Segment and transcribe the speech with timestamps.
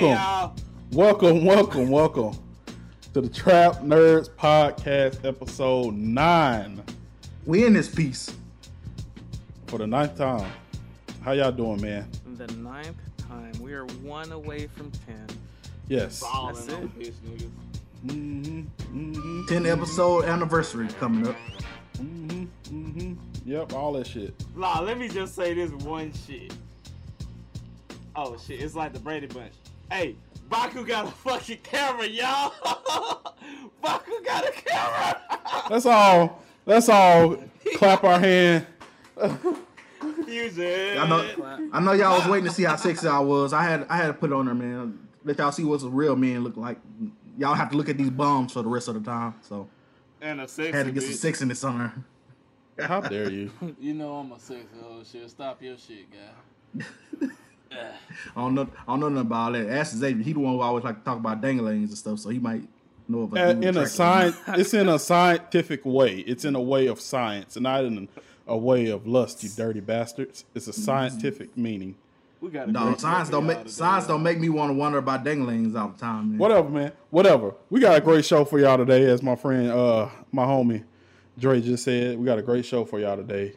[0.00, 0.54] Welcome,
[0.92, 2.38] welcome, welcome, welcome
[3.14, 6.82] to the Trap Nerds Podcast, episode nine.
[7.46, 8.34] We in this piece
[9.68, 10.52] for the ninth time.
[11.22, 12.10] How y'all doing, man?
[12.36, 13.52] The ninth time.
[13.58, 15.26] We are one away from ten.
[15.88, 16.20] Yes.
[16.20, 17.14] That's it.
[18.04, 21.36] Mm-hmm, mm-hmm, 10 episode anniversary coming up.
[21.96, 23.14] Mm-hmm, mm-hmm.
[23.46, 24.34] Yep, all that shit.
[24.54, 26.54] Nah, let me just say this one shit.
[28.14, 29.54] Oh shit, it's like the Brady Bunch.
[29.90, 30.16] Hey,
[30.48, 32.52] Baku got a fucking camera, y'all.
[33.82, 35.22] Baku got a camera.
[35.68, 36.42] That's all.
[36.64, 37.36] That's all.
[37.76, 38.66] Clap our hand.
[40.24, 40.98] Fusion.
[40.98, 41.70] I know.
[41.72, 43.52] I know y'all was waiting to see how sexy I was.
[43.52, 43.86] I had.
[43.88, 45.08] I had to put it on there, man.
[45.24, 46.78] Let y'all see what a real man look like.
[47.38, 49.34] Y'all have to look at these bums for the rest of the time.
[49.42, 49.68] So.
[50.20, 50.72] And a sexy.
[50.72, 51.14] Had to get bitch.
[51.14, 52.86] some sexiness on there.
[52.86, 53.50] How dare you?
[53.80, 55.30] You know I'm a sexy hoe shit.
[55.30, 57.28] Stop your shit, guy.
[57.72, 58.68] I don't know.
[58.86, 59.68] I don't know nothing about all that.
[59.70, 60.22] Ask Xavier.
[60.22, 62.18] He the one who always like to talk about danglings and stuff.
[62.20, 62.62] So he might
[63.08, 66.18] know of a Uh, in a science, it's in a scientific way.
[66.18, 68.08] It's in a way of science, not in
[68.46, 69.42] a way of lust.
[69.42, 70.44] You dirty bastards.
[70.54, 71.96] It's a scientific meaning.
[72.40, 75.74] We got No, science don't make science don't make me want to wonder about danglings
[75.74, 76.30] all the time.
[76.30, 76.38] Man.
[76.38, 76.92] Whatever, man.
[77.10, 77.54] Whatever.
[77.70, 80.84] We got a great show for y'all today, as my friend, uh, my homie,
[81.38, 82.18] Dre just said.
[82.18, 83.54] We got a great show for y'all today.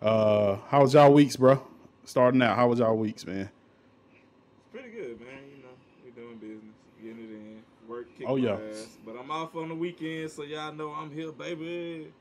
[0.00, 1.62] Uh, how was y'all weeks, bro?
[2.04, 3.48] Starting out, how was y'all weeks, man?
[4.72, 5.28] Pretty good, man.
[5.56, 5.68] You know,
[6.04, 8.58] we're doing business, getting it in, work, kick Oh, yeah.
[8.70, 8.88] ass.
[9.06, 12.12] But I'm off on the weekend, so y'all know I'm here, baby.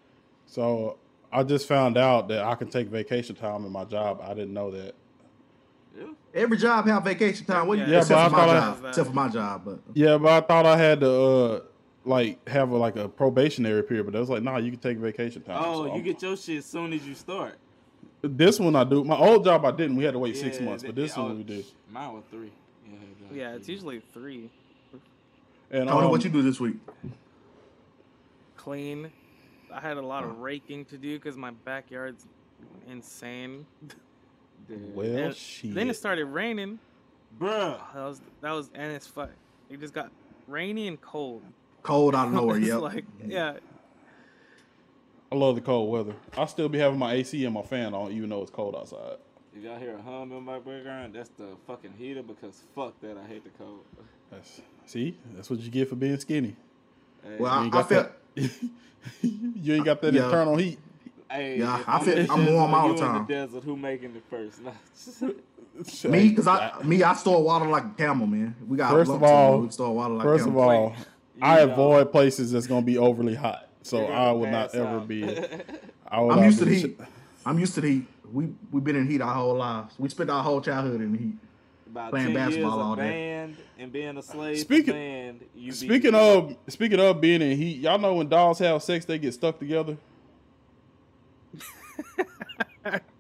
[0.46, 0.98] So
[1.32, 4.22] I just found out that I can take vacation time in my job.
[4.24, 4.94] I didn't know that.
[5.98, 6.06] Yeah.
[6.36, 7.68] Every job have vacation time.
[7.68, 8.86] What, Yeah, except but I for my thought I- job.
[8.90, 11.60] Except for my job, but Yeah, but I thought I had to uh,
[12.06, 14.98] like have a, like a probationary period, but they was like, nah, you can take
[15.00, 15.62] vacation time.
[15.66, 17.56] Oh, So you I'm- get your shit as soon as you start.
[18.22, 19.04] This one I do.
[19.04, 19.96] My old job I didn't.
[19.96, 21.66] We had to wait six months, but this oh, one we did.
[21.92, 22.52] Mine was three.
[22.86, 23.00] Yeah,
[23.34, 24.50] Yeah, it's usually three.
[25.72, 26.76] And Tony, um, what you do this week?
[28.58, 29.12] Clean.
[29.74, 32.26] I had a lot of raking to do because my backyard's
[32.90, 33.66] insane.
[34.70, 35.74] Well, And shit.
[35.74, 36.80] Then it started raining.
[37.40, 37.80] Bruh.
[37.94, 39.30] That was that was and it's fuck.
[39.70, 40.12] It just got
[40.48, 41.42] rainy and cold.
[41.84, 42.58] Cold out of nowhere.
[42.58, 42.82] It's Yep.
[42.82, 43.54] like yeah.
[45.32, 46.14] I love the cold weather.
[46.38, 49.18] I still be having my AC and my fan on, even though it's cold outside.
[49.56, 53.18] If y'all hear a hum in my background, that's the fucking heater because fuck that,
[53.18, 53.80] I hate the cold.
[54.30, 56.56] That's, see, that's what you get for being skinny.
[57.24, 58.52] Hey, Well, You I, ain't I got felt that-
[59.22, 60.26] you ain't got that Yeah.
[60.26, 60.80] internal heat.
[61.30, 63.16] hey, Yeah, I I'm feel- in the I'm warm all the you time.
[63.18, 64.60] In the desert, who making it first?
[65.24, 66.12] Nah.
[66.12, 68.54] me because I me I store water like a camel, man.
[68.68, 70.66] We got First of all, we store water like First of camels.
[70.66, 70.96] all,
[71.42, 71.72] I know.
[71.72, 75.08] avoid places that's gonna be overly hot, so I would not pass ever out.
[75.08, 75.24] be.
[76.08, 77.00] I would I'm used to the heat.
[77.46, 78.08] I'm used to the heat.
[78.32, 79.96] We we've been in heat our whole lives.
[79.98, 81.34] We spent our whole childhood in the heat.
[81.88, 83.02] About Playing basketball years all day.
[83.02, 85.42] band and being a slave Speaking- band.
[85.56, 89.20] You Speaking of speaking of being in heat, y'all know when dogs have sex, they
[89.20, 89.98] get stuck together.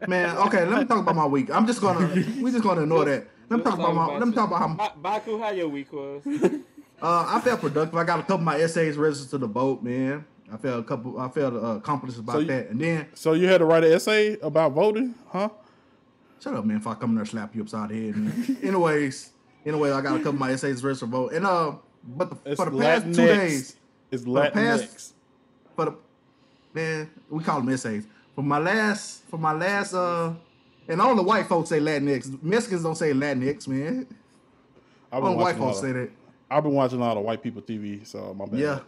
[0.07, 1.51] Man, okay, let me talk about my week.
[1.53, 2.07] I'm just gonna
[2.41, 3.27] we just gonna ignore that.
[3.49, 6.23] Let me talk about my let me talk about how Baku, how your week was?
[7.03, 7.95] Uh, I felt productive.
[7.97, 10.23] I got a couple of my essays registered to the vote, man.
[10.51, 11.18] I felt a couple.
[11.19, 12.69] I felt uh, accomplished about So you- that.
[12.69, 15.50] And then, So you had to write an essay about voting, huh?
[16.44, 16.77] shut up, man!
[16.77, 18.57] If I come in there slap you upside the head.
[18.63, 19.31] Anyways,
[19.65, 21.33] anyway, I got a couple of my essays registered to vote.
[21.33, 23.15] And uh, but the, for the past Latinx.
[23.15, 23.75] two days,
[24.12, 25.12] It's for the past, Latinx.
[25.75, 25.95] for the
[26.74, 28.06] man, we call them essays.
[28.36, 30.33] For my last, for my last, uh,
[30.88, 32.42] and all the white folks say Latinx.
[32.42, 34.07] Mexicans don't say Latinx, man.
[35.12, 36.09] I've been, white watching a lot folks of, say that.
[36.50, 38.59] I've been watching a lot of white people TV, so my bad.
[38.59, 38.80] Yeah,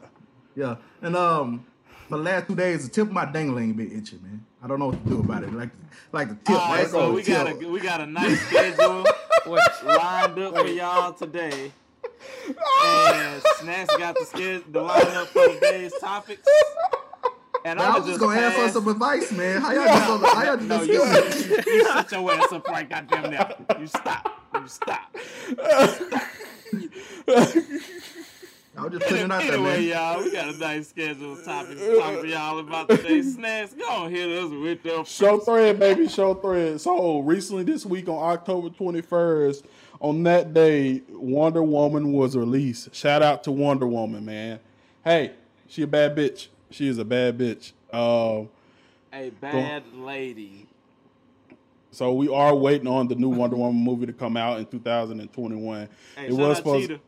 [0.55, 0.75] yeah.
[1.01, 1.65] And um,
[2.09, 4.45] for the last two days, the tip of my dangling been itching, man.
[4.61, 5.53] I don't know what to do about it.
[5.53, 5.69] Like,
[6.11, 6.55] like the tip.
[6.55, 7.35] All right, so the we tip.
[7.35, 9.03] got a we got a nice schedule
[9.85, 11.71] lined up for y'all today.
[12.85, 16.47] And Snacks got the schedule the lineup for today's topics.
[17.65, 19.61] And I was just gonna ask for some advice, man.
[19.61, 22.67] How y'all just gonna, how y'all just No, you, you, you sit your ass up
[22.67, 23.55] right goddamn now.
[23.79, 24.29] You stop.
[24.53, 25.15] You stop.
[28.75, 29.83] I was just putting it out there, Anyway, man.
[29.83, 33.73] y'all, we got a nice schedule of topics to talk to y'all about today's snacks.
[33.73, 35.05] Go on, hit us with them.
[35.05, 36.81] Show thread, baby, show thread.
[36.81, 39.63] So recently this week on October 21st,
[39.99, 42.93] on that day, Wonder Woman was released.
[42.95, 44.59] Shout out to Wonder Woman, man.
[45.03, 45.31] Hey,
[45.67, 46.47] she a bad bitch.
[46.71, 47.73] She is a bad bitch.
[47.93, 48.49] Um,
[49.13, 50.65] A bad lady.
[51.91, 55.87] so we are waiting on the new Wonder Woman movie to come out in 2021.
[56.15, 56.89] Hey, it shout was out supposed.
[56.89, 57.01] Cheetah.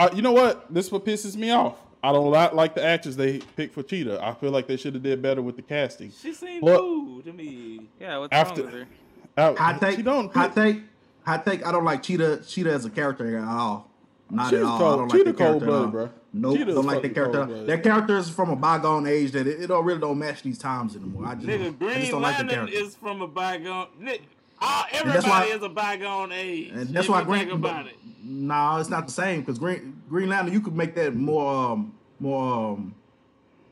[0.00, 0.72] Che- uh, you know what?
[0.72, 1.76] This is what pisses me off.
[2.02, 4.24] I don't li- like the actors they picked for Cheetah.
[4.24, 6.10] I feel like they should have did better with the casting.
[6.10, 7.88] She seemed But- cool to me.
[8.00, 8.88] Yeah, what's After- wrong with her?
[9.36, 9.96] Uh, Hot take.
[9.96, 10.32] she don't.
[10.32, 10.80] hot take.
[11.24, 11.66] Hot take.
[11.66, 12.42] I don't like Cheetah.
[12.46, 13.88] Cheetah as a character at all.
[14.30, 14.78] Not Cheetah's at all.
[14.78, 15.78] cold- I don't like Cheetah that character at all.
[15.82, 16.20] cold-blooded, bro.
[16.32, 17.38] Nope, Cheetah's don't like fucking that character.
[17.38, 17.66] cold-blooded.
[17.66, 20.58] That character is from a bygone age that it, it don't really don't match these
[20.58, 21.26] times anymore.
[21.26, 22.76] I just, Nigga, I just don't like the Lantern character.
[22.78, 23.88] is from a bygone.
[23.98, 24.20] Ni-
[24.60, 26.70] all, everybody that's why- is a bygone age.
[26.72, 27.40] And that's if why you Green.
[27.40, 27.96] think about it.
[28.22, 31.94] No, it's not the same because Green Green Lantern you could make that more um,
[32.18, 32.94] more um,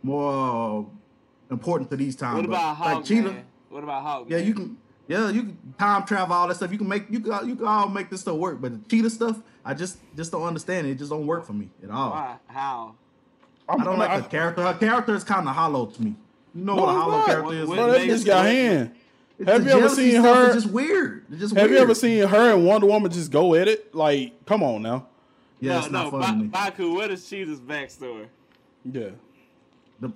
[0.02, 0.87] more
[1.50, 2.37] uh, important to these times.
[2.37, 3.44] What but about like Cheetah?
[3.69, 4.26] What about Hawk?
[4.29, 4.76] Yeah, you can.
[5.06, 6.70] Yeah, you can time travel all that stuff.
[6.70, 8.61] You can make you can you can all make this stuff work.
[8.61, 10.90] But the cheetah stuff, I just just don't understand it.
[10.93, 12.11] It just don't work for me at all.
[12.11, 12.37] Why?
[12.46, 12.94] How?
[13.69, 14.62] I don't like I- her character.
[14.62, 16.14] Her character is kind of hollow to me.
[16.55, 17.26] You know No, what a hollow not.
[17.26, 17.69] character is?
[17.69, 18.90] What- Bro, what that makes bitch got it- hand.
[19.38, 20.49] It's Have the you ever seen her?
[20.49, 21.25] is just weird.
[21.31, 23.94] It's just Have you ever seen her and Wonder Woman just go at it?
[23.94, 25.06] Like, come on now.
[25.61, 26.46] Yeah, no, it's not no, fun ba- to me.
[26.49, 28.26] Baku, what is Cheetah's backstory?
[28.90, 29.11] Yeah.
[30.00, 30.12] The,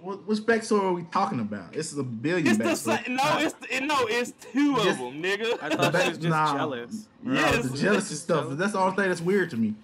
[0.00, 1.72] what, which backstory are we talking about?
[1.72, 3.04] This is a billion It's the backstory.
[3.06, 3.16] same.
[3.16, 5.58] No, it's the, no, it's two of them, nigga.
[5.62, 6.56] I thought she was just Nah.
[6.56, 7.08] jealous.
[7.22, 8.44] No, Yes, the jealousy stuff.
[8.44, 8.58] jealous.
[8.58, 9.74] That's the only thing that's weird to me.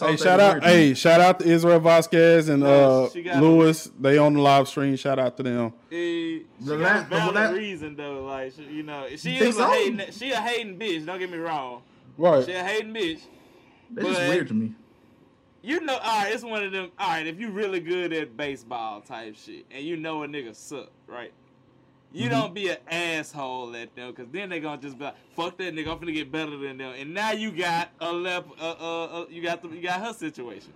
[0.00, 0.52] the Hey, shout out!
[0.54, 0.68] weird to.
[0.68, 3.90] Hey, shout out to Israel Vasquez and uh, she got Lewis.
[4.00, 4.96] They on the live stream.
[4.96, 5.72] Shout out to them.
[5.90, 8.24] Eh, she The got la- a the valid la- reason though.
[8.24, 10.00] Like she, you know, she You is think a hating.
[10.12, 11.06] She a hating bitch.
[11.06, 11.82] Don't get me wrong.
[12.18, 12.44] Right.
[12.44, 13.20] She a hating bitch.
[13.90, 14.72] That's just weird to me.
[15.62, 16.32] You know, all right.
[16.34, 16.90] It's one of them.
[16.98, 20.54] All right, if you really good at baseball type shit, and you know a nigga
[20.54, 21.32] suck, right?
[22.14, 22.30] You Mm-hmm.
[22.30, 25.74] don't be an asshole at them, cause then they gonna just be like, "Fuck that
[25.74, 29.04] nigga, I'm finna get better than them." And now you got a lep, uh, uh,
[29.22, 30.72] uh, you got the, you got her situation.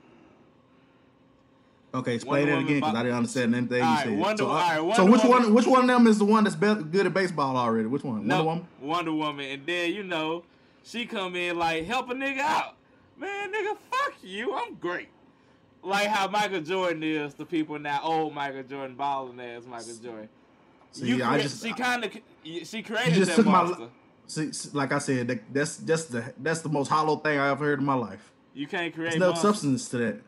[1.94, 4.18] Okay, explain Wonder it again because I didn't understand anything you said.
[4.18, 5.54] Wonder- so, uh, so which Woman- one?
[5.54, 7.86] Which one of them is the one that's be- good at baseball already?
[7.86, 8.14] Which one?
[8.16, 8.66] Wonder No, Woman.
[8.80, 10.42] Wonder Woman, and then you know
[10.84, 12.74] she come in like help a nigga out.
[13.16, 14.54] Man, nigga, fuck you.
[14.54, 15.08] I'm great.
[15.82, 18.00] Like how Michael Jordan is to people now.
[18.02, 20.28] Old Michael Jordan, balling ass Michael Jordan.
[20.92, 22.12] See, you I just- she kind of
[22.64, 23.88] she created just that took monster.
[24.26, 27.50] See, see, like I said, that, that's that's the that's the most hollow thing I
[27.50, 28.32] ever heard in my life.
[28.54, 29.10] you can't create.
[29.10, 29.42] There's no monsters.
[29.50, 30.20] substance to that.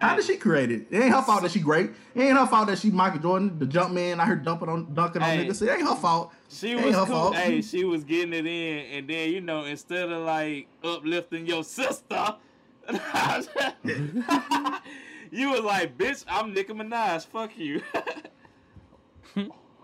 [0.00, 0.88] How did she create it?
[0.90, 1.90] It ain't her fault that she great.
[2.14, 4.20] It ain't her fault that she Michael Jordan, the jump man.
[4.20, 5.46] I heard dumping on dunking on Hey.
[5.46, 5.62] niggas.
[5.62, 6.32] It ain't her fault.
[6.50, 7.06] She It was cool.
[7.06, 7.34] fault.
[7.36, 11.64] Hey, she was getting it in, and then you know instead of like uplifting your
[11.64, 12.34] sister,
[15.30, 17.26] you was like, "Bitch, I'm Nicki Minaj.
[17.26, 17.82] Fuck you."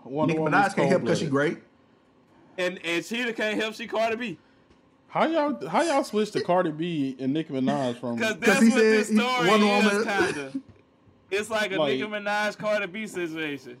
[0.05, 1.59] Wonder Nicki Woman's Minaj can't help because she great.
[2.57, 4.37] and and Cheetah can't help she Cardi B.
[5.07, 8.15] How y'all how y'all switch to Cardi B and Nicki Minaj from?
[8.15, 10.51] Because that's what this story Wonder is, Woman- kinda.
[11.31, 13.77] It's like a Like- Nicki Minaj Cardi B situation.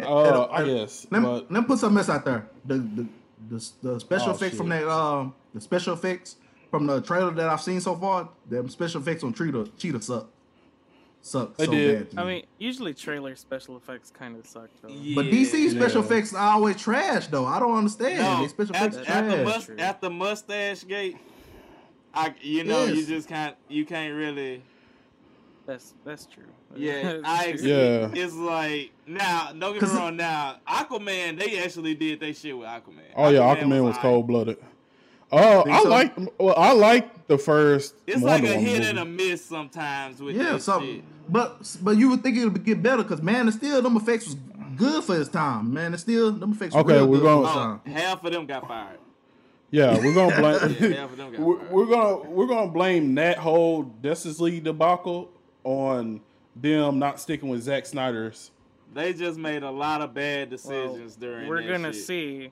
[0.00, 2.48] Uh, I guess, Let me, but let me put something else out there.
[2.64, 3.06] The the
[3.50, 6.36] the, the special Oh, effects from that um the special effects
[6.70, 10.28] from the trailer that I've seen so far, them special effects on Cheetah Cheetah suck.
[11.24, 11.98] Suck They so did.
[11.98, 12.10] bad.
[12.10, 14.88] to I mean, usually trailer special effects kind of suck though.
[15.14, 16.06] but DC special Yeah.
[16.06, 17.46] effects are always trash though.
[17.46, 18.18] I don't understand.
[18.18, 19.16] No, they special effects at, trash.
[19.16, 21.16] at the must, at the mustache gate,
[22.12, 24.62] I you know you just can't you can't really
[25.64, 26.42] That's that's true.
[26.76, 27.68] yeah I true.
[27.68, 28.08] Yeah.
[28.14, 32.66] it's like now don't get me wrong now Aquaman they actually did they shit with
[32.66, 33.00] Aquaman.
[33.14, 34.00] oh yeah, Aquaman was alright.
[34.00, 34.56] cold blooded.
[35.34, 35.88] Oh, Think I so?
[35.88, 37.94] like well, I like the first.
[38.06, 38.90] It's Wonder like a Woman hit movie.
[38.90, 41.02] and a miss sometimes with yeah, that something.
[41.22, 41.32] Shit.
[41.32, 44.26] But but you would think it would get better because Man of Steel, them effects
[44.26, 44.36] was
[44.76, 45.72] good for his time.
[45.72, 47.80] Man of Steel, them effects was Okay, real we're good gonna- for his Oh, time.
[47.94, 48.98] half of them got fired.
[49.70, 50.36] Yeah, we're gonna
[50.78, 50.92] blame.
[50.92, 55.30] half of them got we're, we're gonna we're gonna blame that whole Justice League debacle
[55.64, 56.20] on
[56.54, 58.50] them not sticking with Zack Snyder's.
[58.94, 61.48] They just made a lot of bad Well, decisions during.
[61.48, 62.04] we're that gonna shit.
[62.04, 62.50] see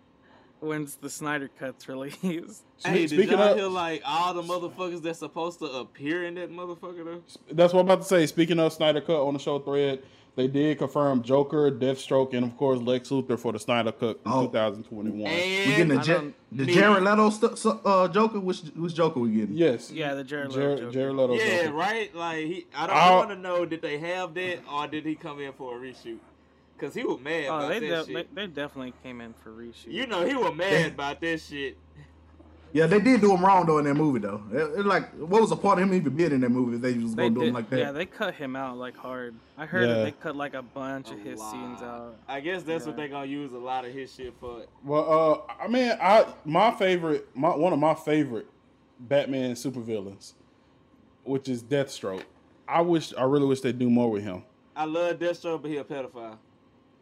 [0.60, 2.64] when's the Snyder cuts released.
[2.84, 6.34] Hey, did Speaking y'all of- hear like all the motherfuckers that's supposed to appear in
[6.36, 7.22] that motherfucker though?
[7.52, 8.24] That's what I'm about to say.
[8.26, 10.02] Speaking of Snyder Cut on the show thread,
[10.34, 14.32] they did confirm Joker, Deathstroke, and of course Lex Luthor for the Snyder Cut in
[14.32, 14.46] Oh.
[14.46, 15.18] 2021.
[15.18, 18.40] We And getting the, I Ja- don't the Jared Leto st- so- uh, Joker.
[18.40, 19.56] Which which Joker we getting?
[19.56, 19.90] yes.
[19.90, 20.92] Yeah, the Jared Leto Jared, Joker.
[20.92, 21.34] Jared Leto.
[21.34, 21.74] yeah, Joker.
[21.76, 22.14] right.
[22.14, 25.38] Like he, I don't want to know did they have that or did he come
[25.40, 26.16] in for a reshoot?
[26.80, 28.34] Cause he was mad Oh, about they, that de- shit.
[28.34, 29.88] they they definitely came in for reshoot.
[29.92, 31.76] You know he was mad about this shit.
[32.72, 34.42] Yeah, they did do him wrong though in that movie though.
[34.52, 36.82] It, it like, what was the point of him even being in that movie if
[36.82, 37.78] they was they gonna do him like that?
[37.80, 39.34] yeah, they cut him out like hard.
[39.58, 39.94] I heard Yeah.
[39.96, 42.14] that they cut like a bunch of A his scenes out.
[42.28, 43.04] I guess that's what Yeah.
[43.06, 44.62] they gonna use a lot of his shit for.
[44.84, 48.46] Well, uh, I mean, I my favorite, my one of my favorite
[49.00, 50.34] Batman supervillains,
[51.24, 52.22] which is Deathstroke.
[52.68, 54.44] I wish, I really wish they'd do more with him.
[54.76, 56.38] I love Deathstroke, but he a pedophile.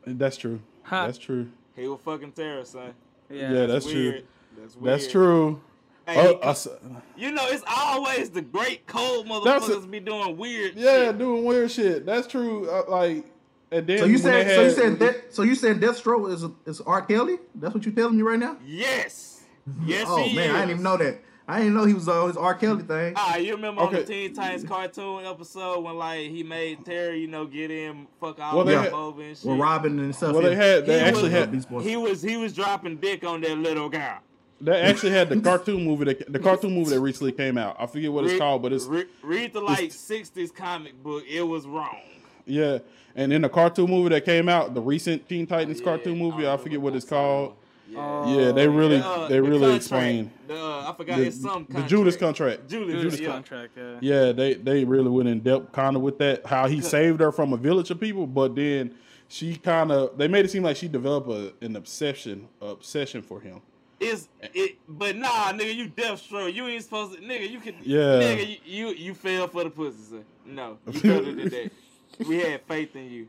[0.06, 0.60] That's true.
[0.82, 1.06] Huh.
[1.06, 1.48] That's true.
[1.76, 2.92] He was fucking Terra, son.
[3.30, 4.14] Yeah, Yeah, that's weird.
[4.14, 4.22] true.
[4.60, 4.74] That's.
[4.82, 5.60] That's true.
[6.06, 6.68] Hey, Oh, he- I s-
[7.16, 10.74] you know, it's always the great cold motherfuckers a- be doing weird.
[10.74, 11.18] yeah, shit.
[11.18, 12.06] doing weird shit.
[12.06, 12.68] That's true.
[12.70, 13.26] Uh, like,
[13.70, 16.44] and then so you said they so you said that so you said Deathstroke is
[16.64, 17.02] is R.
[17.02, 17.36] Kelly?
[17.54, 18.56] That's what you telling me right now?
[18.66, 19.34] Yes.
[19.84, 20.54] Yes, oh he man, is.
[20.54, 21.18] I didn't even know that.
[21.50, 22.54] I didn't know he was on his R.
[22.54, 23.14] Kelly thing.
[23.16, 27.26] Ah, you remember on the Teen Titans cartoon episode when like he made Terra, you
[27.26, 29.46] know, get in, fuck all Well, they well, had- over and shit.
[29.50, 30.34] With Robin and stuff.
[30.34, 31.84] Well, they had they He actually was- had Beast Boys.
[31.86, 34.18] He was he was dropping dick on that little girl.
[34.60, 37.76] they actually had the cartoon movie that the cartoon movie that recently came out.
[37.78, 41.24] I forget what it's Read- called, but it's re- read the like '60s comic book.
[41.26, 41.96] It was wrong.
[42.44, 42.78] yeah.
[43.16, 46.56] And in the cartoon movie that came out, the recent Teen Titans cartoon movie, I
[46.56, 47.54] forget what it's called.
[47.90, 51.40] Yeah, they really Uh, they the really contract, explain The, uh, I forgot the, it's
[51.40, 51.88] some the contract.
[51.90, 52.68] Judas contract.
[52.68, 53.28] Judas, Judas yeah.
[53.28, 53.72] contract.
[53.76, 53.98] Yeah.
[54.00, 56.46] Yeah, they they really went in depth kind of with that.
[56.46, 58.94] How he saved her from a village of people, but then
[59.28, 63.40] she kind of they made it seem like she developed a, an obsession obsession for
[63.40, 63.60] him.
[64.00, 66.54] It's it, but nah, nigga, you Deathstroke.
[66.54, 67.50] You ain't supposed to, nigga.
[67.50, 67.98] You can, Yeah.
[68.20, 70.22] nigga, you you, you fell for the pussy, sir.
[70.46, 71.70] No, you better than that.
[72.26, 73.28] We had faith in you.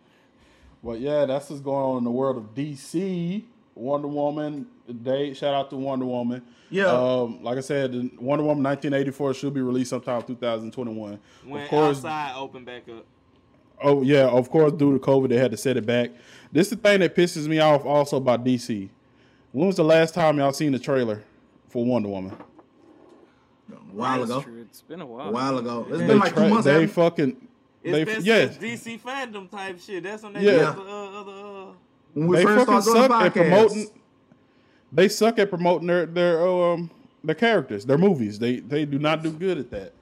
[0.84, 3.44] But yeah, that's what's going on in the world of DC.
[3.80, 4.68] Wonder Woman,
[5.04, 6.42] day shout out to Wonder Woman.
[6.70, 6.88] Yeah.
[6.88, 11.20] Um, like I said, the Wonder Woman 1984 should be released sometime 2021.
[11.46, 13.06] When of course, outside open back up.
[13.82, 16.12] Oh yeah, of course, due to COVID, they had to set it back.
[16.52, 18.90] This is the thing that pisses me off also about DC.
[19.52, 21.24] When was the last time y'all seen the trailer
[21.70, 22.36] for Wonder Woman?
[23.72, 24.44] a while ago.
[24.62, 25.30] It's been a while.
[25.30, 25.86] A while ago.
[25.90, 26.66] It's They, been like tra- two months.
[26.66, 26.94] they haven't it?
[26.94, 27.48] fucking
[27.84, 30.04] It's they been yes DC fandom type shit.
[30.04, 30.52] That's when they Yeah.
[30.52, 30.72] yeah.
[30.72, 31.49] the uh, other uh,
[32.20, 33.88] when we they first fucking suck at promoting.
[34.92, 36.90] They suck at promoting their their um
[37.24, 38.40] their characters, their movies.
[38.40, 39.94] They they do not do good at that.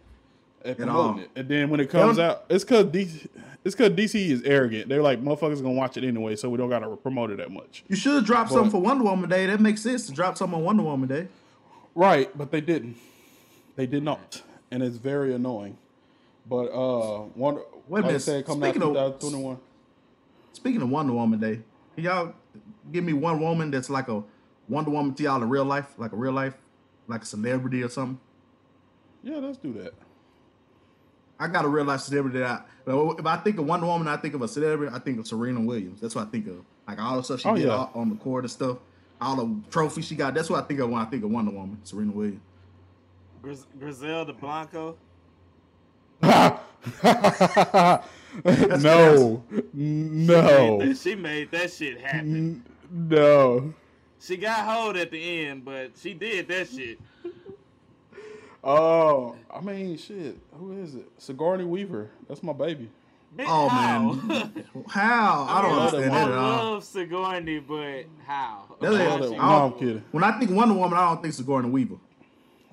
[0.64, 1.04] At At all.
[1.10, 3.28] promoting it, and then when it comes out, it's because DC.
[3.66, 4.88] It's because DC is arrogant.
[4.88, 7.84] They're like motherfuckers gonna watch it anyway, so we don't gotta promote it that much.
[7.90, 9.46] You should drop something for Wonder Woman Day.
[9.46, 11.28] That makes sense to drop something on Wonder Woman Day.
[11.94, 12.96] Right, but they didn't.
[13.76, 15.78] They did not, and it's very annoying.
[16.50, 19.58] But uh, Wonder, Wait a like I minute, said, coming out speaking of- 2021.
[20.54, 21.60] Speaking of Wonder Woman Day,
[21.98, 22.34] can y'all
[22.92, 24.24] give me one woman that's like a
[24.70, 26.54] Wonder Woman to y'all in real life, like a real life,
[27.08, 28.20] like a celebrity or something?
[29.24, 29.94] Yeah, let's do that.
[31.40, 34.18] I got a real life celebrity that I, if I think of Wonder Woman, I
[34.18, 34.94] think of a celebrity.
[34.96, 36.00] I think of Serena Williams.
[36.00, 36.64] That's what I think of.
[36.88, 37.74] Like all the stuff she Oh, did yeah.
[37.76, 38.78] all- on the court and stuff,
[39.20, 40.36] all the trophies she got.
[40.36, 42.42] That's what I think of when I think of Wonder Woman, Serena Williams.
[43.42, 44.98] Gris- Griselda Blanco.
[47.04, 48.02] no,
[49.74, 52.64] no, That- She made that shit happen.
[52.92, 53.74] no.
[54.20, 57.00] She got hold at the end, but she did that shit.
[58.64, 60.38] Oh, I mean, shit.
[60.54, 61.08] Who is it?
[61.20, 62.10] Sigourney Weaver.
[62.28, 62.90] That's my baby.
[63.38, 64.14] Bitch, Oh how?
[64.14, 65.46] man, how?
[65.48, 66.74] I don't I understand that that at all.
[66.74, 68.64] love Sigourney, but how?
[68.82, 69.00] That's it.
[69.08, 70.04] how that, I'm kidding.
[70.12, 71.96] When I think Wonder Woman, I don't think Sigourney Weaver.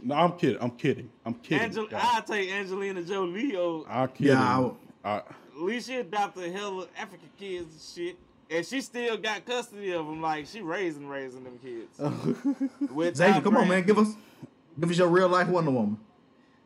[0.04, 0.58] No, I'm kidding.
[0.60, 1.10] I'm kidding.
[1.24, 1.64] I'm kidding.
[1.64, 2.02] Angel, guys.
[2.04, 3.56] I take Angelina Jolie.
[3.56, 4.32] Oh, I'm kidding.
[4.32, 4.70] Yeah,
[5.04, 5.24] I, at
[5.56, 8.18] least she adopted hell of African kids and shit.
[8.50, 10.20] And she still got custody of them.
[10.20, 11.98] Like, she raising, raising them kids.
[12.92, 14.14] With Xavier, Tom come on, man, give us,
[14.78, 15.98] give us your real life Wonder Woman.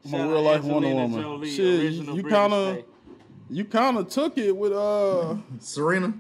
[0.05, 1.23] I'm Shout a real life Wonder Angelina Woman.
[1.23, 2.85] Jolie, Shit, you kind of
[3.51, 6.15] you kind of took it with uh Serena.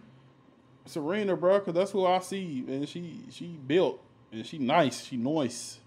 [0.87, 5.17] Serena, bro, because that's who I see, and she she built and she nice, she
[5.17, 5.79] nice,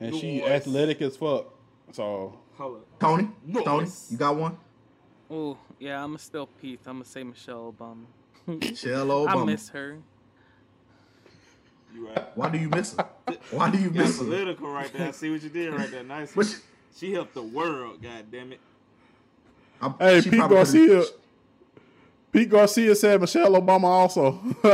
[0.00, 0.50] and she Nice.
[0.50, 1.46] athletic as fuck.
[1.92, 2.98] So Hold up.
[3.00, 3.64] Tony, Nice.
[3.64, 4.56] Tony, you got one?
[5.30, 6.80] Oh, yeah, I'm still Pete.
[6.86, 8.04] I'm gonna say Michelle Obama.
[8.46, 9.42] Michelle Obama.
[9.42, 9.98] I miss her.
[11.94, 12.36] You right.
[12.36, 13.06] Why do you miss her?
[13.50, 14.24] Why do you That's miss her?
[14.24, 15.08] political right there.
[15.08, 16.02] I see what you did right there.
[16.04, 16.32] Nice.
[16.34, 16.56] But she-
[16.96, 18.60] She helped the world, god damn it.
[19.80, 20.86] I- hey, Pete probably Garcia.
[20.88, 21.10] could've-
[22.32, 24.40] Pete Garcia said Michelle Obama also.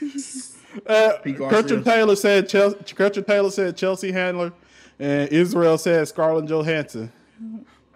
[0.86, 1.36] uh, Pete
[1.84, 4.52] Taylor said Chelsea, Kircher Taylor said Chelsea Handler,
[4.98, 7.12] and Israel said Scarlett Johansson.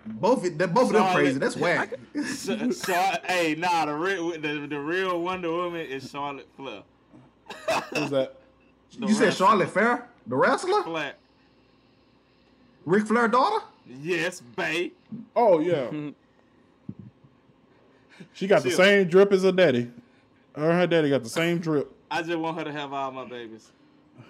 [0.04, 1.38] Both, of- they're both of them crazy.
[1.38, 1.94] That's whack.
[2.14, 2.46] Sh-
[2.84, 6.82] Char- hey, nah, the real the, the real Wonder Woman is Charlotte Flair.
[7.94, 8.36] Who's that?
[8.98, 9.32] The You said.
[9.32, 11.14] Charlotte Fair, the wrestler, Flair.
[12.84, 13.64] Ric Flair daughter.
[14.02, 14.92] Yes, babe.
[15.36, 15.88] Oh yeah.
[18.34, 19.90] She got the She- same drip as her daddy.
[20.56, 21.91] Her her daddy got the same drip.
[22.12, 23.70] I just want her to have all my babies.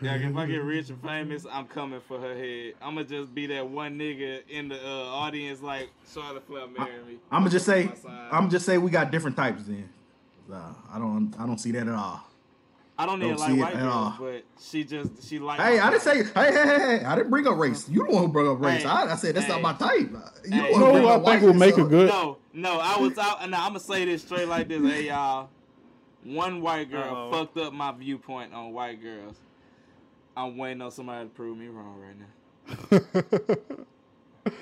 [0.01, 2.75] Yeah, if I get rich and famous, I'm coming for her head.
[2.81, 7.19] I'ma just be that one nigga in the uh, audience like Charlotte Flair marry me.
[7.33, 8.29] I'm gonna just say, My side.
[8.31, 9.89] I'm just say we got different types then.
[10.51, 12.23] Uh, I don't, I don't see that at all.
[12.97, 14.17] I don't don't like see it white at girls, all.
[14.21, 15.59] but she just she like.
[15.59, 17.89] Hey, I didn't say, hey, hey, hey, hey, I didn't bring up race.
[17.89, 18.83] You the one who brought up race.
[18.83, 20.09] Hey, I, I said that's hey, not my type.
[20.09, 20.51] You hey.
[20.51, 22.09] the You one You who know who I think will make a so- good?
[22.09, 24.81] No, no, I was out, and I'm gonna say this straight like this.
[24.81, 25.49] Hey, y'all,
[26.25, 27.31] one white girl Uh-oh.
[27.33, 29.37] fucked up my viewpoint on white girls.
[30.37, 33.83] I'm waiting on somebody to prove me wrong right now.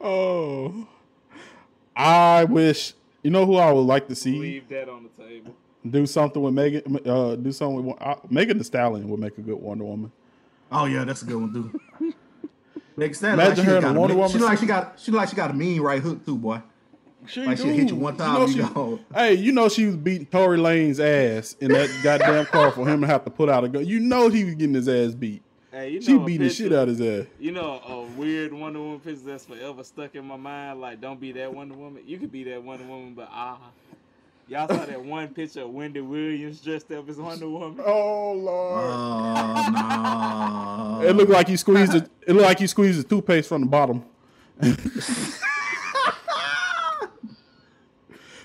[0.00, 0.86] Oh,
[1.96, 2.94] I wish.
[3.24, 5.56] You know who I would like to see Leave that on the table.
[5.88, 7.00] do something with Megan.
[7.04, 10.12] Uh, do something with uh, Megan Thee Stallion would make a good Wonder Woman.
[10.70, 11.80] Oh yeah, that's a good one too.
[12.96, 14.58] Megan Stallion, Imagine like she her in a a Wonder mean- Woman She look like
[14.60, 16.62] she got, she look like she got a mean right hook too, boy.
[17.28, 19.00] She Like, she'll hit you one time, know you she- go.
[19.14, 23.00] Hey, you know she was beating Tory Lanez ass in that goddamn car for him
[23.02, 23.86] to have to put out a gun.
[23.86, 25.42] You know he was getting his ass beat.
[25.70, 27.26] Hey, you know She beat the shit out of his ass.
[27.38, 30.80] You know a weird Wonder Woman picture that's forever stuck in my mind.
[30.80, 32.02] Like, don't be that Wonder Woman.
[32.06, 33.58] You could be that Wonder Woman, but ah.
[34.50, 37.80] Y'all saw that one picture of Wendy Williams dressed up as Wonder Woman.
[37.86, 38.84] Oh lord!
[38.86, 41.06] Oh no.
[41.06, 42.08] It looked like you squeezed it.
[42.26, 44.02] It looked like he squeezed the toothpaste from the bottom.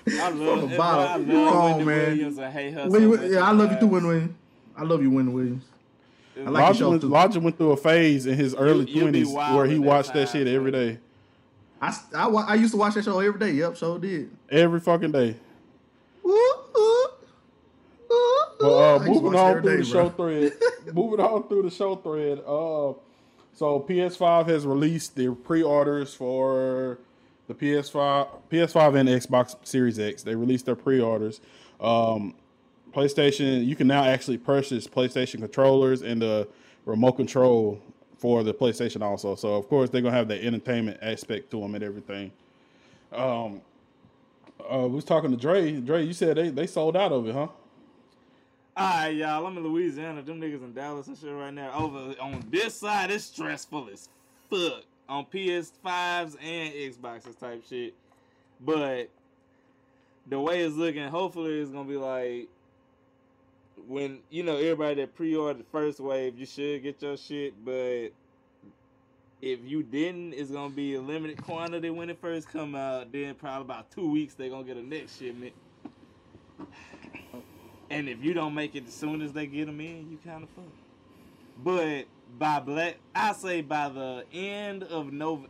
[0.06, 1.22] I love, From the I bottom.
[1.22, 2.06] love You wrong, Wendy man.
[2.10, 2.88] Williams and hate her.
[2.88, 4.34] When so yeah, I love you too, in Win Williams.
[4.76, 5.64] I love you, Win Williams.
[6.36, 7.08] I like your Roger show went, too.
[7.08, 10.28] Roger went through a phase in his early twenties where he at that watched that
[10.28, 10.94] shit every man.
[10.94, 10.98] day,
[11.80, 13.52] I, s- I, wa- I used to watch that show every day.
[13.52, 14.30] Yep, so did.
[14.50, 15.36] every fucking day.
[16.26, 16.30] Ooh,
[16.76, 17.06] ooh,
[18.10, 20.52] ooh, But uh, I used to moving on through day, the show thread,
[20.92, 22.38] moving on through the show thread.
[22.40, 22.94] Uh,
[23.54, 26.98] so PS5 has released their pre-orders for
[27.46, 30.22] the PS5, PS5 and Xbox Series X.
[30.22, 31.40] They released their pre-orders.
[31.80, 32.34] Um,
[32.92, 36.48] PlayStation, you can now actually purchase PlayStation controllers and the
[36.86, 37.80] remote control
[38.18, 39.34] for the PlayStation also.
[39.34, 42.30] So of course they're gonna have the entertainment aspect to them and everything.
[43.12, 43.60] Um,
[44.60, 45.72] uh, we was talking to Dre.
[45.72, 47.48] Dre, you said they, they sold out of it, huh?
[48.76, 49.46] Alright, y'all.
[49.46, 50.22] I'm in Louisiana.
[50.22, 51.72] Them niggas in Dallas and shit right now.
[51.74, 54.08] Over on this side, it's stressful as
[54.50, 57.94] fuck on PS5s and Xboxes type shit.
[58.60, 59.08] But
[60.26, 62.48] the way it's looking, hopefully it's gonna be like
[63.88, 67.52] when you know everybody that pre-ordered the first wave, you should get your shit.
[67.64, 68.10] But
[69.42, 73.12] if you didn't, it's gonna be a limited quantity when it first come out.
[73.12, 75.52] Then probably about two weeks they gonna get a next shipment.
[77.90, 80.42] And if you don't make it as soon as they get them in, you kind
[80.42, 80.64] of fuck.
[81.62, 82.06] But
[82.38, 85.48] by black, I say by the end of November,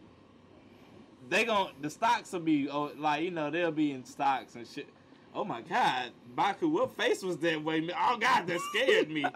[1.29, 4.66] they gon' the stocks will be oh, like you know they'll be in stocks and
[4.66, 4.88] shit.
[5.35, 7.88] Oh my god, Baku, what face was that way?
[7.97, 9.25] Oh god, that scared me.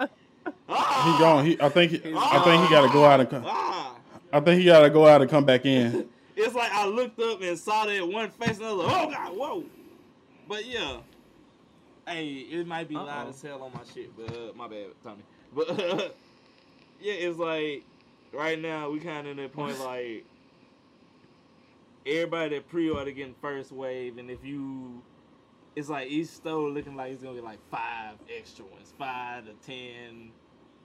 [0.67, 1.45] Ah, He gone.
[1.45, 1.93] He, I think.
[1.93, 3.43] He, I think he got to go out and come.
[3.47, 3.97] ah.
[4.33, 6.09] I think he got to go out and come back in.
[6.41, 9.11] It's like I looked up and saw that one face and I was like, oh
[9.11, 9.65] god, whoa.
[10.49, 10.99] But yeah,
[12.07, 13.31] Hey, it might be loud Uh-oh.
[13.31, 15.23] as hell on my shit, but uh, my bad, Tony.
[15.55, 16.09] But uh,
[17.01, 17.85] yeah, it's like
[18.33, 20.25] right now we kind of in a point like
[22.07, 25.03] everybody that pre-order getting first wave, and if you,
[25.77, 29.53] it's like each store looking like it's gonna get like five extra ones, five to
[29.67, 30.31] ten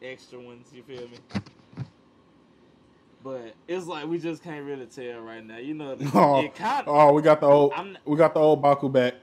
[0.02, 0.68] extra ones.
[0.74, 1.18] You feel me?
[3.24, 5.58] But it's like we just can't really tell right now.
[5.58, 8.62] You know, Oh, it kind oh, we got the old, I'm- we got the old
[8.62, 9.16] Baku back.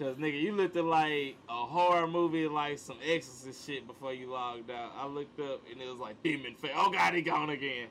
[0.00, 4.30] Cause nigga, you looked at like a horror movie, like some Exorcist shit before you
[4.30, 4.92] logged out.
[4.96, 6.70] I looked up and it was like Demon Face.
[6.74, 7.88] Oh god, he gone again.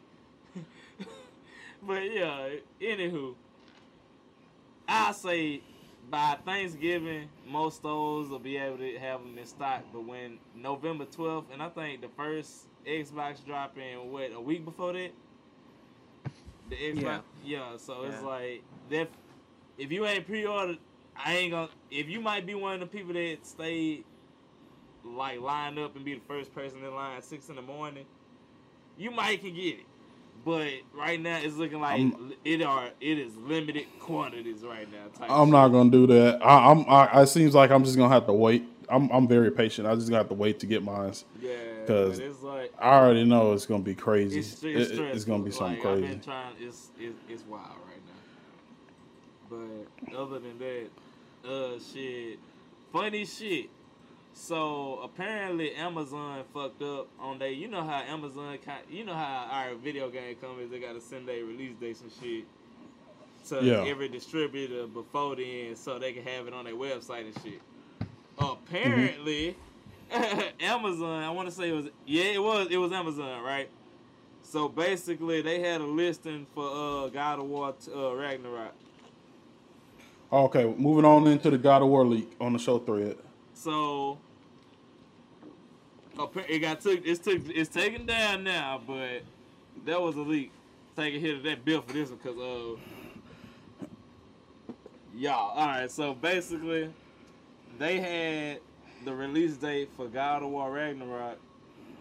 [1.83, 2.49] but yeah,
[2.81, 3.35] anywho,
[4.87, 5.61] I say
[6.09, 9.83] by Thanksgiving, most stores will be able to have them in stock.
[9.93, 14.65] But when November 12th, and I think the first Xbox drop in what a week
[14.65, 15.11] before that.
[16.71, 17.77] The Xbox, yeah.
[17.77, 19.09] so it's like that.
[19.77, 20.79] If you ain't pre-ordered,
[21.23, 21.69] I ain't gonna.
[21.91, 24.03] If you might be one of the people that stay
[25.03, 28.05] like lined up and be the first person in line at six in the morning,
[28.97, 29.85] you might can get it.
[30.45, 35.25] But right now it's looking like I'm- it are it is limited quantities right now.
[35.27, 35.51] I'm shit.
[35.51, 36.43] not gonna do that.
[36.45, 36.85] I, I'm.
[36.87, 38.63] I, it seems like I'm just gonna have to wait.
[38.87, 39.09] I'm.
[39.11, 39.87] I'm very patient.
[39.87, 41.13] I just have to wait to get mine.
[41.41, 41.51] Yeah,
[41.81, 44.39] Because it's like I already know it's gonna be crazy.
[44.39, 46.03] it's, it's, it- it's gonna be something like, crazy.
[46.05, 46.55] I've been trying.
[46.61, 48.13] It's it's, it's wild right now.
[50.09, 50.87] But other than that,
[51.47, 52.39] uh, shit,
[52.91, 53.69] funny shit.
[54.33, 57.51] So apparently Amazon fucked up on they.
[57.53, 58.57] You know how Amazon,
[58.89, 62.45] you know how our video game companies they gotta send their release dates and shit
[63.47, 63.83] to Yeah.
[63.85, 67.61] every distributor before then, so they can have it on their website and shit.
[68.37, 69.55] Apparently,
[70.59, 71.23] Amazon.
[71.23, 73.69] I want to say it was yeah, it was it was Amazon, right?
[74.41, 78.73] So basically, they had a listing for uh God of War uh, Ragnarok.
[80.31, 83.17] Okay, moving on into the God of War leak on the show thread.
[83.55, 84.19] So
[86.47, 87.05] it got took.
[87.05, 87.41] It's took.
[87.49, 89.23] It's taken down now, but
[89.85, 90.51] that was a leak.
[90.95, 92.79] Take a hit of that bill for this one, cause uh,
[95.15, 95.57] y'all.
[95.57, 95.89] All right.
[95.89, 96.93] So basically,
[97.79, 98.59] they had
[99.05, 101.39] the release date for God of War Ragnarok.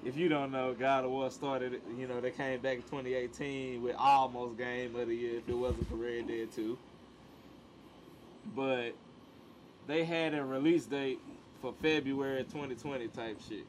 [0.04, 1.80] If you don't know, God of War started.
[1.96, 5.56] You know, they came back in 2018 with almost game of the year if it
[5.56, 6.76] wasn't for Red Dead 2.
[8.54, 8.94] But
[9.86, 11.20] they had a release date
[11.60, 13.66] for February 2020 type shit.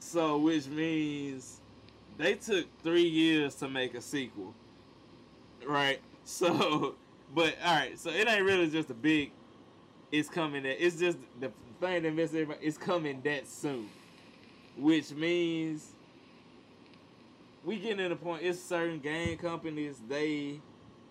[0.00, 1.60] So, which means
[2.18, 4.54] they took three years to make a sequel,
[5.66, 6.00] right?
[6.24, 6.94] So,
[7.34, 9.32] but all right, so it ain't really just a big.
[10.12, 10.62] It's coming.
[10.62, 11.50] That it's just the
[11.80, 12.64] thing that misses everybody.
[12.64, 13.88] It's coming that soon,
[14.76, 15.94] which means
[17.64, 18.44] we getting to the point.
[18.44, 20.60] It's certain game companies they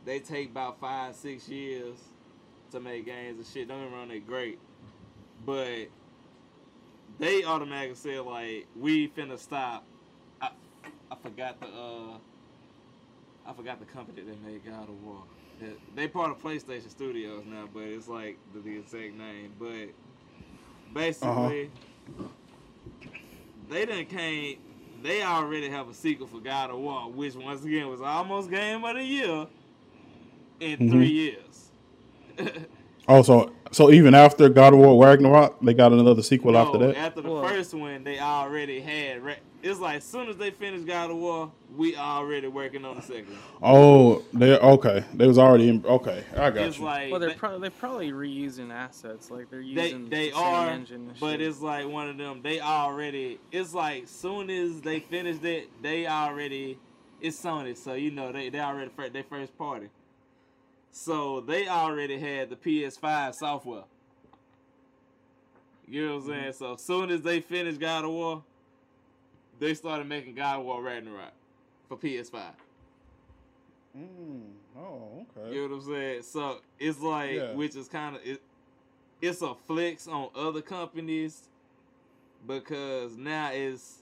[0.05, 1.97] they take about five six years
[2.71, 3.67] to make games and shit.
[3.67, 4.59] Don't get me wrong, they great,
[5.45, 5.87] but
[7.19, 9.85] they automatically said like we finna stop.
[10.41, 10.49] I
[11.11, 12.17] I forgot the uh
[13.45, 15.23] I forgot the company that made God of War.
[15.95, 19.53] They- part of PlayStation Studios now, but it's like the, the exact name.
[19.59, 19.89] But
[20.93, 21.69] basically,
[23.69, 24.57] they didn't came.
[25.03, 28.83] They already have a sequel for God of War, which once again was almost Game
[28.83, 29.47] of the Year
[30.61, 30.91] in Mhm.
[30.91, 31.71] three years.
[33.07, 36.95] Oh, so so even after God of War Ragnarok, they got another sequel after that.
[36.95, 39.23] After the first one, they already had.
[39.23, 42.95] Ra- it's like as soon as they finished God of War, we already working on
[42.97, 43.27] the second.
[43.61, 45.03] Oh, they okay.
[45.13, 45.83] They was already in.
[45.85, 46.85] Okay, I got It's you.
[46.85, 49.31] like well, they're they- probably they're probably reusing assets.
[49.31, 51.09] Like they're using they the same are, engine.
[51.09, 51.41] And but shit.
[51.41, 52.41] it's like one of them.
[52.43, 53.39] They already.
[53.51, 56.77] It's like soon as they finished it, they already.
[57.19, 59.87] It's Sony, so you know they they already first they first party.
[60.91, 63.83] So they already had the PS5 software.
[65.87, 66.29] You know what I'm Mm-hmm.
[66.31, 66.53] saying?
[66.53, 68.43] So as soon as they finished God of War,
[69.59, 71.33] they started making God of War Ragnarok
[71.87, 72.41] for PS5.
[73.97, 74.41] Mm,
[74.77, 75.53] oh, okay.
[75.53, 76.21] You know what I'm saying?
[76.23, 77.53] So it's like, Yeah.
[77.53, 78.41] which is kind of it.
[79.21, 81.49] It's a flex on other companies
[82.47, 83.99] because now it's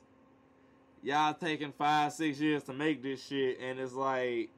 [1.03, 4.49] y'all taking five, six years to make this shit, and it's like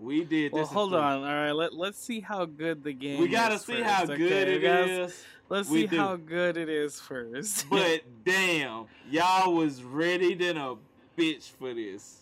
[0.00, 0.72] we did well, this.
[0.72, 1.18] hold on.
[1.18, 3.20] All right, let let's see how good the game.
[3.20, 4.16] We gotta is see first, how okay?
[4.16, 5.24] good We it gotta- is.
[5.48, 5.96] Let's We see do.
[5.98, 7.66] how good it is first.
[7.70, 10.76] But damn, y'all was ready than a
[11.18, 12.18] bitch for this.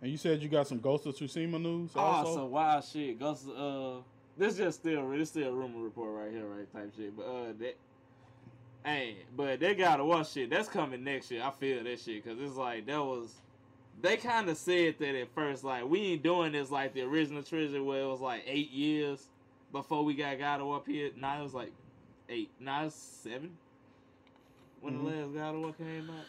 [0.00, 2.34] And you said you got some Ghost of Tsushima news Oh, also.
[2.36, 3.18] some wild shit.
[3.18, 3.94] Ghost, uh,
[4.38, 6.72] this just still this still rumor report right here, right?
[6.72, 7.16] Type shit.
[7.16, 7.76] But uh, that,
[8.84, 10.48] hey, but they gotta watch shit.
[10.48, 11.42] That's coming next year.
[11.42, 13.34] I feel that shit because it's like that was.
[14.00, 17.42] They kind of said that at first, like we ain't doing this like the original
[17.42, 19.28] trilogy where it was like eight years.
[19.72, 21.10] before we got God of War here.
[21.16, 21.72] Now it was like
[22.30, 23.58] eight, now it's seven.
[24.80, 25.04] When Mhm.
[25.04, 26.24] the last God of War came out.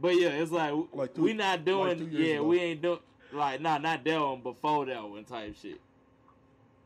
[0.00, 1.98] But yeah, it's like, Like two- we not doing.
[1.98, 2.44] like yeah, ago.
[2.44, 3.00] we ain't doing
[3.32, 4.40] like nah, not that one.
[4.40, 5.80] Before that one type shit.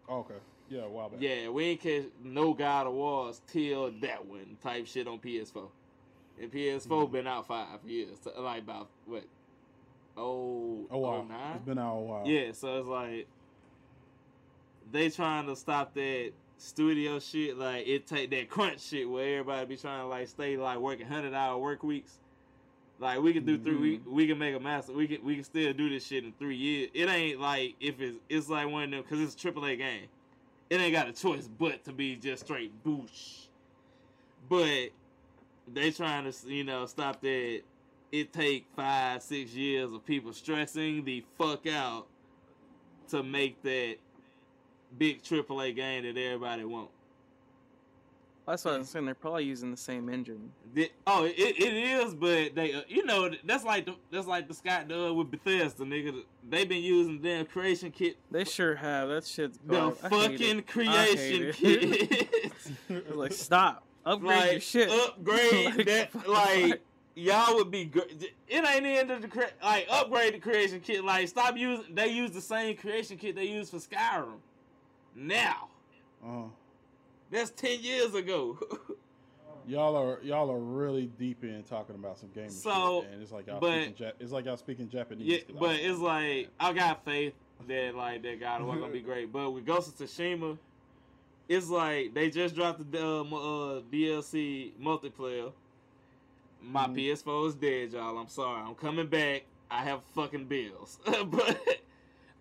[0.08, 0.34] Okay.
[0.70, 1.20] Yeah, a while back.
[1.20, 5.68] Yeah, we ain't catch no God of Wars till that one type shit on PS4.
[6.42, 7.12] And PS4 Mm-hmm.
[7.12, 9.24] been out five years, so, like about what?
[10.16, 11.20] Oh, A while.
[11.20, 11.56] oh, nine?
[11.56, 12.26] It's been out a while.
[12.26, 13.26] Yeah, so it's like
[14.90, 17.56] they trying to stop that studio shit.
[17.56, 21.06] Like it take that crunch shit where everybody be trying to like stay like working
[21.06, 22.18] hundred hour work weeks.
[22.98, 24.92] Like we can do three, we, we can make a master.
[24.92, 26.90] We can we can still do this shit in three years.
[26.92, 30.06] It ain't like if it's it's like one of them because it's a AAA game.
[30.70, 33.46] It ain't got a choice but to be just straight boosh.
[34.48, 34.90] But
[35.72, 37.62] they trying to you know stop that.
[38.10, 42.06] It take five six years of people stressing the fuck out
[43.08, 43.96] to make that
[44.98, 46.90] big AAA game that everybody want.
[48.46, 49.06] That's what I'm saying.
[49.06, 50.50] They're probably using the same engine.
[50.74, 54.48] The- oh, it, it is, but they, uh, you know, that's like the, that's like
[54.48, 56.24] the Scott done with Bethesda, nigga.
[56.48, 59.10] They been using the damn creation kit, They sure have.
[59.10, 59.98] That shit's the garbage.
[60.02, 62.52] I hate fucking creation hate kit.
[63.14, 63.84] Like stop.
[64.04, 64.90] Upgrade your shit.
[64.90, 66.80] upgrade Like, that, like
[67.14, 67.84] y'all would be.
[67.84, 68.00] gr-
[68.48, 71.04] It ain't the end of the cre- like upgrade the creation kit.
[71.04, 71.94] Like stop using.
[71.94, 74.38] They use the same creation kit they use for Skyrim.
[75.14, 75.68] Now
[76.26, 76.44] Uh,
[77.30, 78.58] that's ten years ago.
[79.66, 83.30] y'all are y'all are really deep in talking about some gaming So, shit, and it's
[83.32, 85.26] like y'all but- speaking ja- it's like y'all speaking Japanese.
[85.26, 87.34] Yeah, 'cause I- but it's like I got faith
[87.68, 89.30] that like that God was gonna be great.
[89.32, 90.58] But with Ghost of Tsushima,
[91.54, 95.52] it's like they just dropped the uh, uh, DLC multiplayer.
[96.62, 96.94] My Mhm.
[96.96, 98.16] PS4 is dead, y'all.
[98.18, 98.62] I'm sorry.
[98.62, 99.42] I'm coming back.
[99.70, 101.58] I have fucking bills, but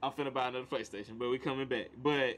[0.03, 1.17] I'm finna buy another PlayStation.
[1.17, 1.87] But we coming back.
[2.01, 2.37] But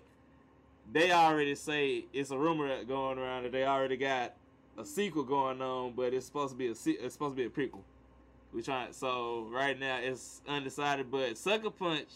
[0.92, 4.34] they already say it's a rumor going around that they already got
[4.78, 7.46] a sequel going on, but it's supposed to be a se- it's supposed to be
[7.46, 7.82] a prequel.
[8.54, 12.10] We trying so right now it's undecided, but Sucker Punch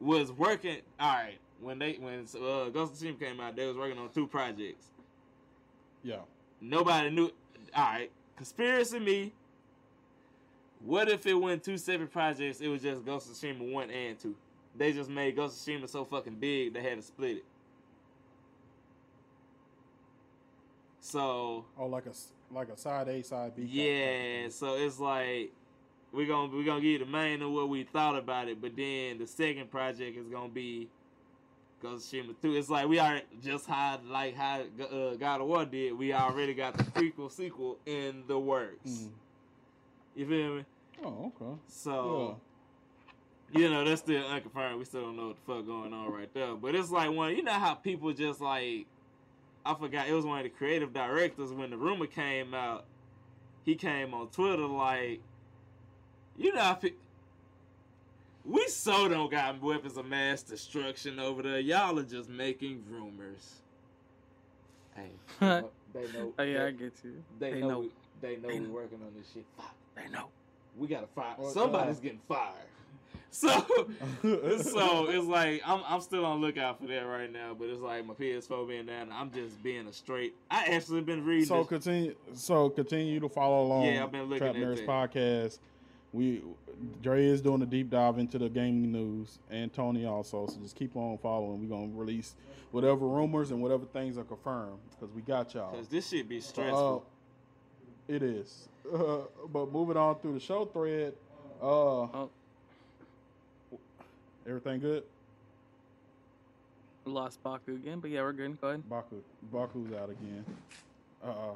[0.00, 0.78] was working.
[0.98, 4.10] All right, when they when uh, Ghost of Tsushima came out, they was working on
[4.10, 4.86] two projects.
[6.02, 6.20] yeah,
[6.60, 7.30] Nobody knew.
[7.74, 9.32] All right, conspiracy me.
[10.84, 12.60] What if it went two separate projects?
[12.60, 14.34] It was just Ghost of Tsushima one and two.
[14.76, 17.44] They just made Ghost of Tsushima so fucking big they had to split it.
[21.00, 22.12] So oh like a
[22.52, 23.62] like a side A side B.
[23.64, 25.52] yeah, so it's like
[26.12, 28.76] we're gonna we're gonna give you the main of what we thought about it, but
[28.76, 30.88] then the second project is gonna be
[31.86, 32.56] Ghost of Tsushima 2.
[32.56, 35.96] It's like we are just how like how uh, God of War did.
[35.96, 38.88] We already got the prequel sequel in the works.
[38.88, 39.08] Mm.
[40.16, 40.64] You feel me?
[41.04, 41.60] Oh okay.
[41.68, 42.40] So
[43.52, 44.78] you know that's still unconfirmed.
[44.78, 46.54] We still don't know what the fuck going on right there.
[46.54, 47.36] But it's like one.
[47.36, 48.86] You know how people just like
[49.64, 52.84] I forgot it was one of the creative directors when the rumor came out.
[53.64, 55.20] He came on Twitter like,
[56.36, 56.78] you know,
[58.46, 61.60] we so don't got weapons of mass destruction over there.
[61.60, 63.54] Y'all are just making rumors.
[64.94, 65.70] Hey, they know.
[65.92, 67.22] They know Oh yeah, I get you.
[67.38, 67.78] They, They know, know.
[67.80, 68.70] We, they know They we know.
[68.70, 69.44] working on this shit.
[69.56, 69.74] Fuck.
[69.94, 70.28] They know.
[70.78, 71.34] We gotta fire.
[71.38, 72.52] Well, Somebody's uh, getting fired.
[73.30, 73.66] So, so
[75.10, 77.54] it's like I'm I'm still on lookout for that right now.
[77.58, 79.10] But it's like my PS4 being down.
[79.12, 80.34] I'm just being a straight.
[80.50, 81.44] I actually been reading.
[81.44, 82.14] So this- continue.
[82.32, 83.84] So continue to follow along.
[83.86, 84.86] Yeah, I've been looking Trap at Nerds that.
[84.86, 85.58] podcast.
[86.16, 86.42] We
[87.02, 90.46] Dre is doing a deep dive into the gaming news, and Tony also.
[90.46, 91.60] So just keep on following.
[91.68, 92.34] We're gonna release
[92.70, 95.74] whatever rumors and whatever things are confirmed because we got y'all.
[95.74, 97.04] Cause this shit be So, stressful.
[98.08, 98.68] uh, it is.
[98.90, 99.18] Uh,
[99.52, 101.12] but moving on through the show thread.
[101.60, 102.30] Uh, Oh.
[104.46, 105.02] everything good?
[107.04, 108.58] We lost Baku again, but yeah, we're good.
[108.60, 108.88] Go ahead.
[108.88, 109.16] Baku,
[109.52, 110.44] Baku's out again.
[111.22, 111.52] Uh,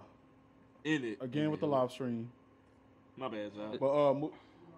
[0.85, 2.31] In it again with the live stream.
[3.17, 3.77] My bad, y'all.
[3.79, 4.33] But uh, mo-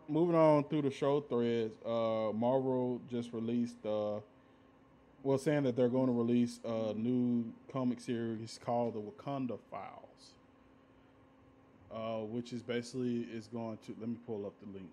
[0.09, 4.21] moving on through the show threads, uh, Marvel just released, uh,
[5.23, 10.35] well, saying that they're going to release a new comic series called the Wakanda Files,
[11.93, 13.95] uh, which is basically is going to.
[14.01, 14.91] Let me pull up the link.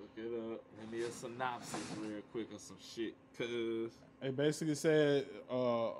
[0.00, 0.60] Look it up.
[0.80, 3.14] Give me a synopsis real quick of some shit.
[3.38, 3.90] Cause
[4.22, 5.90] It basically said uh,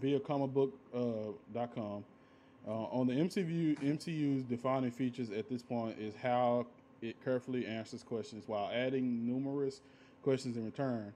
[0.00, 2.04] via comicbook.com uh, com,
[2.66, 6.66] uh, on the MCU MCU's defining features at this point is how
[7.02, 9.80] it carefully answers questions while adding numerous
[10.22, 11.12] questions in return.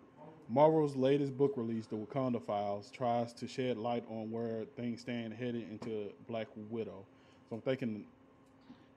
[0.49, 5.33] Marvel's latest book release, The Wakanda Files, tries to shed light on where things stand
[5.33, 7.05] headed into Black Widow.
[7.49, 8.05] So I'm thinking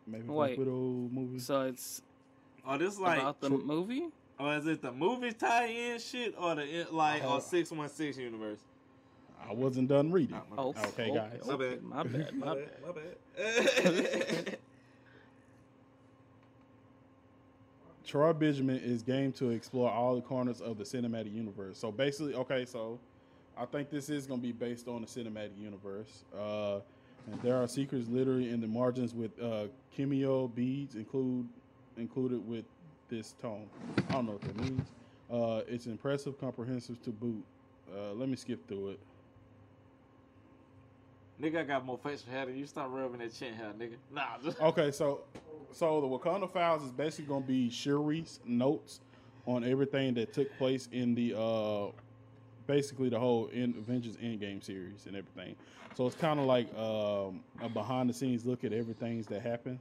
[0.05, 0.59] maybe Black Wait.
[0.59, 1.39] Widow movie.
[1.39, 2.01] So it's
[2.67, 3.63] oh, this like about the True.
[3.63, 4.07] movie.
[4.37, 8.17] Or is it the movie tie-in shit or the like Uh, or six one six
[8.17, 8.59] universe?
[9.47, 10.39] I wasn't done reading.
[10.57, 11.41] Oh, okay, oh, guys.
[11.43, 11.83] oh, My bad.
[11.83, 12.69] My bad.
[12.85, 14.57] My bad.
[18.15, 21.77] Troy Benjamin is game to explore all the corners of the cinematic universe.
[21.77, 22.97] So basically, okay, so
[23.57, 26.23] I think this is going to be based on the cinematic universe.
[26.33, 26.79] Uh,
[27.43, 31.45] there are secrets literally in the margins with uh, cameo beads include
[31.97, 32.63] included with
[33.09, 33.67] this tome.
[34.07, 34.87] I don't know what that means.
[35.29, 37.43] Uh, it's impressive, comprehensive to boot.
[37.93, 38.99] Uh, let me skip through it.
[41.41, 42.65] Nigga, I got more facial hair than you.
[42.65, 43.95] Stop rubbing that chin hair, nigga.
[44.11, 45.21] Nah, just Okay, so
[45.71, 49.01] so the Wakanda Files is basically going to be Shuri's notes
[49.45, 51.87] on everything that took place in the uh
[52.67, 55.55] basically the whole in Avengers Endgame series and everything.
[55.95, 59.79] So it's kind of like um, a behind the scenes look at everything that happened,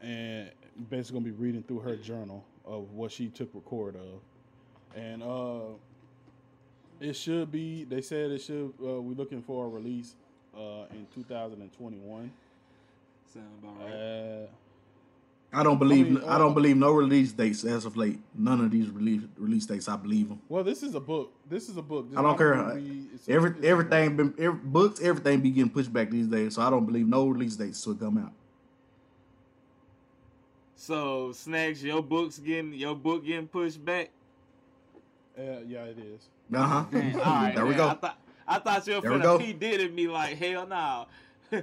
[0.00, 0.50] and
[0.88, 4.20] basically gonna be reading through her journal of what she took record of,
[4.96, 5.74] and uh,
[7.00, 7.84] it should be.
[7.84, 8.72] They said it should.
[8.80, 10.14] Uh, we're looking for a release
[10.56, 12.30] uh, in 2021.
[13.32, 13.92] sound about right.
[13.92, 14.46] Uh,
[15.56, 16.06] I don't believe.
[16.06, 18.18] I, mean, uh, don't believe no release dates as of late.
[18.36, 19.88] None of these release release dates.
[19.88, 20.40] I believe them.
[20.48, 21.32] well, this is a book.
[21.48, 22.10] This is a book.
[22.10, 22.54] This I don't care.
[22.54, 23.06] a movie.
[23.14, 25.00] It's a- Every it's a everything been every, books.
[25.00, 26.56] Everything be getting pushed back these days.
[26.56, 28.32] So I don't believe no release dates will come out.
[30.76, 34.10] So snacks, your book's getting your book getting pushed back.
[35.38, 36.28] Uh, yeah, it is.
[36.52, 36.84] Uh huh.
[36.92, 37.88] All right, there we go.
[37.88, 39.38] I thought I thought you were There we go.
[39.38, 41.06] finna P Diddy me like hell no.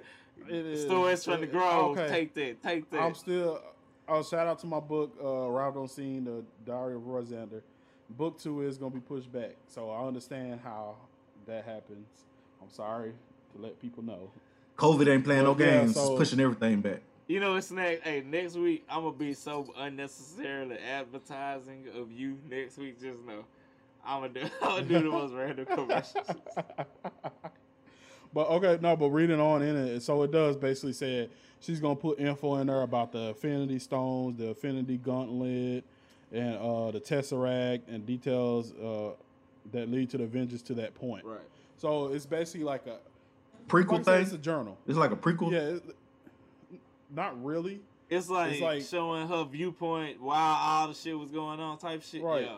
[0.50, 0.82] It is.
[0.86, 1.96] Stories from the Grove.
[1.98, 2.10] okay.
[2.10, 2.63] Take that.
[2.63, 3.00] Take that.
[3.02, 3.62] I'm still.
[4.08, 7.62] Oh, shout out to my book, uh, Arrived on Scene, the Diary of Roy Zander.
[8.10, 10.96] Book two is gonna be pushed back, so I understand how
[11.46, 12.08] that happens.
[12.62, 13.13] I'm sorry
[13.56, 14.32] to let people know.
[14.78, 15.94] COVID ain't playing no Well, yeah, games.
[15.94, 17.02] so- it's pushing everything back.
[17.28, 18.04] You know what, next.
[18.04, 22.38] Hey, next week I'm gonna be so unnecessarily advertising of you.
[22.50, 23.46] Next week, just know
[24.05, 24.41] I'm gonna do.
[24.61, 26.27] I'm gonna do the most random commercials.
[28.33, 31.97] But okay, no, but reading on in it, so it does basically say she's gonna
[31.97, 35.83] put info in there about the Infinity Stones, the Infinity Gauntlet,
[36.31, 39.09] and uh, the Tesseract, and details uh,
[39.73, 41.25] that lead to the Avengers to that point.
[41.25, 41.39] Right.
[41.77, 42.99] So it's basically like a
[43.67, 44.21] Prequel like thing.
[44.21, 44.77] It's a journal.
[44.87, 45.51] It's like a prequel.
[45.51, 46.81] Yeah, it,
[47.13, 47.81] not really.
[48.09, 52.03] It's like, It's like- showing her viewpoint while all the shit was going on, type
[52.03, 52.21] shit.
[52.21, 52.43] Right.
[52.43, 52.57] Yeah.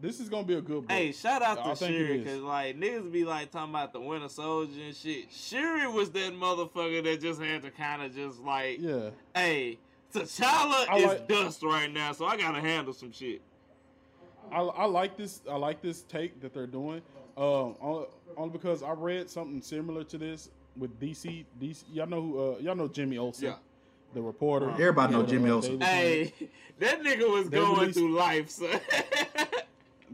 [0.00, 0.90] This is gonna be a good book.
[0.90, 3.92] Hey, shout out I to think it Shuri, cause like niggas be like talking about
[3.92, 5.30] the Winter Soldier and shit.
[5.30, 9.10] Shuri was that motherfucker that just had to kind of just like, Yeah.
[9.34, 9.78] hey,
[10.14, 13.42] T'Challa I is like- dust right now, so I gotta handle some shit.
[14.50, 15.42] I, I like this.
[15.48, 17.02] I like this take that they're doing.
[17.36, 21.44] Um, only, only because I read something similar to this with DC.
[21.60, 22.40] DC, y'all know who?
[22.54, 23.54] Uh, y'all know Jimmy Olsen, Yeah.
[24.14, 24.70] the reporter.
[24.70, 25.80] Everybody know Jimmy uh, Olsen.
[25.80, 26.32] Hey,
[26.80, 28.70] that nigga was They going released- through life, son.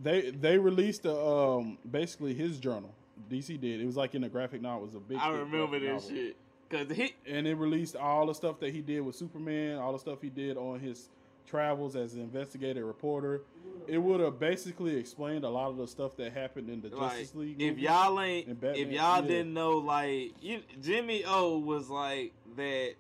[0.03, 2.95] They they released a, um basically his journal.
[3.31, 3.81] DC did.
[3.81, 4.83] It was like in a graphic novel.
[4.83, 5.19] It was a big.
[5.19, 6.17] I remember this novel.
[6.17, 6.37] shit,
[6.71, 9.99] cause he And it released all the stuff that he did with Superman, all the
[9.99, 11.09] stuff he did on his
[11.47, 13.43] travels as an investigative reporter.
[13.87, 17.19] It would have basically explained a lot of the stuff that happened in the like
[17.19, 17.63] Justice League.
[17.63, 19.29] if y'all ain't if y'all Yeah.
[19.29, 22.95] didn't know like you, Jimmy O was like that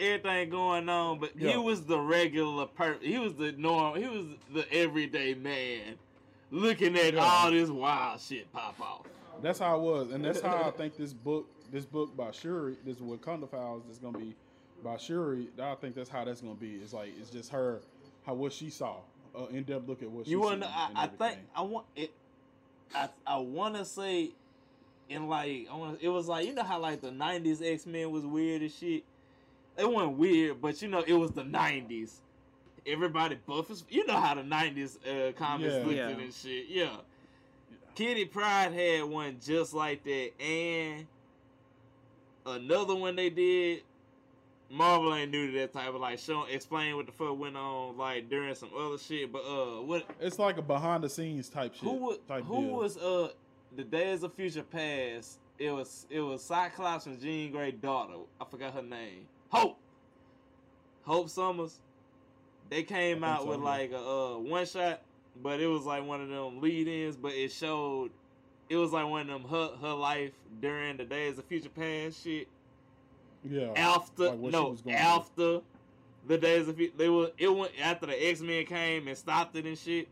[0.00, 3.00] everything going on, but he was the regular person.
[3.02, 5.96] he was the norm he was the everyday man
[6.50, 9.06] looking at all this wild shit pop off.
[9.42, 12.76] That's how it was, and that's how I think this book, this book by Shuri,
[12.84, 14.34] this Wakanda Files, is gonna be
[14.82, 15.48] by Shuri.
[15.60, 16.76] I think that's how that's gonna be.
[16.76, 17.80] It's like it's just her,
[18.24, 18.96] how what she saw,
[19.36, 20.64] uh, in depth look at what You she want?
[20.64, 21.38] I, I think.
[21.54, 22.12] I want it.
[22.94, 24.30] I I want to say,
[25.08, 25.98] in like I want.
[26.00, 29.04] It was like you know how like the '90s X Men was weird as shit.
[29.76, 32.20] It wasn't weird, but you know it was the '90s.
[32.86, 35.78] Everybody buff as you know how the '90s uh, comics Yeah.
[35.80, 36.08] looked Yeah.
[36.08, 36.66] and shit.
[36.68, 36.96] Yeah.
[37.94, 41.06] Kitty Pryde had one just like that, and
[42.44, 43.82] another one they did.
[44.68, 46.44] Marvel ain't new to that type of like show.
[46.50, 49.30] explain what the fuck went on like during some other shit.
[49.32, 51.84] But uh, what It's like a behind the scenes type shit.
[51.84, 52.70] who was type who deal.
[52.76, 53.28] was uh
[53.76, 55.38] the Days of Future Past?
[55.58, 58.14] It was it was Cyclops and Jean Grey daughter.
[58.40, 59.26] I forgot her name.
[59.50, 59.78] Hope.
[61.04, 61.78] Hope Summers.
[62.68, 63.64] They came out so, with yeah.
[63.64, 65.02] like a uh, one shot,
[65.42, 67.16] but it was like one of them lead-ins.
[67.16, 68.10] But it showed
[68.68, 72.24] it was like one of them her her life during the Days of Future Past
[72.24, 72.48] shit.
[73.48, 75.06] yeah After like no was going through.
[75.06, 75.60] after
[76.26, 79.64] the Days of they were it went after the X Men came and stopped it
[79.66, 80.08] and shit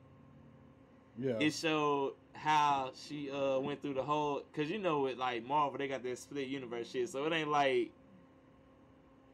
[1.19, 5.45] yeah it showed how she uh went through the whole because you know with like
[5.45, 7.91] Marvel they got that split universe shit, so it ain't like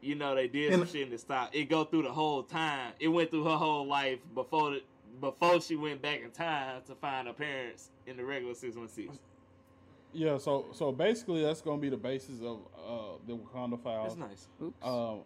[0.01, 1.55] you know they did some shit and it stopped.
[1.55, 2.93] It go through the whole time.
[2.99, 4.81] It went through her whole life before the,
[5.19, 9.19] before she went back in time to find her parents in the regular season six.
[10.13, 14.15] Yeah, so so basically that's gonna be the basis of uh, the Wakanda Files.
[14.15, 14.47] That's nice.
[14.61, 14.75] Oops.
[14.85, 15.19] Um,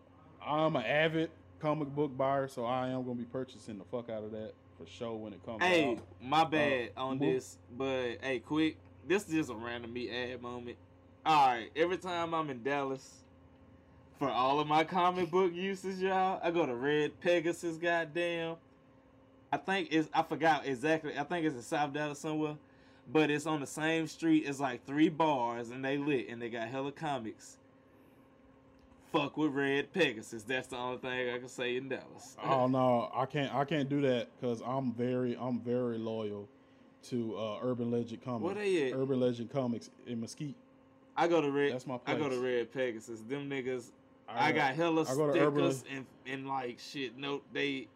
[0.46, 4.24] I'm an avid comic book buyer, so I am gonna be purchasing the fuck out
[4.24, 6.00] of that for sure when it comes Hey, out.
[6.22, 8.78] my bad on move- this, but hey, quick.
[9.08, 10.78] This is just a random me ad moment.
[11.26, 13.24] All right, every time I'm in Dallas,
[14.20, 17.78] for all of my comic book uses, y'all, I go to Red Pegasus.
[17.78, 18.56] Goddamn,
[19.52, 21.18] I think it's I forgot exactly.
[21.18, 22.56] I think it's in South Dallas somewhere,
[23.12, 24.46] but it's on the same street.
[24.46, 27.58] It's like three bars and they lit and they got hella comics.
[29.12, 30.44] Fuck with Red Pegasus.
[30.44, 32.36] That's the only thing I can say in Dallas.
[32.44, 33.54] Oh no, I can't.
[33.54, 36.50] I can't do that because I'm very, I'm very loyal
[37.10, 38.44] to uh, Urban Legend Comics.
[38.44, 38.98] What they at?
[38.98, 40.56] Urban Legend Comics in Mesquite.
[41.16, 41.74] I go to Red.
[41.74, 42.18] That's my place.
[42.18, 42.40] I go to.
[42.40, 43.22] Red Pegasus.
[43.22, 43.92] Them niggas.
[44.28, 47.18] I, I- got hella I go stickers and, and like shit.
[47.18, 47.88] No, they.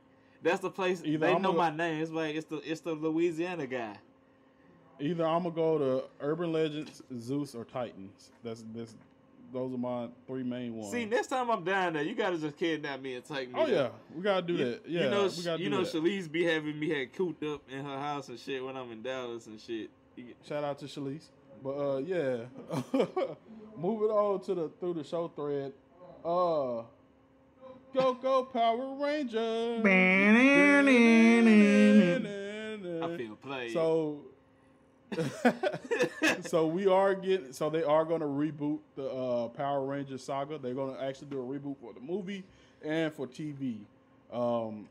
[0.41, 1.01] That's the place.
[1.03, 2.01] Either they I'm know my name.
[2.01, 3.95] It's like it's the it's the Louisiana guy.
[4.99, 8.32] Either I'm gonna go to Urban Legends, Zeus, or Titans.
[8.43, 8.95] That's this.
[9.51, 10.91] Those are my three main ones.
[10.91, 13.59] See, next time I'm down there, you gotta just kidnap me and take me.
[13.59, 14.82] oh yeah, we gotta do You- that.
[14.88, 15.93] Yeah, you know, we gotta you know, that.
[15.93, 19.01] Shalise be having me had cooped up in her house and shit when I'm in
[19.01, 19.89] Dallas and shit.
[20.47, 21.30] Shout out to Shalise.
[21.63, 22.38] But uh yeah.
[23.77, 25.73] Moving on to the through the show thread.
[26.24, 26.84] Uh
[27.93, 29.84] Go Go Power Rangers.
[33.03, 33.74] I feel played.
[33.74, 34.20] So
[36.41, 40.57] so we are getting so they are going to reboot the uh, Power Rangers saga.
[40.57, 42.43] They're going to actually do a reboot for the movie
[42.84, 43.78] and for TV.
[44.32, 44.88] Um,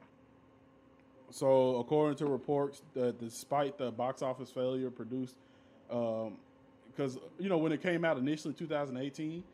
[1.30, 5.36] so according to reports, that despite the box office failure produced,
[5.90, 6.36] um,
[6.90, 9.44] because you know when it came out initially 2018,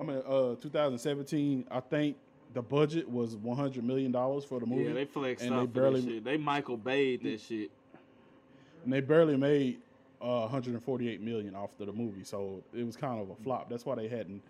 [0.00, 2.16] I mean uh, 2017, I think
[2.54, 4.84] the budget was 100 million dollars for the movie.
[4.84, 6.24] yeah, they flexed and off they barely shit.
[6.24, 7.70] They Michael Bayed that shit.
[8.84, 9.78] and they barely made
[10.20, 13.68] uh, 148 million off of the movie, so it was kind of a flop.
[13.70, 14.42] That's why they hadn't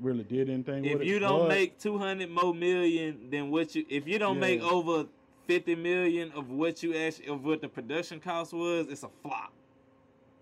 [0.00, 0.84] really did anything.
[0.84, 1.20] If you it.
[1.20, 5.06] don't but- make two hundred more million than what you, if you don't make over
[5.46, 9.52] fifty million of what you actually of what the production cost was, it's a flop.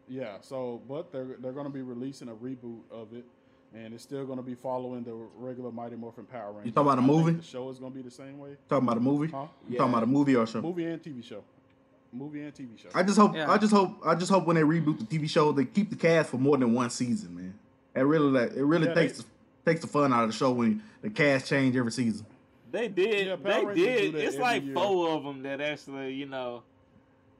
[0.08, 3.24] yeah, so but they're they're going to be releasing a reboot of it,
[3.74, 6.66] and it's still going to be following the regular Mighty Morphin Power Rangers.
[6.66, 7.32] You talking about a movie?
[7.32, 8.56] The show is going to be the same way.
[8.68, 9.30] Talking about a movie?
[9.30, 9.46] Huh?
[9.68, 10.60] You talking about a movie or a show?
[10.60, 11.42] Movie and TV show.
[12.12, 12.88] Movie and TV show.
[12.94, 13.50] I just hope Yeah.
[13.50, 15.96] I just hope I just hope when they reboot the TV show they keep the
[15.96, 17.54] cast for more than one season, man.
[17.94, 19.24] It really like it really Yeah, takes they-
[19.64, 22.26] the, takes the fun out of the show when the cast change every season.
[22.72, 23.26] They did.
[23.28, 24.14] Yeah, they Rangers did.
[24.16, 24.74] It's like year.
[24.74, 26.62] four of them that actually, you know,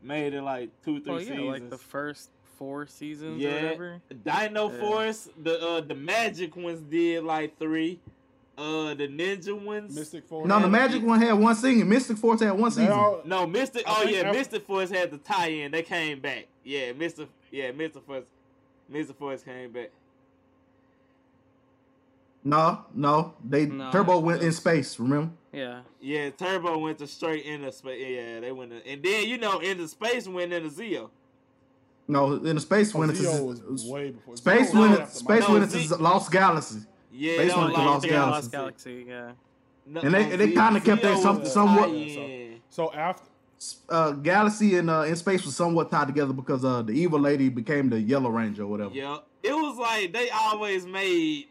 [0.05, 1.49] made it like two, three Oh yeah, seasons.
[1.49, 2.31] like the first
[2.61, 4.01] four seasons or yeah, whatever.
[4.25, 4.79] Dino Yeah.
[4.81, 5.29] Force.
[5.43, 7.99] The uh, the Magic ones did like three.
[8.59, 9.95] Uh, the Ninja ones.
[9.97, 10.47] Mystic Force.
[10.47, 11.89] No, the Magic one had one season.
[11.89, 12.93] Mystic Force had one They season.
[12.93, 13.85] all- No, Mystic.
[13.89, 15.71] I Oh yeah, ev- Mystic Force had the tie-in.
[15.73, 16.47] They came back.
[16.63, 17.27] Yeah, Mister.
[17.51, 18.25] Yeah, Mystic Force.
[18.91, 19.91] Mystic Force came back.
[22.45, 24.99] No, no, they No, Turbo went in space.
[24.99, 25.31] Remember?
[25.53, 25.81] Yeah.
[26.01, 28.01] Yeah, Turbo went to straight into space.
[28.07, 31.11] Yeah, they went, to, and then you know, into space went into Zeo.
[32.11, 34.37] No, in the space Oh, went into way before.
[34.37, 36.81] space Zeo was went space No, went Z- into Lost Galaxy.
[37.13, 38.31] Yeah, Space that went like Lost Galaxy.
[38.31, 39.05] Lost Galaxy.
[39.09, 39.33] Yeah.
[39.87, 42.61] No, And they- no, and they kinda kept that some- was a somewhat- tie-in.
[42.71, 43.25] So after
[43.91, 47.51] Uh, Galaxy and uh, in space was somewhat tied together because uh, the evil lady
[47.51, 48.95] became the Yellow Ranger or whatever.
[48.95, 51.49] Yeah, it was like they always made.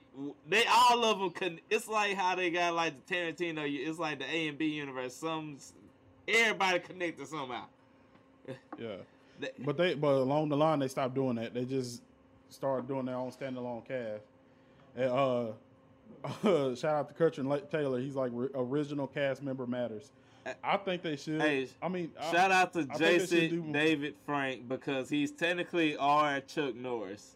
[0.47, 1.29] They all of them.
[1.29, 3.63] Con- it's like how they got like the Tarantino.
[3.67, 5.15] It's like the A and B universe.
[5.15, 5.57] Some
[6.27, 7.65] everybody connected somehow.
[8.79, 8.95] yeah,
[9.39, 11.53] They- but they but along the line they stopped doing that.
[11.53, 12.01] They just
[12.49, 14.23] started doing their own standalone cast.
[14.95, 15.53] And, uh,
[16.75, 17.99] shout out to Kurtrin Taylor.
[17.99, 20.11] He's like "Ri- original cast member matters.
[20.63, 21.41] I think they should.
[21.41, 25.31] Hey, I mean, I- Shout out to I they should Jason David Frank because he's
[25.31, 27.35] technically our Chuck Norris.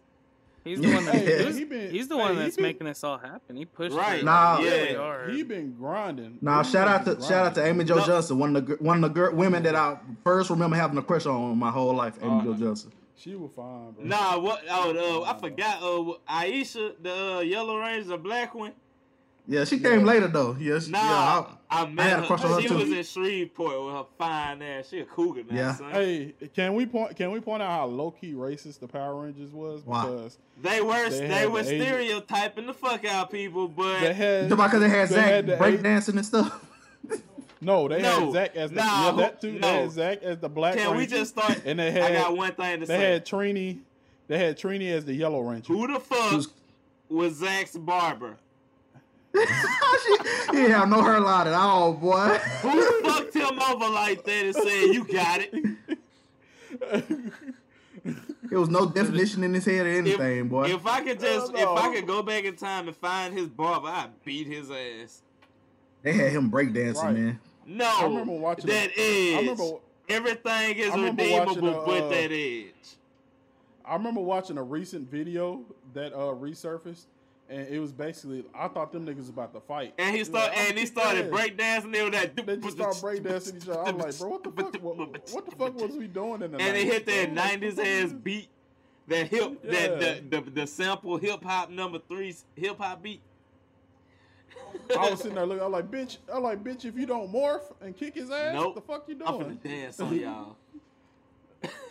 [0.64, 2.64] He's the one that Hey, he he been- he's the hey, one he that's been-
[2.64, 3.56] making this all happen.
[3.56, 4.20] He pushed Right.
[4.20, 4.58] it Nah.
[4.60, 4.98] really Yeah.
[4.98, 5.30] hard.
[5.34, 6.38] He been grinding.
[6.42, 7.76] Now He shout out been to shout out to grinding.
[7.82, 8.06] Amy Jo No.
[8.06, 11.02] Johnson, one of the one of the gir- women that I first remember having a
[11.04, 12.18] crush on my whole life.
[12.22, 12.92] Amy Uh, Jo Johnson.
[13.16, 14.04] She was fine, bro.
[14.04, 14.62] Nah, what?
[14.70, 15.82] Oh, uh, I forgot.
[15.82, 18.74] Uh, Aisha, the uh, Yellow Ranger, the black one.
[19.46, 20.56] Yeah, she came later though.
[20.60, 22.28] Yes, Nah, yeah, I, I met had a her.
[22.28, 22.76] crush on her she too.
[22.76, 24.88] was in Shreveport with her fine ass.
[24.90, 25.76] She a cougar now, Yeah.
[25.76, 25.92] son.
[25.92, 27.16] Hey, can we point?
[27.18, 29.82] Can we point out how low key racist the Power Rangers was?
[29.84, 30.06] Why?
[30.06, 34.14] Because They were They they, were the Asian- stereotyping the fuck out people, but they
[34.14, 36.66] had You talking about 'cause they had they Zach had the breakdancing and stuff.
[37.62, 38.26] No, they No.
[38.26, 39.54] had Zach as the Nah, yeah, that too.
[39.54, 39.60] no.
[39.60, 41.62] They had Zach as the Black can we just start?
[41.66, 42.98] And they had I got one thing to they say.
[42.98, 43.80] They had Trini.
[44.28, 45.72] They had Trini as the Yellow Ranger.
[45.72, 46.48] Who the fuck Who's-
[47.10, 48.36] was Zach's barber?
[49.34, 49.46] He
[50.58, 52.38] didn't have no hairline at all, boy.
[52.62, 55.54] Who fucked him over like that and said you got it?
[58.50, 60.66] There was no definition in his head or anything, boy.
[60.70, 63.48] If I could just, Hell if I could go back in time and find his
[63.48, 65.22] barber, I'd beat his ass.
[66.04, 67.16] they had him breakdancing, Right.
[67.16, 67.40] man.
[67.66, 69.36] No, I remember watching that a- edge.
[69.38, 69.78] I remember-
[70.10, 72.74] Everything is I remember redeemable watching a, but uh, that edge.
[73.86, 75.62] I remember watching a recent video
[75.94, 77.06] that uh resurfaced,
[77.54, 79.94] and it was basically I thought them niggas was about to fight.
[79.98, 81.92] And he was start like, and he started your ass." breakdancing.
[81.94, 82.36] They were that.
[82.36, 83.82] They just start breakdancing each other.
[83.88, 84.74] I'm like, bro, what the fuck?
[84.82, 84.98] What,
[85.32, 88.14] what the fuck was we doing in the And they 90s, hit that '90s ass
[88.14, 88.50] beat,
[89.08, 89.72] that hip, Yeah.
[89.72, 93.22] that the, the the sample hip hop number three hip hop beat.
[94.98, 95.64] I was sitting there looking.
[95.64, 96.18] I'm like, bitch.
[96.34, 96.86] I'm like, bitch.
[96.86, 98.66] If you don't morph and kick his ass, Nope.
[98.68, 99.28] what the fuck you doing?
[99.28, 99.58] I'm doing?
[99.58, 100.56] finna dance on y'all.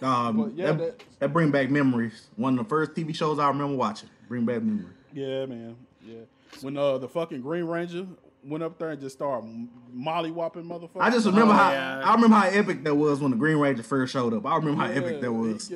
[0.03, 2.27] Um, But yeah, that, that- that bring back memories.
[2.37, 4.11] One of the first TV shows I remember watching.
[4.29, 4.87] Bring back memories.
[5.13, 5.77] Yeah, man.
[6.05, 6.21] Yeah.
[6.61, 8.07] When uh the fucking Green Ranger
[8.45, 11.01] went up there and just started molly whopping motherfuckers.
[11.01, 12.03] I just remember Oh, how yeah.
[12.05, 14.45] I remember how epic that was when the Green Ranger first showed up.
[14.47, 15.69] I remember how epic that was.
[15.69, 15.75] He,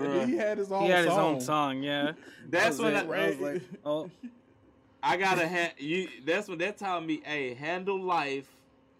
[0.00, 1.34] and he had his own He had his song.
[1.34, 2.12] own song, yeah.
[2.48, 3.26] That's That when I, it.
[3.26, 4.10] I was like, oh,
[5.02, 6.08] I gotta ha- you.
[6.24, 8.48] That's when that taught me, hey, handle life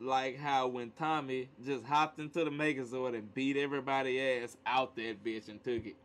[0.01, 5.25] like how when Tommy just hopped into the Megazord and beat everybody ass out that
[5.25, 5.97] bitch and took it.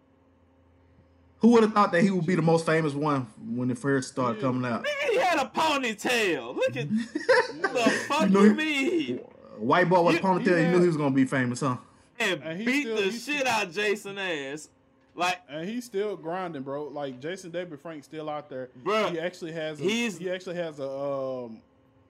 [1.43, 4.07] Who would have thought that he would be the most famous one when it first
[4.13, 4.85] started coming out?
[4.85, 6.55] Nigga, he had a ponytail.
[6.55, 6.87] Look at
[7.61, 9.17] the fuck know you mean?
[9.57, 11.75] White boy with a You- ponytail, you he knew he was gonna be famous, huh?
[12.17, 14.69] And, And beat still- the he shit out Jason ass.
[15.15, 16.85] Like And he's still grinding, bro.
[16.85, 18.69] Like Jason David Frank's still out there.
[18.81, 19.81] Bruh, he actually has.
[19.81, 21.59] A, he's- he actually has a um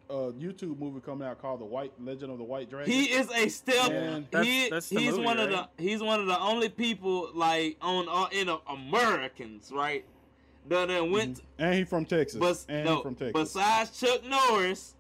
[0.10, 2.92] a YouTube movie coming out called The White Legend of the White Dragon.
[2.92, 3.92] he is a step.
[3.92, 7.30] Man, that's- he, that's he's movie, one of the he's one of the only people
[7.34, 10.06] like on uh, in uh, Americans right
[10.68, 12.40] that then went and he from Texas.
[12.40, 13.34] But and no, he from Texas.
[13.54, 14.96] besides Chuck Norris,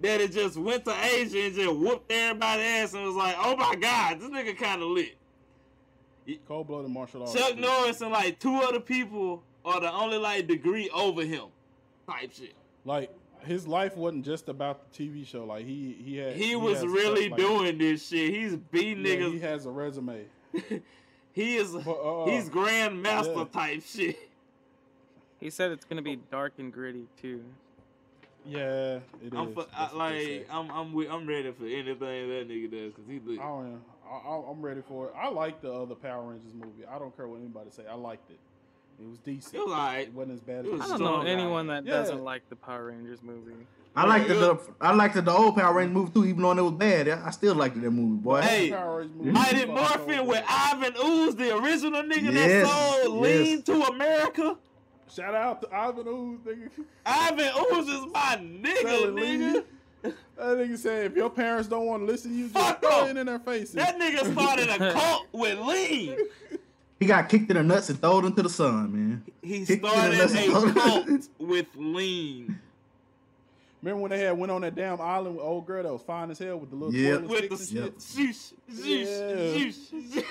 [0.00, 3.56] that it just went to Asia and just whooped everybody's ass and was like, "Oh
[3.56, 5.16] my God, this nigga kind of lit."
[6.46, 7.34] Cold blooded martial arts.
[7.34, 11.46] Chuck Norris and like two other people are the only like degree over him,
[12.08, 12.54] type shit.
[12.84, 13.10] Like
[13.44, 15.44] his life wasn't just about the TV show.
[15.44, 18.32] Like he he had He was really stuff like- doing this shit.
[18.34, 19.32] He's beating Yeah, niggas.
[19.32, 20.24] he has a resume.
[21.32, 23.44] he is But, uh, he's grandmaster yeah.
[23.52, 24.16] type shit.
[25.38, 27.42] he said it's gonna be dark and gritty too.
[28.46, 29.54] Yeah, it I'm is.
[29.54, 30.38] fu- I, That's what they say.
[30.38, 33.38] like I'm I'm I'm ready for anything that nigga does because he lit.
[33.38, 33.80] I don't know.
[34.10, 35.12] I, I, I'm ready for it.
[35.16, 36.84] I like the other Power Rangers movie.
[36.90, 37.82] I don't care what anybody say.
[37.88, 38.38] I liked it.
[39.00, 39.54] It was decent.
[39.54, 40.08] It was alright.
[40.08, 41.30] It wasn't as bad It as was I don't strong know guy.
[41.30, 41.92] anyone that Yeah.
[41.94, 43.66] doesn't like the Power Rangers movie.
[43.96, 46.52] I liked the, the I liked the, the old Power Rangers movie too, even though
[46.52, 47.08] it was bad.
[47.08, 48.40] I I still liked that movie, boy.
[48.42, 50.44] Hey, Power Rangers movie Mighty Morphin with.
[50.48, 53.46] Ivan Ooze, the original nigga that sold yes.
[53.48, 54.56] Lean to America.
[55.12, 56.70] Shout out to Ivan Ooze, nigga.
[57.04, 59.54] Ivan Ooze is my nigga, Selling nigga.
[59.54, 59.64] lean.
[60.02, 63.06] That nigga said if your parents don't want to listen to you, just Fuck throw
[63.06, 63.72] it in their faces.
[63.72, 66.16] That nigga started a cult with Lean.
[67.00, 69.24] He got kicked in the nuts and thrown into the sun, man.
[69.42, 72.60] He Kicked in the started a cult with Lean.
[73.82, 76.30] Remember when they had went on that damn island with old girl that was fine
[76.30, 77.16] as hell with the little Yeah.
[77.16, 80.12] toilet With the sticks and shoosh, shoosh, Yeah.
[80.12, 80.12] shoosh.
[80.14, 80.26] shit?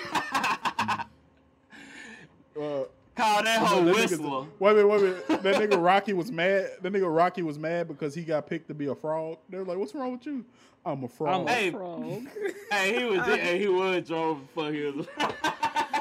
[2.56, 2.84] Uh,
[3.16, 4.46] Call that whole that whistler.
[4.60, 5.26] wait a minute, wait a minute.
[5.42, 6.70] That nigga Rocky was mad.
[6.80, 9.38] That nigga Rocky was mad because he got picked to be a frog.
[9.48, 10.44] They were like, "What's wrong with you?"
[10.86, 11.40] I'm a frog.
[11.42, 11.70] I'm a Hey.
[11.70, 12.22] frog.
[12.70, 14.94] Hey, he was hey, he was drove for his.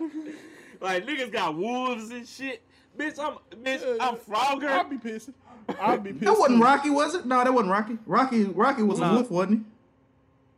[0.80, 2.62] like niggas got wolves and shit.
[2.96, 4.68] Bitch, I'm bitch, I'm Frogger.
[4.68, 5.30] I'd be pissed.
[5.80, 6.24] I'd be pissed.
[6.24, 6.62] That wasn't.
[6.62, 7.26] Rocky, was it?
[7.26, 7.98] No, that wasn't Rocky.
[8.06, 9.64] Rocky Rocky was a wolf, wasn't he?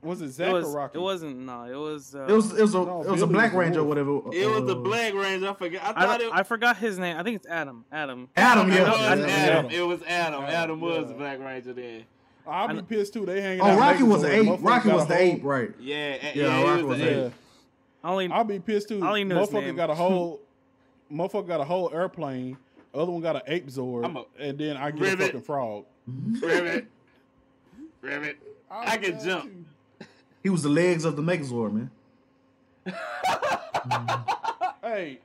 [0.01, 0.66] Was it It was.
[0.66, 0.99] or Rocky?
[0.99, 1.39] It wasn't.
[1.41, 2.14] No, it was.
[2.14, 2.26] Uh.
[2.28, 4.20] It was it was a No, it was a Black was Ranger or whatever.
[4.32, 5.49] It was the uh, Black Ranger.
[5.51, 5.97] I forgot.
[5.99, 6.30] I I, it.
[6.32, 7.16] I forgot his name.
[7.16, 7.84] I think it's Adam.
[7.91, 8.28] Adam.
[8.36, 8.91] Adam, it yeah.
[8.91, 9.70] was yeah, Adam.
[9.72, 10.43] It was Adam.
[10.45, 11.09] Adam, Adam was yeah.
[11.09, 12.05] the Black Ranger then.
[12.47, 13.26] I'd be pissed too.
[13.26, 13.78] They hanging Oh, out.
[13.78, 14.59] Rocky was the ape.
[14.61, 15.70] Rocky was the whole- ape, right?
[15.80, 17.32] Yeah, yeah, Yeah, he Rocky was was the the ape.
[18.05, 18.28] I only.
[18.30, 19.03] I'd be pissed too.
[19.03, 19.76] I only knew his Motherfucker name.
[19.76, 20.40] got a whole.
[21.12, 22.57] motherfucker got a whole airplane.
[22.94, 25.20] Other one got an ape zord, a- and then I get Ribbit.
[25.20, 25.84] a fucking frog.
[26.07, 26.86] Ribbit.
[28.01, 28.38] Ribbit.
[28.70, 29.44] I I'd can jump.
[29.44, 30.07] too.
[30.42, 31.90] He was the legs of the Megazord, man.
[34.82, 35.20] Hey,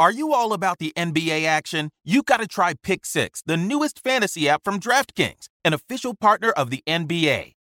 [0.00, 1.90] Are you all about the NBA action?
[2.04, 6.50] You got to try Pick Six, the newest fantasy app from DraftKings, an official partner
[6.50, 7.52] of the NBA.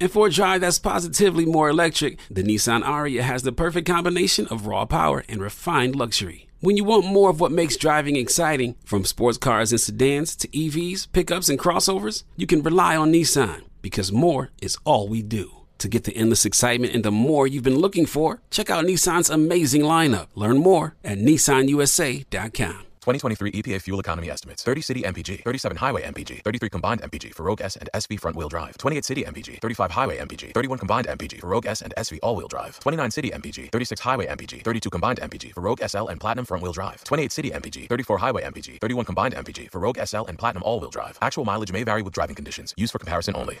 [0.00, 4.46] And for a drive that's positively more electric, the Nissan Ariya has the perfect combination
[4.48, 6.46] of raw power and refined luxury.
[6.60, 10.48] When you want more of what makes driving exciting, from sports cars and sedans to
[10.48, 15.52] EVs, pickups, and crossovers, you can rely on Nissan because more is all we do.
[15.78, 19.30] To get the endless excitement and the more you've been looking for, check out Nissan's
[19.30, 20.28] amazing lineup.
[20.34, 22.85] Learn more at nissanusa.com.
[23.06, 27.44] 2023 EPA fuel economy estimates 30 city MPG, 37 highway MPG, 33 combined MPG for
[27.44, 31.06] Rogue S and SV front wheel drive, 28 city MPG, 35 highway MPG, 31 combined
[31.06, 34.64] MPG for Rogue S and SV all wheel drive, 29 city MPG, 36 highway MPG,
[34.64, 38.18] 32 combined MPG for Rogue SL and Platinum front wheel drive, 28 city MPG, 34
[38.18, 41.16] highway MPG, 31 combined MPG for Rogue SL and Platinum all wheel drive.
[41.22, 42.74] Actual mileage may vary with driving conditions.
[42.76, 43.60] Use for comparison only.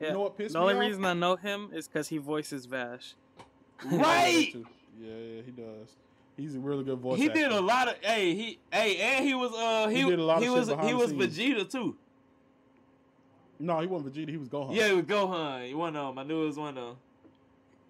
[0.00, 0.08] Yeah.
[0.08, 2.66] You know what pissed the me only reason I know him is because he voices
[2.66, 3.14] Vash.
[3.84, 4.54] Right.
[4.98, 5.88] Yeah, yeah, he does.
[6.36, 7.18] He's a really good voice.
[7.18, 7.40] He actor.
[7.40, 10.22] did a lot of hey he hey and he was uh he, He did a
[10.22, 11.38] lot of he shit was he was scenes.
[11.38, 11.96] Vegeta too.
[13.58, 14.28] No, he wasn't Vegeta.
[14.28, 14.74] He was Gohan.
[14.74, 15.66] Yeah, he was Gohan.
[15.66, 16.18] He of them.
[16.18, 16.96] I knew it was one of.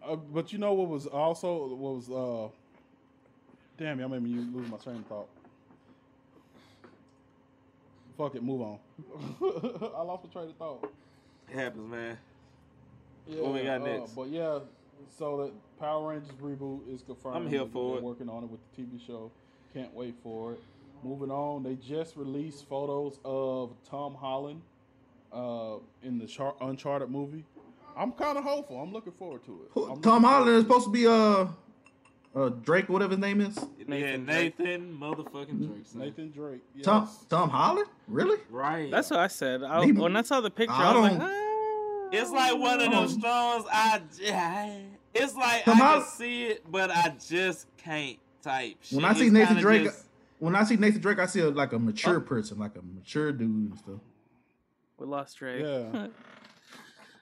[0.05, 2.49] Uh, but you know what was also what was uh
[3.77, 5.29] damn y'all made me lose my train of thought.
[8.17, 8.79] Fuck it, move on.
[9.97, 10.91] I lost my train of thought.
[11.51, 12.19] It happens, man.
[13.29, 14.13] Yeah, What we got uh, next?
[14.15, 14.59] but yeah,
[15.19, 15.53] so the
[15.85, 17.37] Power Rangers reboot is confirmed.
[17.37, 18.05] I'm here for They're it.
[18.05, 19.31] Working on it with the TV show.
[19.75, 20.61] Can't wait for it.
[21.03, 24.63] Moving on, they just released photos of Tom Holland
[25.33, 27.45] uh, in the Char- Uncharted movie.
[27.97, 28.81] I'm kind of hopeful.
[28.81, 29.91] I'm looking forward to it.
[29.91, 31.47] I'm Tom Holland is supposed to be uh,
[32.37, 33.59] uh Drake, whatever his name is.
[33.89, 35.87] yeah, Nathan motherfucking Drake.
[35.87, 36.03] son.
[36.03, 36.61] Nathan Drake.
[36.74, 36.84] Yes.
[36.84, 38.39] Tom Tom Holland, really?
[38.51, 38.91] Right.
[38.91, 39.62] That's what I said.
[39.64, 42.09] I, He- when I saw the picture, I I, was like, don't- ah.
[42.12, 43.01] It's like one of Oh.
[43.01, 44.82] those songs I, I
[45.14, 48.76] it's like Tom I Hol- can see it, but I just can't type.
[48.82, 48.97] Shit.
[48.97, 50.05] When I see It's Nathan kinda Drake, just-
[50.39, 53.32] when I see Nathan Drake, I see a, like a mature person, like a mature
[53.32, 54.01] dude and stuff.
[54.99, 55.64] we lost Drake.
[55.64, 56.07] Yeah.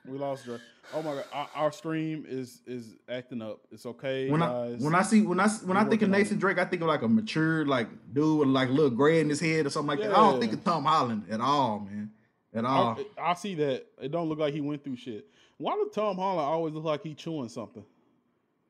[0.07, 0.61] we lost Drake.
[0.93, 3.61] Oh my god, our, our stream is is acting up.
[3.71, 4.81] It's okay, when guys.
[4.81, 6.83] I when I see when I when I We're think of Nathan Drake, I think
[6.83, 9.71] of like a mature like dude with like a little gray in his head or
[9.71, 10.11] something like that.
[10.17, 12.11] I don't think of Tom Holland at all, man.
[12.55, 12.99] At all.
[13.19, 13.87] I, I see that.
[14.01, 15.27] It don't look like he went through shit.
[15.57, 17.85] Why does Tom Holland always look like he chewing something?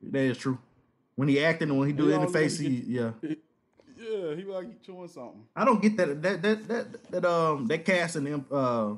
[0.03, 0.59] that is true.
[1.17, 3.11] When he acting and when he do it in the face, get- he yeah.
[3.97, 5.45] Yeah, he like he chewing something.
[5.57, 8.95] I don't get that that that that that um that casting um, uh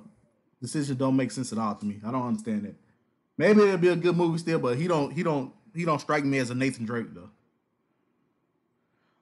[0.66, 2.00] decision don't make sense at all to me.
[2.04, 2.74] I don't understand that.
[3.38, 6.24] Maybe it'll be a good movie still, but he don't he don't he don't strike
[6.24, 7.30] me as a Nathan Drake though.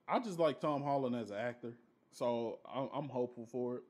[0.07, 1.73] I just like Tom Holland as an actor,
[2.11, 3.83] so I'm, I'm hopeful for it.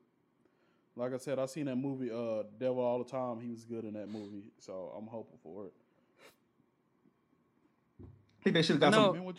[0.96, 3.40] like I said, I seen that movie, uh, Devil All the Time.
[3.40, 5.72] He was good in that movie, so I'm hopeful for it.
[8.00, 9.06] I think they should have got No.
[9.08, 9.16] some.
[9.16, 9.36] Man, what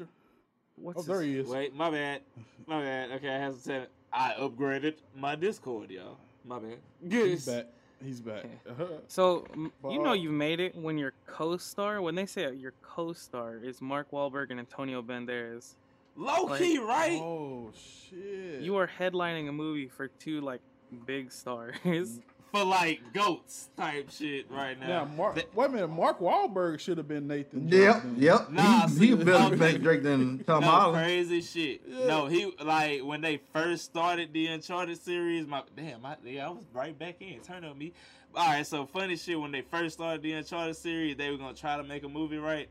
[0.75, 1.47] What's oh, there he is.
[1.47, 2.21] Wait, my bad.
[2.67, 3.11] My bad.
[3.13, 3.91] Okay, I have to say it.
[4.13, 6.17] I upgraded my Discord, y'all.
[6.45, 6.77] My bad.
[7.09, 7.65] He's back.
[8.03, 8.45] He's back.
[8.69, 8.85] Uh-huh.
[9.07, 13.57] So m- you know you've made it when your co-star, when they say your co-star
[13.63, 15.75] is Mark Wahlberg and Antonio Banderas.
[16.15, 17.21] Low Like, key, right?
[17.21, 18.61] Oh shit!
[18.61, 20.61] You are headlining a movie for two like
[21.05, 21.75] big stars.
[22.51, 24.87] For like goats type shit right now.
[24.87, 25.87] Now, Mark, wait a minute.
[25.89, 27.67] Mark Wahlberg should have been Nathan.
[27.67, 28.15] Drake Yep, then.
[28.17, 28.51] yep.
[28.51, 31.03] Nah, he, see, he better no, make Drake than Tom no, Holland.
[31.03, 31.87] crazy shit.
[31.87, 35.45] No, he like when they first started the Uncharted series.
[35.45, 37.39] My damn, I, yeah, I was right back in.
[37.41, 37.93] Turn on me.
[38.35, 39.39] All right, so funny shit.
[39.39, 42.37] When they first started the Uncharted series, they were gonna try to make a movie,
[42.37, 42.69] right?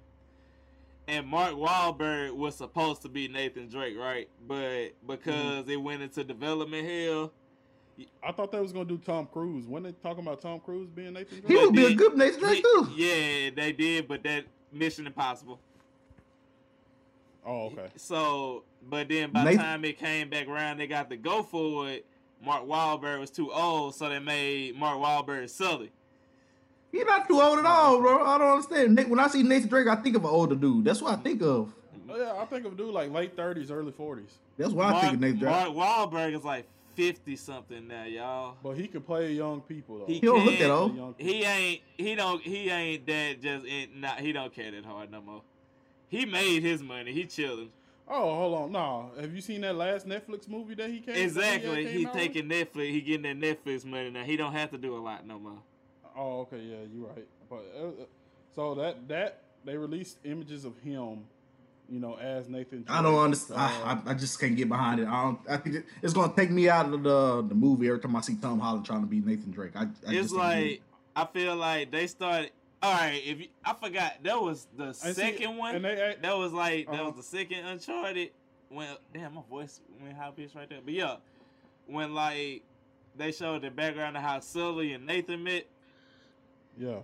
[1.09, 4.29] And Mark Wahlberg was supposed to be Nathan Drake, right?
[4.47, 5.71] But because mm-hmm.
[5.71, 7.33] it went into development hell,
[8.23, 9.67] I thought they was gonna do Tom Cruise.
[9.67, 11.49] When they talking about Tom Cruise being Nathan Drake?
[11.49, 12.89] He would be a good Nathan Drake too.
[12.95, 15.59] Yeah, they did, but that Mission Impossible.
[17.47, 17.89] Oh, okay.
[17.97, 21.89] So, but then by the time it came back around, they got to go for
[21.89, 22.05] it.
[22.45, 25.91] Mark Wahlberg was too old, so they made Mark Wahlberg Sully.
[26.93, 28.25] He's not too old at all, bro.
[28.25, 28.95] I don't understand.
[28.95, 30.85] Nick, when I see Nathan Drake, I think of an older dude.
[30.85, 31.73] That's what I think of.
[32.09, 34.39] Oh, yeah, I think of a dude like late thirties, early forties.
[34.59, 35.53] That's what I think of Nathan Drake.
[35.53, 35.71] Mark
[36.11, 36.67] Wahlberg is like
[36.97, 38.57] fifty something now, y'all.
[38.63, 40.07] But he can play young people though.
[40.07, 41.15] He, don't look can- that old.
[41.19, 41.83] He ain't.
[41.97, 42.43] He don't.
[42.43, 43.41] He ain't that.
[43.41, 44.19] Just in, not.
[44.19, 45.43] He don't care that hard no more.
[46.09, 47.13] He made his money.
[47.13, 47.71] He chilling.
[48.09, 48.73] Oh, hold on.
[48.73, 51.07] No, have you seen that last Netflix movie that he came?
[51.07, 51.85] that he, uh, Exactly.
[51.85, 52.23] came He out with?
[52.23, 52.91] taking Netflix.
[52.93, 54.23] He getting that Netflix money now.
[54.23, 55.59] He don't have to do a lot no more.
[56.17, 57.27] Oh, okay, yeah, you're right.
[57.51, 57.91] But uh, uh,
[58.55, 61.25] so that that they released images of him,
[61.89, 62.85] you know, as Nathan.
[62.89, 63.61] I don't understand.
[63.61, 65.07] Uh, I, I, I just can't get behind it.
[65.09, 65.39] I don't.
[65.49, 68.37] I think it's gonna take me out of the the movie every time I see
[68.37, 69.73] Tom Holland trying to be Nathan Drake.
[69.77, 70.81] I, I it's just like it.
[71.15, 72.51] I feel like they started.
[72.83, 75.77] All right, if you, I forgot that was the see, second one.
[75.77, 77.05] and they- that was like that Uh-huh.
[77.07, 78.31] was the second Uncharted.
[78.69, 81.17] When damn my voice went high pitched right there, but yeah,
[81.87, 82.63] when like
[83.17, 85.67] they showed the background of how Sully and Nathan met.
[86.77, 86.99] yeah.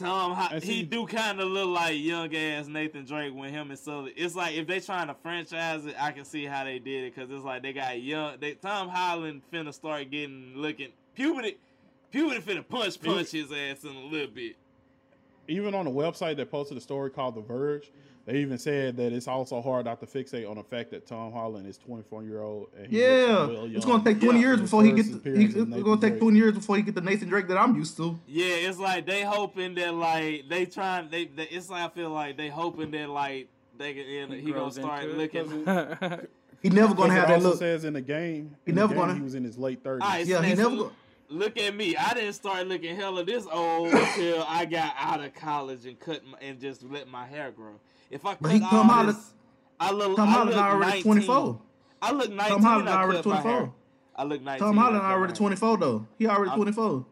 [0.00, 3.78] Tom, he see- do kind of look like young ass Nathan Drake when him and
[3.78, 4.12] Sully.
[4.16, 7.14] It's like if they trying to franchise it, I can see how they did it
[7.14, 8.36] because it's like they got young.
[8.40, 11.58] They Tom Holland finna start getting looking puberty.
[12.10, 14.56] Puberty finna punch punch his ass in a little bit.
[15.48, 17.90] Even on the website that posted a story called The Verge,
[18.30, 21.32] they even said that it's also hard not to fixate on the fact that Tom
[21.32, 22.68] Holland is 24 year old.
[22.78, 24.46] And Yeah, well it's gonna take twenty Yeah.
[24.46, 25.24] years before he first gets.
[25.24, 26.18] He, it's gonna take Drake.
[26.20, 28.18] twenty years before he get the Nathan Drake that I'm used to.
[28.28, 32.10] Yeah, it's like they hoping that like they trying they, they it's like I feel
[32.10, 35.64] like they hoping that like they can end, he, gonna start looking.
[36.62, 37.58] He never gonna have it that also look.
[37.58, 39.82] says in the game, He in the never game, gonna- he was in his late
[39.82, 40.02] 30s.
[40.02, 40.92] All right, Yeah, so he never so go-
[41.30, 41.96] Look at me.
[41.96, 46.22] I didn't start looking hella this old until I got out of college and cut
[46.26, 47.74] my, and just let my hair grow.
[48.10, 49.08] If I cut But he Tom Holland.
[49.16, 49.32] this,
[49.78, 50.16] I look.
[50.16, 51.60] Tom I Holland already twenty four.
[52.02, 52.48] I look nineteen.
[52.56, 53.42] Tom Holland already cut my hair.
[53.42, 53.74] 24.
[54.16, 54.58] I look nineteen.
[54.66, 56.06] Tom and Holland already twenty four though.
[56.18, 57.06] He already twenty four.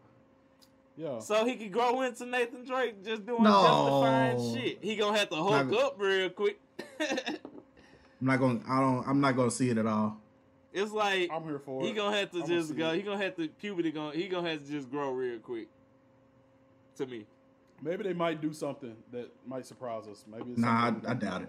[0.96, 1.20] Yeah.
[1.20, 3.62] So he could grow into Nathan Drake just doing No.
[3.62, 4.78] justifying shit.
[4.82, 6.58] He gonna have to hook Not- up real quick.
[7.00, 8.60] I'm not gonna.
[8.68, 9.06] I don't.
[9.06, 10.16] I'm not gonna see it at all.
[10.72, 12.90] It's like I'm here for he gonna have to I'ma just go.
[12.90, 12.96] it.
[12.96, 13.90] He gonna have to puberty.
[13.92, 15.68] Gonna he gonna have to just grow real quick.
[16.96, 17.26] To me,
[17.80, 20.24] Maybe they might do something that might surprise us.
[20.30, 21.48] Maybe it's Nah, I, I doubt it.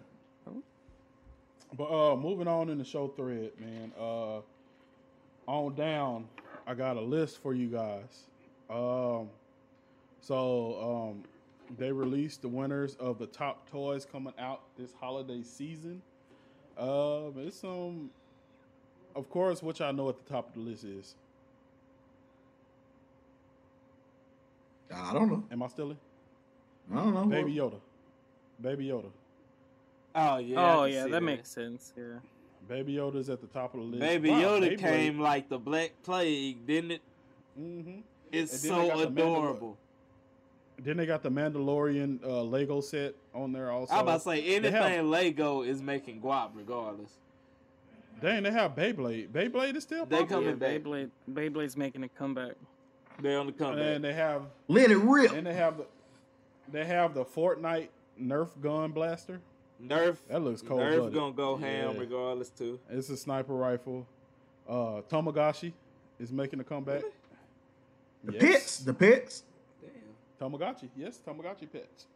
[1.78, 3.92] But uh, moving on in the show thread, man.
[4.00, 4.42] Uh,
[5.48, 6.28] on down,
[6.66, 8.26] I got a list for you guys.
[8.70, 9.30] Um,
[10.22, 11.24] so um,
[11.78, 16.02] they released the winners of the top toys coming out this holiday season.
[16.78, 18.10] Um, it's um,
[19.16, 21.16] of course, which I know at the top of the list is.
[24.94, 25.44] I don't know.
[25.52, 25.98] Am I still in?
[26.92, 27.26] I don't know.
[27.26, 27.80] Baby Yoda.
[28.62, 29.06] Baby Yoda.
[30.16, 30.76] oh yeah.
[30.76, 31.94] Oh yeah, see that makes sense.
[31.98, 32.04] Yeah.
[32.68, 34.00] Baby Yoda's at the top of the list.
[34.02, 34.80] Baby Wow, Yoda Beyblade.
[34.80, 37.02] came like the Black Plague, didn't it?
[37.60, 38.00] Mm-hmm.
[38.32, 39.78] It's And then they so got the Mandal- adorable.
[40.82, 43.94] Then they got the Mandalorian uh, Lego set on there also.
[43.94, 47.12] I'm about to say anything have- Lego is making guap regardless.
[48.22, 49.30] Dang, they have Beyblade.
[49.30, 50.54] Beyblade is still They popular.
[50.54, 50.82] coming back.
[50.82, 52.54] Beyblade, Beyblade's making a comeback.
[53.22, 53.96] They on the comeback.
[53.96, 55.32] And they have Let it rip.
[55.34, 55.86] and they have the
[56.72, 57.90] they have the Fortnite
[58.22, 59.40] Nerf gun blaster.
[59.82, 60.18] Nerf.
[60.28, 60.82] That looks cold.
[60.82, 62.00] Nerf gonna go ham Yeah.
[62.00, 62.80] regardless too.
[62.90, 64.06] It's a sniper rifle.
[64.68, 65.74] Uh, Tamagotchi
[66.20, 67.04] is making a comeback.
[68.24, 68.42] The Yes.
[68.42, 68.80] pits.
[68.80, 69.44] The pits.
[69.82, 70.52] Damn.
[70.52, 70.90] Tamagotchi.
[70.98, 72.08] Yes, Tamagotchi pets.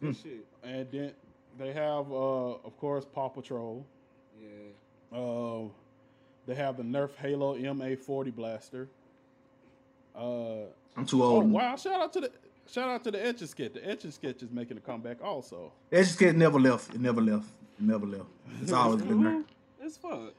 [0.00, 0.44] Good shit.
[0.62, 1.12] And then
[1.56, 3.86] they have, uh, of course, Paw Patrol.
[4.40, 5.16] Yeah.
[5.18, 5.68] Uh,
[6.46, 8.88] they have the Nerf Halo MA40 blaster.
[10.14, 10.64] Uh,
[10.96, 11.50] I'm too Oh old.
[11.50, 11.76] wow!
[11.76, 12.32] Shout out to the
[12.70, 13.72] shout out to the Etch a Sketch.
[13.74, 15.72] The Etch a Sketch is making a comeback also.
[15.90, 16.94] That just kid never left.
[16.94, 17.48] It never left.
[17.78, 18.26] It never left.
[18.62, 19.42] It's always been there.
[19.82, 20.32] It's fuck.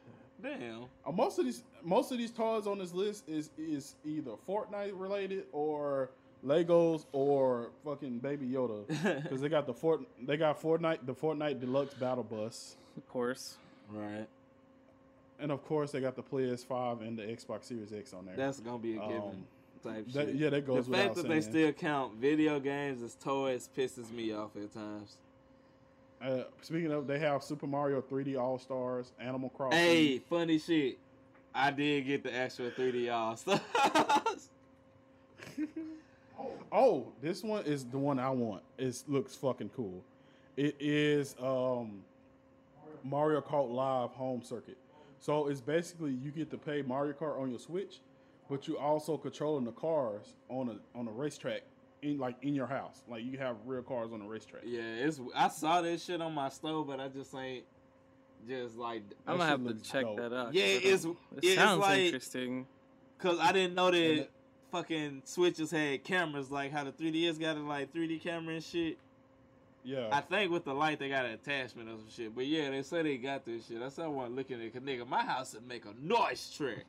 [0.44, 0.84] Damn.
[1.06, 4.92] Uh, most of these most of these toys on this list is is either Fortnite
[4.94, 6.10] related or
[6.46, 8.86] Legos or fucking Baby Yoda
[9.24, 13.56] because they got the Fort they got Fortnite the Fortnite Deluxe Battle Bus Of course.
[13.90, 14.28] Right.
[15.40, 18.36] and of course they got the PS5 and the Xbox Series X on there.
[18.36, 19.18] That's gonna be a given.
[19.22, 19.46] Um,
[19.84, 20.36] type that- shit.
[20.36, 24.34] yeah, that goes The fact that they still count video games as toys pisses me
[24.34, 25.18] off at times.
[26.22, 29.78] Uh, speaking of, they have Super Mario 3D All Stars, Animal Crossing.
[29.78, 30.98] Hey, funny shit.
[31.54, 33.62] I did get the actual 3D all stars.
[36.72, 38.62] Oh, this one is the one I want.
[38.78, 40.04] It looks fucking cool.
[40.58, 42.04] It is um,
[43.04, 44.78] Mario Kart Live Home Circuit.
[45.20, 48.00] So it's basically you get to play Mario Kart on your Switch,
[48.50, 51.62] but you also controlling the cars on a on a racetrack
[52.02, 53.02] in like in your house.
[53.08, 54.64] Like you have real cars on a racetrack.
[54.66, 55.20] yeah, it's.
[55.36, 57.64] I saw this shit on my stove, but I just ain't.
[58.48, 60.54] Just like I'm gonna have to check that out.
[60.54, 62.68] Yeah, it's don't- it it's sounds like interesting.
[63.18, 64.28] Cause I didn't know that
[64.72, 68.98] fucking switches had cameras like how the 3ds got a like 3D camera and shit.
[69.84, 70.10] Yeah.
[70.12, 72.36] I think with the light they got an attachment or some shit.
[72.36, 73.80] But yeah, they say they got this shit.
[73.80, 74.74] That's why I want looking at it.
[74.74, 76.86] Cause nigga, my house would make a noise track.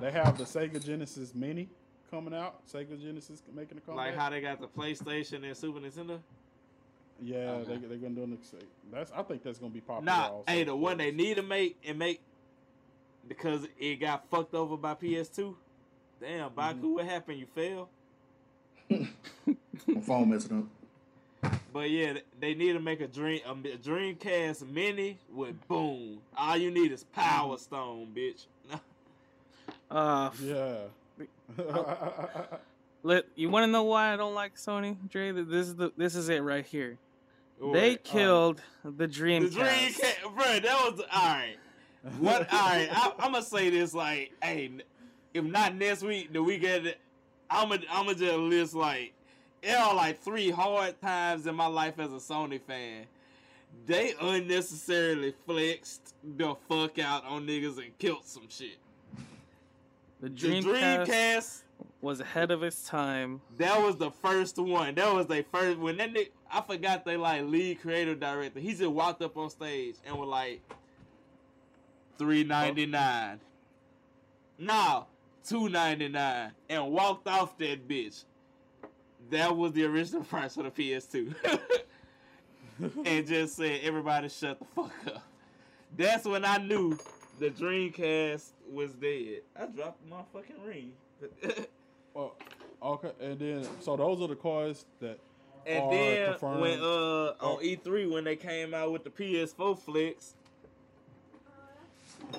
[0.00, 1.68] They have the Sega Genesis Mini
[2.10, 2.66] coming out.
[2.66, 4.06] Sega Genesis making a comeback.
[4.06, 6.18] Like how they got the PlayStation and Super Nintendo.
[7.22, 7.76] yeah, Okay.
[7.76, 8.54] they they're gonna do next.
[8.92, 10.04] That's I think that's gonna be popular.
[10.12, 10.44] Nah, also.
[10.46, 12.20] hey, the one they need to make and make
[13.28, 15.54] because it got fucked over by PS2.
[16.20, 16.92] Damn, Baku, Mm-hmm.
[16.94, 17.38] what happened?
[17.38, 17.88] You failed.
[18.90, 20.68] My phone messing
[21.42, 21.52] up.
[21.72, 26.20] But yeah, they need to make a dream a mi- Dreamcast Mini with boom.
[26.36, 28.46] All you need is Power Stone, bitch.
[29.90, 30.74] Uh, yeah.
[33.02, 35.32] Let you want to know why I don't like Sony, Dre?
[35.32, 36.98] This is the this is it right here.
[37.72, 38.04] They What?
[38.04, 39.50] killed the The Dreamcast.
[39.52, 40.44] Dreamcast, bro.
[40.60, 41.56] That was all right.
[42.18, 42.50] What?
[42.52, 42.88] All right.
[42.90, 44.70] I, I'm gonna say this like, hey,
[45.34, 46.94] if not next week, the week after,
[47.50, 49.12] I'm gonna I'm gonna just list like,
[49.62, 53.04] there are like three hard times in my life as a Sony fan.
[53.86, 58.78] They unnecessarily flexed the fuck out on niggas and killed some shit.
[60.20, 61.62] The The Dreamcast, Dreamcast
[62.02, 63.40] was ahead of its time.
[63.58, 64.94] That was the first one.
[64.94, 65.78] That was the first.
[65.78, 68.60] When that nigga, I forgot they like lead creative director.
[68.60, 70.60] He just walked up on stage and was like,
[72.18, 73.40] three ninety nine.
[74.58, 75.06] Now
[75.46, 78.24] two ninety nine, and walked off that bitch.
[79.30, 81.34] That was the original price for the PS2.
[83.04, 85.22] and just said, everybody shut the fuck up.
[85.96, 86.98] That's when I knew
[87.38, 89.40] the Dreamcast was dead.
[89.58, 90.92] I dropped my fucking ring.
[92.14, 92.36] Well,
[92.82, 95.18] okay, and then so those are the cars that
[95.66, 96.60] And are then confirmed.
[96.62, 100.34] when uh on E3 when they came out with the PS4 flicks,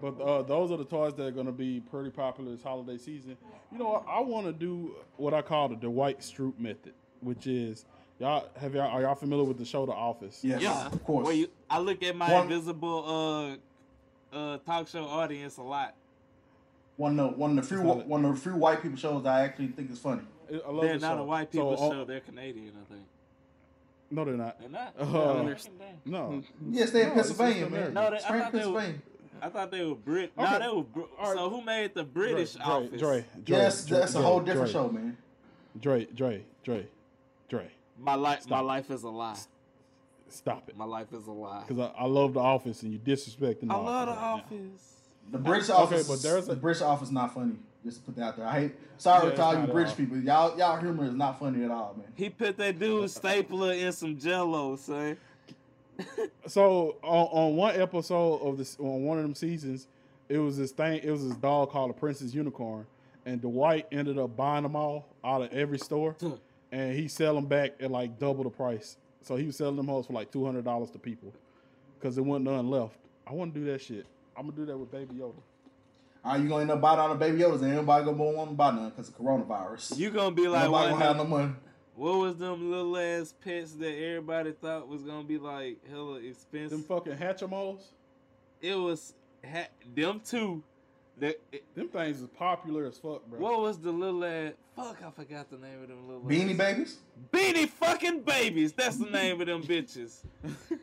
[0.00, 2.98] But uh, those are the toys that are going to be pretty popular this holiday
[2.98, 3.36] season.
[3.70, 4.04] You know, what?
[4.08, 7.84] I want to do what I call the Dwight Schrute method, which is
[8.18, 10.40] y'all have y'all are y'all familiar with the show The Office?
[10.42, 11.24] yeah, of course.
[11.26, 13.56] Where you, I look at my One- invisible uh
[14.32, 15.94] uh talk show audience a lot.
[16.96, 19.42] One of the, one of the few one of the few white people shows I
[19.44, 20.22] actually think is funny.
[20.52, 21.22] I love They're the not show.
[21.22, 22.04] a white people uh, show.
[22.04, 23.04] They're Canadian, I think.
[24.10, 24.60] No, they're not.
[24.60, 24.94] They're not.
[24.98, 25.58] Uh, No, they're-
[26.04, 26.42] no.
[26.70, 27.94] Yes, they in No, Pennsylvania, man.
[27.94, 28.64] No, they, I Straight thought they were.
[28.80, 28.98] Pennsylvania.
[29.40, 30.32] I thought they were Brit.
[30.38, 30.50] Okay.
[30.50, 30.82] No, they were.
[31.06, 33.00] Br- So who made the British Dre, office?
[33.00, 34.72] Dre, Dre, Yes, Dre, that's a whole different Dre.
[34.72, 35.16] show, man.
[35.80, 36.86] Dre, Dre, Dre,
[37.48, 37.68] Dre.
[37.98, 38.46] My life.
[38.48, 39.38] My life is a lie.
[40.32, 40.76] Stop it.
[40.76, 41.64] My life is a lie.
[41.66, 44.50] Because I, I love The Office and you disrespecting The I love the Office.
[44.50, 44.66] right now.
[44.66, 44.88] office.
[45.30, 47.54] The British Okay, office, but there's the British office not funny.
[47.84, 48.46] Just to put that out there.
[48.46, 48.72] I hate.
[48.98, 49.96] Sorry Yeah, to all you British all.
[49.96, 50.18] people.
[50.18, 52.06] Y'all, y'all humor is not funny at all, man.
[52.14, 55.16] He put that dude stapler in some Jello, son.
[56.46, 59.86] So on, on one episode of this, on one of them seasons,
[60.28, 61.00] it was this thing.
[61.02, 62.86] It was this dog called a Princess Unicorn,
[63.26, 66.16] and Dwight ended up buying them all out of every store,
[66.72, 68.96] and he sell them back at like double the price.
[69.22, 71.32] So he was selling them hoes for like two hundred dollars to people,
[71.98, 72.94] because there wasn't none left.
[73.26, 74.06] I want to do that shit.
[74.36, 75.34] I'm gonna do that with Baby Yoda.
[76.24, 78.54] Are you gonna end up buying all the baby Yodas and everybody gonna want to
[78.56, 79.98] buy none because of coronavirus?
[79.98, 81.52] You gonna be like Nobody gonna have no money.
[81.94, 86.70] What was them little ass pets that everybody thought was gonna be like hella expensive?
[86.70, 87.80] Them fucking Hatchimals,
[88.60, 89.14] It was
[89.44, 90.62] ha- them two.
[91.18, 91.36] That
[91.74, 93.38] them things is popular as fuck, bro.
[93.38, 94.54] what was the little ad?
[94.74, 96.96] Fuck, I forgot the name of them little Beanie ass- babies.
[97.32, 98.72] Beanie fucking babies.
[98.72, 100.18] That's the name of them bitches.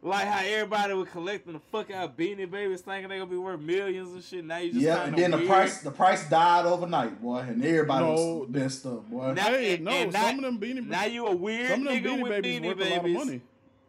[0.00, 3.58] Like how everybody was collecting the fuck out Beanie Babies, thinking they gonna be worth
[3.60, 4.44] millions and shit.
[4.44, 8.04] Now you just Yeah, and then the price the price died overnight, boy, and everybody
[8.04, 9.32] No, was messed up, boy.
[9.32, 11.80] Now, Hey, and- no, and some now- of them Beanie Now you a weird some
[11.86, 13.16] of them nigga Beanie with Babies Beanie worth a lot of Babies.
[13.18, 13.40] money.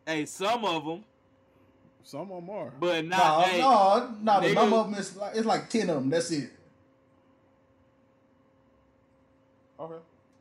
[0.08, 1.04] Hey, some of them,
[2.10, 2.72] Some of them are.
[2.80, 3.46] but No, not.
[3.48, 4.42] hey, no, no.
[4.42, 6.10] The nigga- number of them is like it's like ten of them.
[6.10, 6.50] That's it.
[9.80, 9.94] Okay.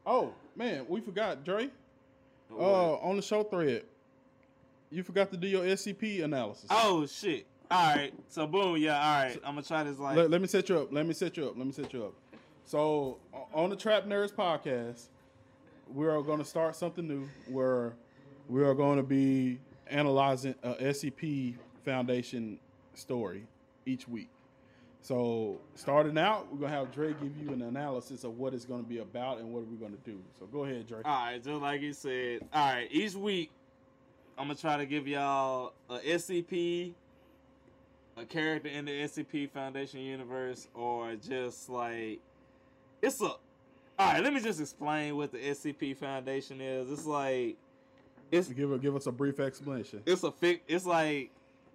[0.07, 1.69] Oh man, we forgot Dre.
[2.49, 2.65] What?
[2.65, 3.83] Uh, on the show thread,
[4.91, 6.67] you forgot to do your SCP analysis.
[6.71, 7.45] Oh shit!
[7.71, 8.95] All right, so boom, yeah.
[8.95, 10.17] All right, I'm gonna try this like.
[10.17, 10.89] let, let me set you up.
[10.91, 11.59] Let me set you up.
[11.59, 12.15] Let me set you up.
[12.65, 13.19] So
[13.53, 15.03] on the Trap Nerds podcast,
[15.95, 17.93] we are going to start something new where
[18.49, 19.59] we are going to be
[19.91, 22.59] analyzing a SCP Foundation
[22.95, 23.47] story
[23.87, 24.29] each week.
[25.01, 28.89] So starting out, we're gonna have Dre give you an analysis of what it's to
[28.89, 30.19] be about and what we're to do.
[30.39, 31.03] So go ahead, Dre.
[31.05, 32.41] All right, just like you said.
[32.53, 33.51] All right, each week
[34.37, 36.93] I'm gonna try to give y'all a SCP,
[38.17, 42.21] a character in the SCP Foundation universe, or just like
[43.01, 43.25] it's a.
[43.27, 46.91] All right, let me just explain what the SCP Foundation is.
[46.91, 47.57] It's like
[48.31, 50.03] it's give give us a brief explanation.
[50.07, 50.61] It's a fic.
[50.69, 51.31] It's like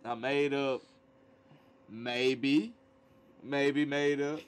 [0.05, 0.81] I made up,
[1.89, 2.73] maybe,
[3.41, 4.39] maybe made up.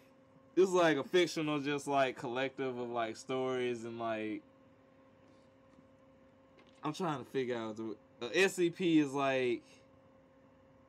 [0.55, 4.41] It's like a fictional, just like collective of like stories and like.
[6.83, 9.63] I'm trying to figure out the the SCP is like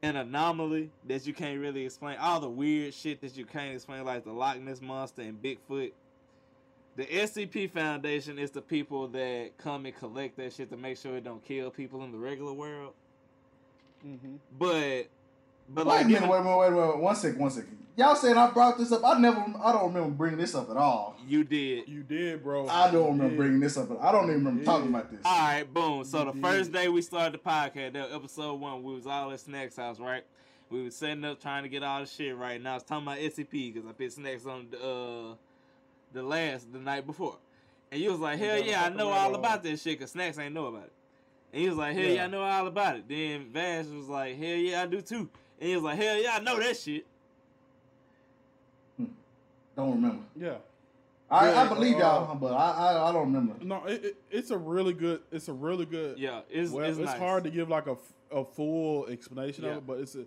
[0.03, 2.19] an anomaly that you can't really explain.
[2.19, 5.93] All the weird shit that you can't explain, like the Loch Ness monster and Bigfoot.
[6.97, 11.17] The SCP Foundation is the people that come and collect that shit to make sure
[11.17, 12.95] it don't kill people in the regular world.
[14.07, 14.37] Mm-hmm.
[14.59, 15.09] But,
[15.69, 17.51] but wait like, a minute, given- wait a minute, wait a minute, one second, one
[17.51, 17.79] second.
[17.97, 19.03] Y'all said I brought this up.
[19.05, 21.17] I never, I don't remember bringing this up at all.
[21.27, 21.89] You did.
[21.89, 22.69] You did, bro.
[22.69, 23.37] I don't You remember did.
[23.39, 23.89] bringing this up.
[24.03, 25.21] I don't even remember talking about this.
[25.25, 26.05] All right, boom.
[26.05, 26.43] So the did.
[26.43, 29.99] first day we started the podcast, that episode one, we was all at Snacks house,
[29.99, 30.25] right?
[30.69, 32.61] We was setting up, trying to get all the shit right.
[32.61, 35.35] Now I was talking about SCP because I put Snacks on the, uh,
[36.17, 37.37] the last the night before,
[37.93, 40.55] and you was like, hell yeah, I know all about this shit because Snacks ain't
[40.55, 40.93] know about it.
[41.53, 42.13] And he was like, hell yeah.
[42.15, 42.25] Yeah.
[42.25, 43.09] I know all about it.
[43.09, 45.29] Then Vash was like, hell yeah, I do too.
[45.61, 47.07] And he was like, hell yeah, I know that shit.
[49.77, 50.23] Don't remember.
[50.35, 50.55] Yeah.
[51.31, 53.55] I, I believe uh, y'all, but I, I, I don't remember.
[53.63, 55.21] No, it, it, it's a really good.
[55.33, 56.19] It's a really good.
[56.19, 57.19] Yeah, it's- well, it's nice.
[57.19, 57.97] hard to give like a,
[58.31, 59.73] a full explanation Yeah.
[59.73, 60.25] of it, but it's a.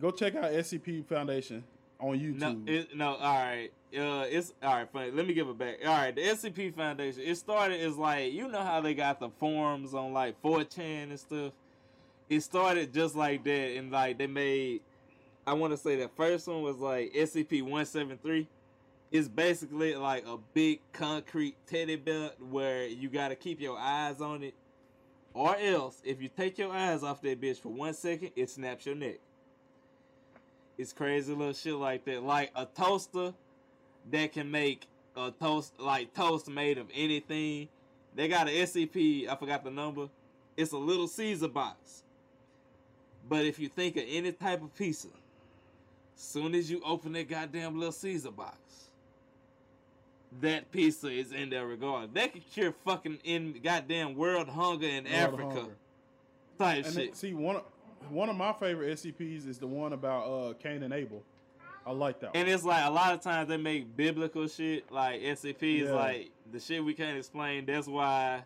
[0.00, 1.62] Go check out SCP Foundation
[2.00, 2.38] on YouTube.
[2.38, 3.70] No, it, no, all right.
[3.96, 4.88] Uh, it's all right.
[4.92, 5.10] Funny.
[5.10, 5.78] Let me give it back.
[5.84, 7.22] All right, the SCP Foundation.
[7.24, 11.18] It started as like you know how they got the forums on like 4chan and
[11.18, 11.52] stuff.
[12.28, 14.82] It started just like that, and like they made.
[15.46, 18.46] I want to say that first one was like SCP one seven three.
[19.10, 24.20] It's basically like a big concrete teddy bear where you got to keep your eyes
[24.20, 24.54] on it,
[25.34, 28.86] or else if you take your eyes off that bitch for one second, it snaps
[28.86, 29.18] your neck.
[30.80, 32.22] It's crazy little shit like that.
[32.22, 33.34] Like a toaster
[34.10, 37.68] that can make a toast like toast made of anything.
[38.16, 40.08] They got an SCP, I forgot the number.
[40.56, 42.02] It's a little Caesar box.
[43.28, 45.08] But if you think of any type of pizza,
[46.16, 48.56] soon as you open that goddamn little Caesar box,
[50.40, 52.14] that pizza is in there regard.
[52.14, 55.44] That could cure fucking in goddamn world hunger in World Africa.
[55.44, 55.76] hunger.
[56.58, 57.04] Type And shit.
[57.10, 57.60] it- see one
[58.08, 61.22] one of my favorite SCPs is the one about uh Cain and Abel.
[61.86, 62.32] I like that.
[62.34, 65.92] And it's like a lot of times they make biblical shit like SCPs, Yeah.
[65.92, 67.66] like the shit we can't explain.
[67.66, 68.42] That's why.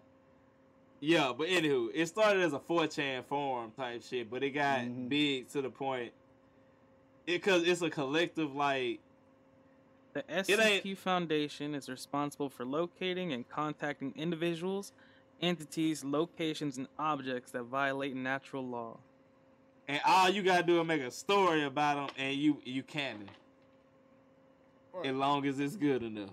[1.01, 5.09] Yeah, but anywho, it started as a 4chan forum type shit, but it got Mm-hmm.
[5.09, 6.13] big to the point.
[7.27, 9.01] It cause it's a collective like
[10.13, 10.47] The ain't-
[10.85, 14.93] SCP Foundation is responsible for locating and contacting individuals,
[15.43, 18.99] entities, locations, and objects that violate natural law.
[19.89, 23.29] And all you gotta do is make a story about them and you you can
[25.05, 26.31] as long as it's good enough.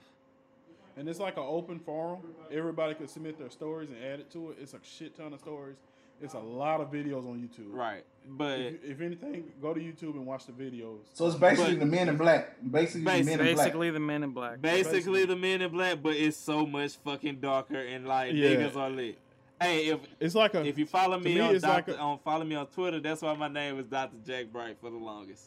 [0.98, 2.20] And it's like an open forum.
[2.52, 4.58] Everybody can submit their stories and add it to it.
[4.62, 5.76] It's a shit ton of stories.
[6.22, 7.74] It's a lot of videos on YouTube.
[7.74, 11.00] Right, but if, if anything, go to YouTube and watch the videos.
[11.14, 12.56] So it's basically But- the Men in Black.
[12.62, 13.58] Basically, the Men in Black.
[13.58, 14.62] Basically, the Men in Black.
[14.62, 18.50] Basically, the Men in Black, but it's so much fucking darker and like Yeah.
[18.50, 19.18] niggas are lit.
[19.62, 20.66] Hey, if It's like a.
[20.66, 23.22] if you follow me, me, on, it's like a- on follow me on Twitter, that's
[23.22, 24.18] why my name is Dr.
[24.26, 25.44] Jack Bright for the longest.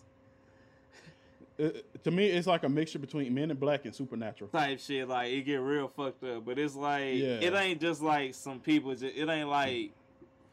[1.58, 4.50] it- to me, it's like a mixture between Men in Black and Supernatural.
[4.50, 6.44] Type shit, like it get real fucked up.
[6.44, 7.40] But it's like Yeah.
[7.40, 8.92] it ain't just like some people.
[8.92, 9.90] Just, it ain't like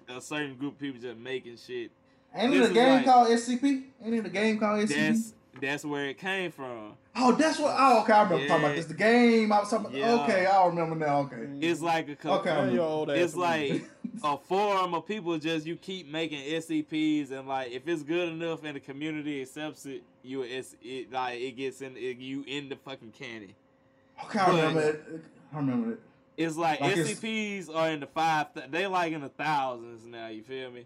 [0.10, 1.92] a certain group of people just making shit.
[2.34, 3.84] Ain't This it a game like- called SCP?
[4.04, 4.96] Ain't it a game called SCP?
[4.96, 6.94] That's that's where it came from.
[7.16, 7.76] Oh, that's what.
[7.78, 8.14] Oh, okay.
[8.14, 8.76] I remember talking about Yeah.
[8.78, 8.86] this.
[8.86, 9.98] The game I was talking about.
[9.98, 10.24] Yeah.
[10.24, 11.20] Okay, I remember now.
[11.22, 11.48] Okay.
[11.60, 12.76] It's like a co- Okay, I remember.
[12.76, 13.84] your old It's like
[14.24, 18.64] a forum of people just you keep making SCPs and like if it's good enough
[18.64, 22.70] and the community accepts it, you it's it like it gets in it, you in
[22.70, 23.54] the fucking canon.
[24.24, 25.04] Okay, I remember it.
[25.54, 26.00] I remember it.
[26.38, 28.54] It's like, Like it's- SCPs are in the five.
[28.54, 30.28] Th- they like in the thousands now.
[30.28, 30.86] You feel me?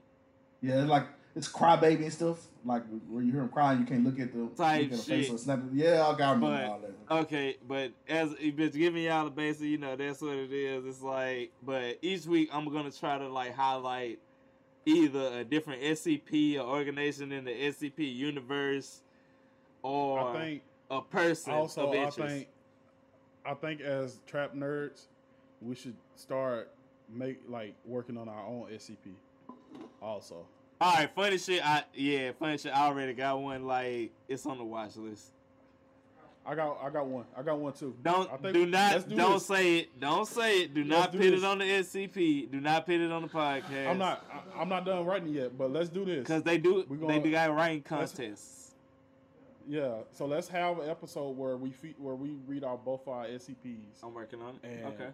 [0.61, 1.05] Yeah, it's like
[1.36, 2.40] it's crybaby and stuff.
[2.64, 5.04] Like where you hear him crying, you can't look at the, Type look at the
[5.04, 5.36] face shit.
[5.36, 5.60] or snap.
[5.74, 7.16] Yeah, I got remember all But that.
[7.24, 10.86] okay, but as bitch, giving y'all the basic, you know, that's what it is.
[10.86, 14.20] It's like, but each week I'm gonna try to like highlight
[14.86, 19.02] either a different SCP or organization in the SCP universe,
[19.84, 22.48] or I think a person also of I think
[23.46, 25.06] I think as trap nerds,
[25.62, 26.72] we should start
[27.10, 29.14] make like working on our own SCP.
[30.02, 30.46] Also,
[30.82, 31.66] All right, funny shit.
[31.66, 32.76] I yeah, funny shit.
[32.76, 33.66] I already got one.
[33.66, 35.32] Like it's on the watch list.
[36.46, 37.26] I got I got one.
[37.36, 37.96] I got one too.
[38.04, 39.46] Don't I think- do not do don't this.
[39.48, 40.00] say it.
[40.00, 40.74] Don't say it.
[40.74, 41.42] Do not do put this.
[41.42, 42.52] it on the SCP.
[42.52, 43.88] Do not put it on the podcast.
[43.90, 44.26] I'm not.
[44.32, 46.86] I, I'm not done writing yet, but let's do this because they do.
[46.88, 48.62] We they do got writing let's- contests.
[49.68, 53.26] Yeah, so let's have an episode where we fe- where we read out both our
[53.26, 54.04] SCPs.
[54.04, 54.86] I'm working on it.
[54.86, 55.08] Okay.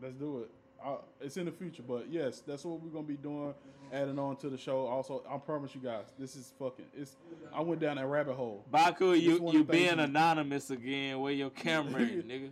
[0.00, 0.50] let's do it.
[0.84, 3.54] Uh, it's in the future, but yes, that's what we're gonna be doing.
[3.92, 4.86] Adding on to the show.
[4.86, 6.84] Also, I promise you guys, this is fucking.
[6.96, 7.16] It's.
[7.52, 8.64] I went down that rabbit hole.
[8.70, 11.18] Baku, It's you you of the things being you- anonymous again.
[11.20, 12.50] Where your camera, at, nigga?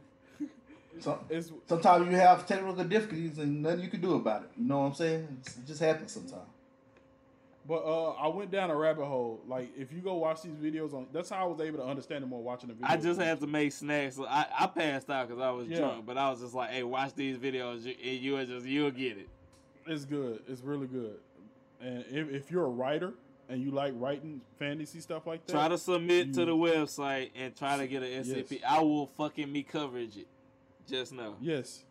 [0.99, 4.51] So, it's, sometimes you have technical difficulties and nothing you can do about it.
[4.59, 5.29] You know what I'm saying?
[5.41, 6.49] It's, it just happens sometimes.
[7.69, 9.41] But uh, I went down a rabbit hole.
[9.47, 12.25] Like, if you go watch these videos on, that's how I was able to understand
[12.25, 12.89] it more watching the videos.
[12.91, 14.19] I just had to make snacks.
[14.19, 15.79] I, I passed out because I was Yeah.
[15.81, 19.19] drunk, but I was just like, "Hey, watch these videos, and you'll just you'll get
[19.19, 19.29] it."
[19.87, 20.43] It's good.
[20.49, 21.19] It's really good.
[21.83, 23.13] And if, if you're a writer
[23.51, 27.55] and you like writing fantasy stuff like that, Try to submit to the website and
[27.55, 28.51] try to get an SCP.
[28.53, 28.61] Yes.
[28.67, 30.27] I will fucking me coverage it.
[30.89, 31.37] Just know.
[31.39, 31.85] Yes.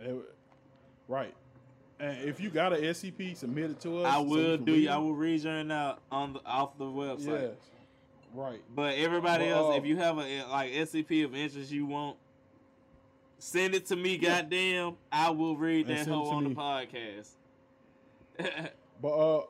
[0.00, 0.14] Uh,
[1.06, 1.34] right.
[2.00, 4.12] And if you got an SCP, submit it to us.
[4.14, 4.72] I will can do.
[4.74, 7.26] read I will read your out on the off the website.
[7.42, 7.70] Yes.
[8.34, 8.62] Right.
[8.74, 12.16] But everybody Well, else, uh, if you have a like SCP of interest you want,
[13.38, 14.16] send it to me.
[14.18, 16.54] Goddamn, I will read that send it hoe to on me.
[16.54, 17.28] the podcast.
[19.00, 19.42] But uh,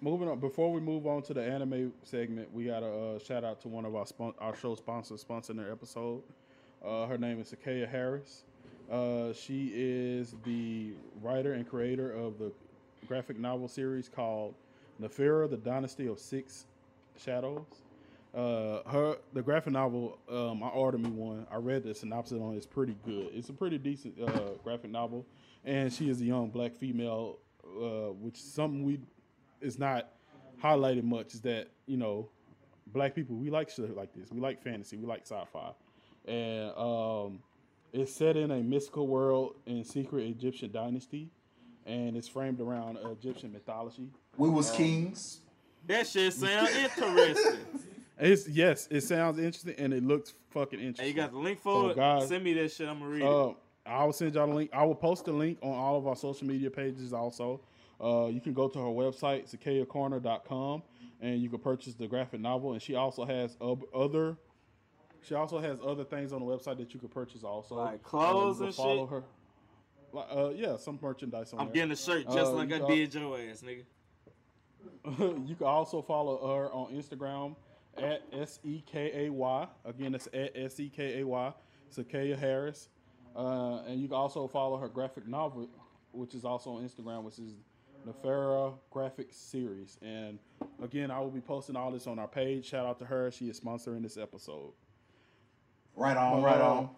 [0.00, 0.40] moving on.
[0.40, 2.86] Before we move on to the anime segment, we got a
[3.16, 6.22] uh, shout out to one of our spon- our show sponsors sponsoring their episode.
[6.84, 8.44] Uh, her name is Sakaya Harris.
[8.90, 12.52] Uh, she is the writer and creator of the
[13.08, 14.54] graphic novel series called
[15.00, 16.66] Nefera: The Dynasty of Six
[17.18, 17.64] Shadows.
[18.34, 20.18] Uh, her the graphic novel.
[20.30, 21.46] Um, I ordered me one.
[21.50, 22.58] I read the synopsis on it.
[22.58, 23.30] It's pretty good.
[23.32, 25.24] It's a pretty decent uh, graphic novel,
[25.64, 29.00] and she is a young black female, uh, which is something we
[29.60, 30.10] is not
[30.62, 31.34] highlighted much.
[31.34, 32.28] Is that you know,
[32.88, 34.30] black people we like shit like this.
[34.30, 34.96] We like fantasy.
[34.96, 35.72] We like sci-fi,
[36.30, 37.38] and um,
[37.92, 41.30] it's set in a mystical world in secret Egyptian dynasty,
[41.86, 44.10] and it's framed around Egyptian mythology.
[44.36, 45.40] We was Um, kings.
[45.86, 47.60] That shit sounds interesting.
[48.18, 51.04] It's yes, it sounds interesting and it looks fucking interesting.
[51.04, 51.96] Hey, you got the link So, for it?
[51.96, 52.88] guys, Send me that shit.
[52.88, 53.56] I'm gonna read uh, it.
[53.84, 54.70] I will send y'all the link.
[54.72, 57.60] I will post the link on all of our social media pages also.
[58.02, 60.82] Uh, you can go to her website, sekayacorner.com,
[61.20, 62.72] and you can purchase the graphic novel.
[62.72, 64.36] And she also has ob- other.
[65.22, 67.76] She also has other things on the website that you can purchase also.
[67.76, 69.10] Like Uh, clothes you can and follow shit?
[69.10, 69.22] her.
[70.12, 71.74] Like, uh, yeah, some merchandise on I'm there.
[71.74, 73.84] getting a shirt just Uh, like I can did your ass, nigga.
[75.48, 77.56] you can also follow her on Instagram
[77.96, 79.68] at S E K A Y.
[79.84, 81.52] Again, it's at S E K A Y,
[81.94, 82.88] Sakaya Harris.
[83.34, 85.68] Uh, and you can also follow her graphic novel,
[86.12, 87.54] which is also on Instagram, which is
[88.06, 89.98] Nefera Graphic Series.
[90.00, 90.38] And
[90.82, 92.64] again, I will be posting all this on our page.
[92.66, 93.30] Shout out to her.
[93.30, 94.72] She is sponsoring this episode.
[95.96, 96.88] Right on, But, right uh, on.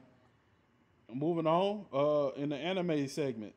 [1.15, 3.55] Moving on, uh, in the anime segment,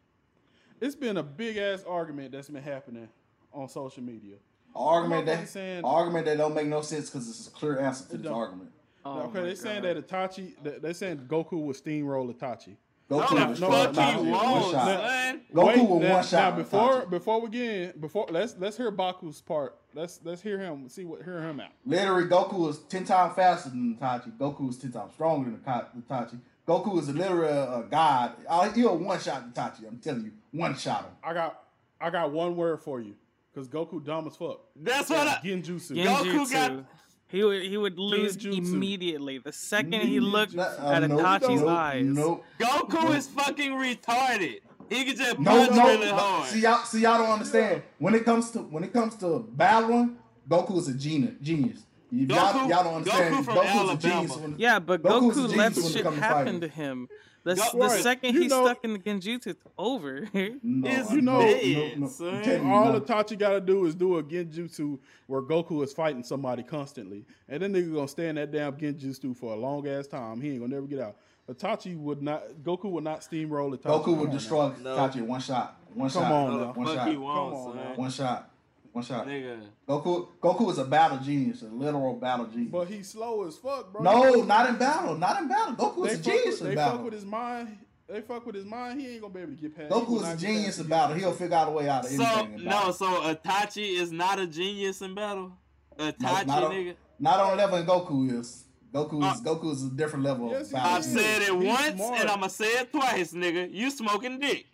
[0.80, 3.10] it's been a big ass argument that's been happening
[3.54, 4.36] on social media.
[4.74, 8.14] Argument that saying- argument that don't make no sense because it's a clear answer to
[8.16, 8.34] It this don't.
[8.40, 8.72] argument.
[9.04, 12.78] Oh okay, they're saying that Itachi, they- they're saying Goku would steamroll Itachi.
[13.12, 14.72] Goku No, was the short fuck he Itachi, one shot.
[15.02, 15.42] son.
[15.54, 16.32] Goku Wait, with now, one shot.
[16.32, 17.10] Now before Itachi.
[17.10, 19.76] before we begin, before let's let's hear Baku's part.
[19.94, 20.88] Let's let's hear him.
[20.90, 21.72] See what hear him out.
[21.86, 24.38] Literally, Goku is ten times faster than Itachi.
[24.38, 26.40] Goku is ten times stronger than Itachi.
[26.68, 28.34] Goku is literally a, a god.
[28.48, 29.88] Uh, He'll one shot Itachi.
[29.88, 31.12] I'm telling you, one shot him.
[31.24, 31.64] I got
[32.00, 33.16] I got one word for you
[33.54, 34.62] because Goku dumb as fuck.
[34.76, 35.40] That's what I.
[35.44, 35.92] Genjutsu.
[35.98, 36.86] Goku got- Genjutsu.
[37.32, 38.58] He would he would lose Genjutsu.
[38.74, 42.06] immediately the second he looked Uh, at nope, Itachi's nope, eyes.
[42.06, 42.46] Nope.
[42.60, 44.60] Goku is fucking retarded.
[44.90, 45.88] He can just No, punch no.
[45.88, 46.16] really no.
[46.16, 46.50] hard.
[46.50, 46.84] See y'all.
[46.84, 47.84] See y'all don't understand.
[48.00, 50.18] When it comes to when it comes to battling,
[50.50, 51.36] Goku is a genius.
[51.42, 51.86] Genius.
[52.14, 53.36] Y'all, y'all don't understand.
[53.36, 53.98] Goku from Goku's a Alabama.
[53.98, 56.62] genius when, Yeah, but Goku's Goku genius lets shit to happen fighting.
[56.62, 57.08] to him.
[57.44, 58.04] The, Go- the Right.
[58.04, 60.28] second You he's know- stuck in the genjutsu, it's over.
[60.64, 62.36] No, It's You know- dead, no, no, son.
[62.36, 63.02] I'm telling you, All no.
[63.02, 67.62] Itachi got to do is do a genjutsu where Goku is fighting somebody constantly, and
[67.64, 70.40] then nigga gonna stay in that damn genjutsu for a long ass time.
[70.40, 71.16] He ain't gonna never get out.
[71.50, 72.44] Itachi would not.
[72.64, 74.04] Goku would not steamroll Itachi.
[74.04, 74.96] Goku would destroy No.
[74.96, 75.80] Itachi in one shot.
[75.96, 76.32] One Come shot.
[76.32, 76.74] on No, now.
[76.74, 77.08] One shot.
[77.08, 77.76] he Come on son.
[77.76, 77.94] now.
[77.96, 78.51] One shot.
[78.94, 79.26] One shot.
[79.28, 79.62] Nigga.
[79.88, 82.72] Goku Goku is a battle genius, a literal battle genius.
[82.72, 84.02] But he's slow as fuck, bro.
[84.02, 85.18] no, not in battle.
[85.18, 85.76] Not in battle.
[85.76, 87.78] Goku They is a genius with, in they fuck with his mind.
[88.10, 89.00] They fuck with his mind.
[89.00, 89.94] He ain't gonna be able to get past.
[89.94, 91.16] he Goku is a genius past in battle.
[91.16, 94.40] He'll figure out a way out of So anything in no, so Itachi is not
[94.40, 95.54] a genius in battle.
[95.98, 96.96] No, not, on, nigga.
[97.20, 98.66] not on the level in Goku is.
[98.94, 100.76] Goku is Uh, Goku is a different level Yes, of.
[100.76, 102.20] I've said it He's once smart.
[102.20, 103.72] and I'ma say it twice, nigga.
[103.74, 104.66] You smoking dick.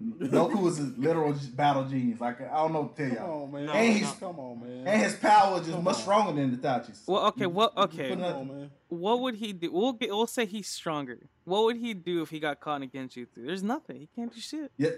[0.00, 2.20] Goku is a literal battle genius.
[2.20, 3.42] Like I don't know what to tell Come y'all.
[3.44, 3.66] on, man.
[3.66, 4.86] No, And he's Come on, man.
[4.86, 6.00] and his power is just Come much on.
[6.02, 7.02] stronger than Itachi's.
[7.06, 7.76] well, okay, what?
[7.76, 8.70] Okay, Come on, man.
[8.88, 9.70] what would he do?
[9.72, 10.10] We'll get.
[10.10, 11.18] We'll say he's stronger.
[11.44, 13.26] What would he do if he got caught in a genjutsu?
[13.36, 14.00] There's nothing.
[14.00, 14.72] He can't do shit.
[14.76, 14.90] Yeah.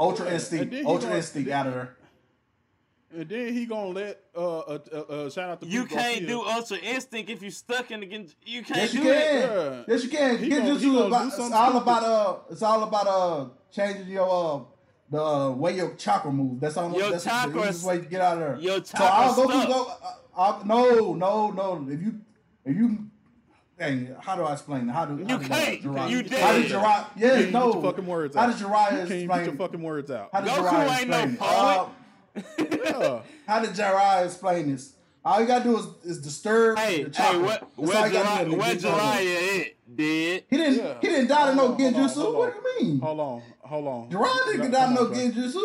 [0.00, 0.74] Ultra Yeah, instinct.
[0.86, 1.96] Ultra gonna- instinct out of there.
[3.16, 6.20] And then he gonna let uh uh, uh, uh shout out to You Pete can't
[6.20, 6.26] Garcia.
[6.26, 9.14] do Ultra Instinct if you stuck in the gen- You can't Yes, you do can.
[9.14, 9.66] that.
[9.66, 9.84] Yeah.
[9.88, 10.38] Yes, you can.
[10.38, 11.76] He gonna- he Genjutsu gonna about, do it's all stupid.
[11.82, 14.64] about uh, it's all about uh, changing your uh,
[15.10, 16.60] the uh, way your chakra move.
[16.60, 16.92] That's all.
[16.94, 18.56] Your that's chakra the way to get out of there.
[18.60, 19.68] your so I'll chakra go, stuck.
[19.68, 19.92] go
[20.36, 21.86] uh, uh, no, no, no.
[21.90, 22.20] If you,
[22.66, 22.98] if you,
[23.78, 24.86] dang, how do I explain?
[24.86, 24.92] it?
[24.92, 25.80] How do You how can't.
[25.82, 27.06] Jiraiya- You How did Jiraiya?
[27.16, 27.72] You Yeah, can't get no.
[27.72, 30.28] your fucking words How did Jiraiya You can't get your fucking words out.
[30.30, 31.38] How did Goku Jiraiya ain't no explain it?
[31.40, 31.48] poet.
[31.56, 31.86] Uh,
[32.58, 33.20] Yeah.
[33.46, 34.94] how did Jiraiya explain this?
[35.24, 38.12] All you gotta do is, is disturb Hey, the hey, what, That's where all you
[38.12, 39.36] gotta do Jiraiya, to where get out of there.
[39.36, 39.96] Jiraiya at?
[39.96, 40.44] Dead.
[40.48, 40.76] He didn't.
[40.76, 40.94] Yeah.
[41.00, 42.34] He didn't die to no Hold on, hold on, genjutsu.
[42.36, 43.00] What do you mean?
[43.00, 44.10] Hold on, hold on.
[44.10, 45.16] Jiraiya didn't die to no Dre.
[45.16, 45.62] genjutsu.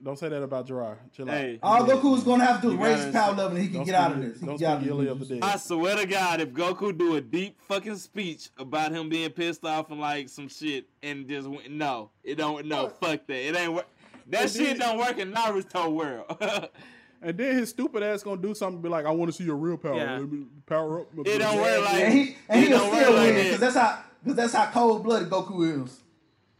[0.00, 0.96] Don't say that about Jiraiya.
[1.12, 1.36] Chill out.
[1.36, 3.94] Hey, All Goku's gonna have to You raise his power level and he can get
[3.96, 4.38] out of this.
[4.38, 5.38] He Don't can get out speak of ill of this.
[5.42, 9.64] I swear to God, if Goku do a deep fucking speech about him being pissed
[9.64, 13.00] off and like some shit and just went, no, it don't, no, What?
[13.00, 13.48] fuck that.
[13.48, 13.86] It ain't work.
[14.28, 16.68] That And shit then- don't work in Naruto world.
[17.20, 19.56] And then his stupid ass gonna do something, be like, "I want to see your
[19.56, 19.96] real power.
[19.96, 20.18] Yeah.
[20.18, 23.34] Let me Power up." It don't work like And he and he'll don't still like
[23.34, 26.00] win because that's how because that's how cold blooded Goku is.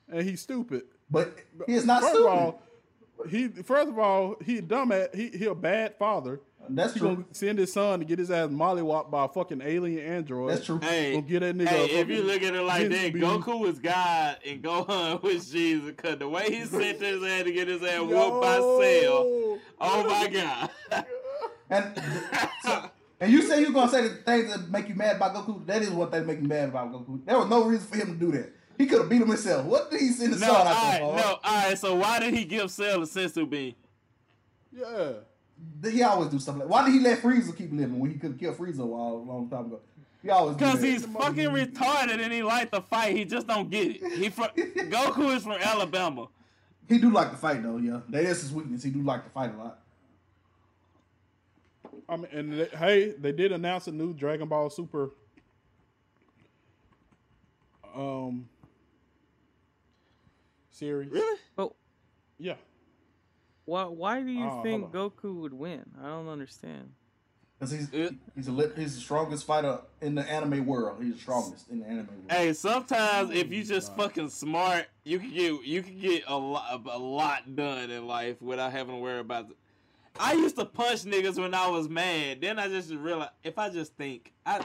[0.09, 0.83] And he's stupid.
[1.09, 2.29] But he is not first stupid.
[2.29, 2.63] Of all,
[3.31, 6.41] he first of all he dumb at he he a bad father.
[6.71, 7.09] That's he true.
[7.15, 10.53] gonna send his son to get his ass mollywopped by a fucking alien android.
[10.53, 10.79] That's true.
[10.81, 11.69] Hey, Gonna get that nigga.
[11.69, 13.23] hey, if you look at it like that, Senzu bean.
[13.23, 15.93] Goku was God and Gohan was Jesus.
[15.97, 20.05] Cause the way he sent his ass to get his ass whooped by Cell, oh
[20.09, 20.71] my God.
[21.71, 22.03] And
[22.63, 22.91] so,
[23.21, 25.67] and you say you're gonna say the things that make you mad about Goku.
[25.67, 27.25] That is what they make you mad about Goku.
[27.27, 28.53] There was no reason for him to do that.
[28.79, 29.67] He could have beat him himself.
[29.67, 31.77] What did he send his No, son all out right, there no, all right.
[31.79, 33.75] So why did he give Cell a senzu bean?
[34.73, 35.13] Yeah.
[35.91, 36.69] He always do stuff like.
[36.69, 39.25] Why did he let Frieza keep living when he could have killed Frieza a while
[39.25, 39.81] long time ago?
[40.23, 40.87] He always Cause that.
[40.87, 43.17] he's fucking retarded and he like to fight.
[43.17, 44.13] He just don't get it.
[44.19, 46.27] He from Goku is from Alabama.
[46.89, 47.77] He do like to fight though.
[47.77, 48.83] Yeah, that is his weakness.
[48.83, 49.79] He do like to fight a lot.
[52.09, 55.11] I mean, and they, hey, they did announce a new Dragon Ball Super.
[57.95, 58.49] Um.
[60.71, 61.11] Series.
[61.11, 61.39] Really?
[61.57, 61.73] But
[62.39, 62.55] Yeah.
[63.69, 63.85] Why?
[63.85, 65.85] Why do you Oh, think Goku would win?
[66.03, 66.93] I don't understand.
[67.61, 71.03] Cause he's It- he's a li- he's the strongest fighter in the anime world.
[71.03, 72.31] He's the strongest in the anime world.
[72.31, 76.81] Hey, sometimes if you just fucking smart, you can get you can get a lot
[76.89, 79.51] a lot done in life without having to worry about.
[79.51, 79.57] It.
[80.21, 82.41] I used to punch niggas when I was mad.
[82.41, 84.65] Then I just realized if I just think, I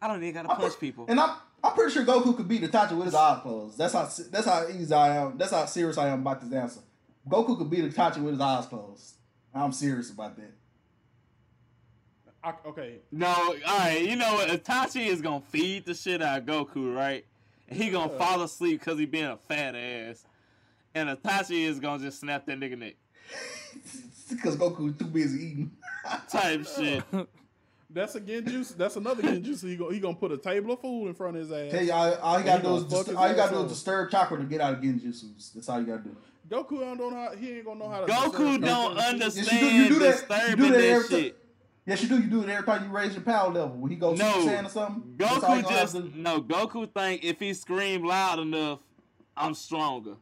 [0.00, 1.06] I don't even gotta I'm punch pre- people.
[1.08, 3.76] And I'm I'm pretty sure Goku could beat Itachi with his eyes closed.
[3.76, 5.36] That's how that's how easy I am.
[5.36, 6.80] That's how serious I am about this answer.
[7.28, 9.14] Goku could beat Itachi with his eyes closed.
[9.54, 10.52] I'm serious about that.
[12.42, 12.96] I, okay.
[13.10, 14.02] No, all right.
[14.02, 14.48] You know what?
[14.48, 17.24] Itachi is gonna feed the shit out of Goku, right?
[17.68, 20.26] And he gonna fall asleep because he being a fat ass.
[20.94, 22.94] And Itachi is gonna just snap that nigga neck.
[24.26, 25.70] Because Goku is too busy eating.
[26.30, 27.02] Type shit.
[27.90, 28.76] That's a genjutsu.
[28.76, 29.68] That's another genjutsu.
[29.68, 31.70] He gonna he gonna put a table of food in front of his ass.
[31.70, 33.72] Tell you all, all you gotta do is fuck all you gotta ass do is
[33.72, 35.52] disturb chakra to get out of Genjutsus.
[35.52, 36.16] That's all you gotta do.
[36.48, 37.34] Goku don't know how.
[37.36, 38.12] He ain't gonna know how to.
[38.12, 39.08] Goku disturb don't Goku.
[39.08, 39.74] understand Yes, you do.
[39.74, 40.50] You do that.
[40.50, 41.18] You do that that every time.
[41.20, 41.38] shit.
[41.86, 42.16] Yes, you do.
[42.18, 43.76] You do it every time you raise your power level.
[43.76, 45.14] When he goes No, Super Saiyan or something.
[45.16, 46.40] that's all you Goku gonna just to no.
[46.42, 48.80] Goku think if he scream loud enough,
[49.36, 50.14] I'm stronger.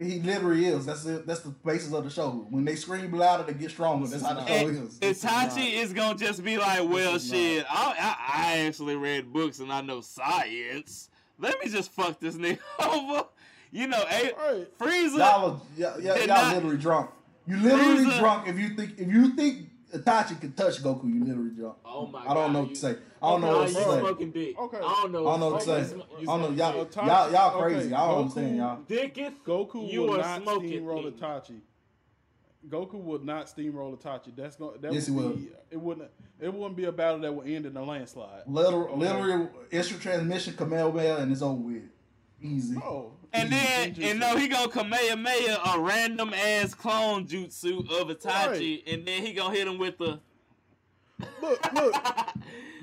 [0.00, 0.84] He literally is.
[0.86, 1.26] That's it.
[1.28, 2.44] That's the basis of the show.
[2.50, 4.08] When they scream louder, they get stronger.
[4.08, 4.98] That's how the show And is.
[4.98, 7.64] Itachi is gonna just be like, well, shit.
[7.68, 11.08] I, I I actually read books and I know science.
[11.38, 13.26] Let me just fuck this nigga over.
[13.72, 14.78] You know, a, Right.
[14.78, 15.16] Frieza.
[15.18, 17.10] Y'all, y'all, y'all, y'all not- literally drunk.
[17.46, 21.24] You literally Frieza- drunk if you think if you think Itachi can touch Goku, you
[21.24, 21.76] literally drunk.
[21.84, 22.96] Oh my I don't know God, what to say.
[23.22, 23.98] I don't know what to you say.
[24.00, 24.58] smoking dick.
[24.58, 24.76] Okay.
[24.78, 25.26] I don't know.
[25.26, 25.94] I don't know what to say.
[25.96, 26.34] you I don't know.
[26.36, 26.96] smoking Y'all, dick.
[26.96, 27.94] y'all, y'all Okay, crazy.
[27.94, 28.78] I don't Goku- understand y'all.
[28.88, 31.10] Dicketh, Goku you will are not smoking steamroll me.
[31.10, 31.60] Itachi.
[32.68, 34.36] Goku would not steamroll Itachi.
[34.36, 34.80] That's going.
[34.80, 35.50] That Yes, would he be.
[35.70, 36.10] It wouldn't.
[36.40, 38.42] It wouldn't be a battle that would end in a landslide.
[38.46, 38.96] Literal, Okay.
[39.00, 41.82] literal instant transmission, Kamehameha, and it's over with.
[42.42, 42.76] Easy.
[42.78, 48.82] Oh, And then, and no, he gonna Kamehameha a random ass clone jutsu of Itachi,
[48.92, 50.20] and then he gonna hit him with the.
[51.40, 51.94] Look, look.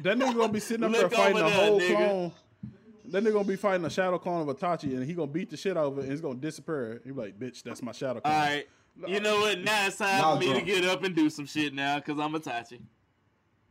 [0.02, 1.96] That nigga gonna be sitting up there fighting over a there, whole nigga.
[1.96, 2.32] clone.
[3.08, 5.58] That nigga gonna be fighting a shadow clone of Itachi, and he gonna beat the
[5.58, 7.02] shit out of it, and it's gonna disappear.
[7.04, 8.66] He be like, "Bitch, that's my shadow clone." All right,
[9.08, 9.60] you know what?
[9.60, 10.66] Now it's time Y'all for me drunk.
[10.66, 12.80] to get up and do some shit now, cause I'm Itachi.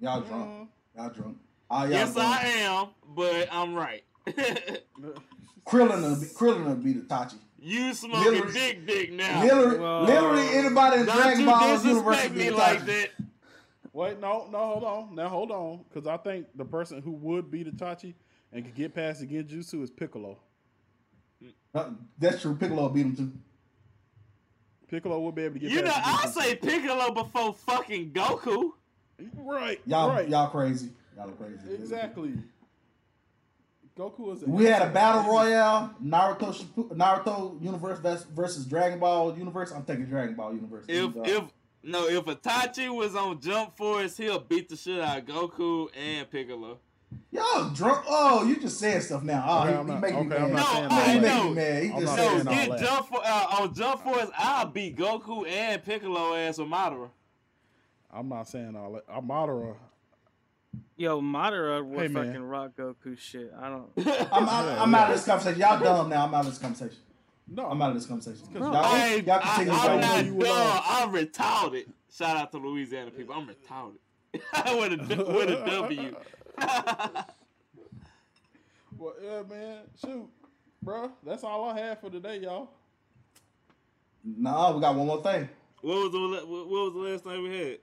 [0.00, 0.50] Y'all drunk.
[0.50, 1.00] Mm-hmm.
[1.00, 1.38] Y'all drunk.
[1.70, 2.28] Y'all Yes, drunk.
[2.28, 4.04] I am, but I'm right.
[5.68, 7.34] Krillin will be, Krillin will beat Itachi.
[7.60, 9.42] you smoking Literally- big dick now.
[9.42, 12.86] Literally, literally anybody in Don't Dragon you Ball universe would will me beat like Itachi.
[12.86, 13.10] that.
[13.92, 15.14] Wait, no, no, hold on.
[15.14, 18.14] Now hold on, because I think the person who would beat Itachi
[18.52, 20.38] and could get past the Genjutsu is Piccolo.
[21.74, 22.54] Uh, That's true.
[22.56, 23.32] Piccolo beat him too.
[24.88, 28.70] Piccolo would be able to get You know, I'll say Piccolo before fucking Goku.
[29.36, 30.28] Right, Y'all, right.
[30.28, 30.90] y'all crazy.
[31.16, 31.74] Y'all are crazy.
[31.74, 32.34] Exactly.
[33.98, 34.44] Goku is.
[34.44, 37.98] We had a battle royale, Naruto Shippu- Naruto universe
[38.34, 39.72] versus Dragon Ball universe.
[39.72, 40.84] I'm taking Dragon Ball universe.
[40.88, 41.44] If Uh, if
[41.82, 46.30] no, if Itachi was on Jump Force, he'll beat the shit out of Goku and
[46.30, 46.78] Piccolo.
[47.32, 49.44] y'all drunk, oh, you just saying stuff now.
[49.48, 50.62] Oh, Okay, he, I'm he not- making me okay, I'm mad.
[50.62, 51.22] not No, I all he that.
[51.22, 51.48] making know.
[51.48, 51.82] me mad.
[51.82, 52.80] He I'm just not saying saying No, stuff.
[52.80, 52.88] get.
[52.88, 54.30] Jump for uh, on Jump Force.
[54.38, 57.08] I'll beat Goku and Piccolo ass with Madara.
[58.12, 59.04] I'm not saying all that.
[59.08, 59.74] I'm Madara.
[60.96, 62.26] Yo, Madara would Hey, man.
[62.26, 63.52] fucking rock Goku shit.
[63.60, 63.88] I don't.
[64.32, 65.60] I'm, I'm, I'm out of this conversation.
[65.60, 66.24] Y'all dumb now.
[66.26, 66.98] I'm out of this conversation.
[67.50, 68.46] No, I'm out of this conversation.
[68.54, 70.06] Y'all, I, y'all I, continue to I'm go.
[70.06, 70.82] not you were dumb.
[70.84, 71.86] I'm retarded.
[72.14, 73.34] Shout out to Louisiana people.
[73.34, 73.98] I'm retarded.
[74.78, 76.16] with a with a W.
[78.98, 79.78] Well, yeah, man.
[80.04, 80.28] Shoot,
[80.82, 81.12] bro.
[81.24, 82.70] That's all I have for today, y'all.
[84.24, 85.48] Nah, we got one more thing.
[85.82, 87.78] What was the what was the last thing we had?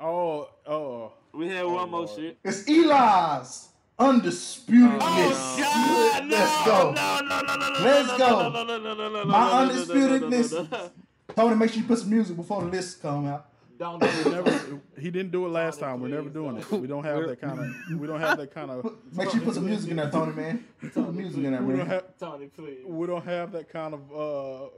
[0.00, 1.12] Oh, oh.
[1.36, 2.38] We had one more shit.
[2.42, 3.68] It's Eli's
[3.98, 5.58] undisputed Oh, list.
[5.58, 6.92] God, no, Let's go.
[6.92, 8.48] No, no, no, no, no, Let's go.
[8.48, 10.52] No, no, no, no, no, no, My no, no, no, undisputed no, no, list.
[10.54, 10.90] no, no.
[11.34, 13.48] Tony, make sure you put some music before the list come out.
[13.78, 14.26] Don't do it.
[14.30, 14.80] never.
[14.98, 16.00] He didn't do it last time.
[16.00, 16.70] We're never doing it.
[16.72, 18.00] We don't have that kind of.
[18.00, 18.90] We don't have that kind of.
[19.12, 20.64] Make sure you put some music in there, Tony, man.
[20.80, 21.88] Put some music in there, We don't man.
[21.88, 22.18] have.
[22.18, 22.78] Tony, please.
[22.86, 24.00] We don't have that kind of.
[24.12, 24.68] uh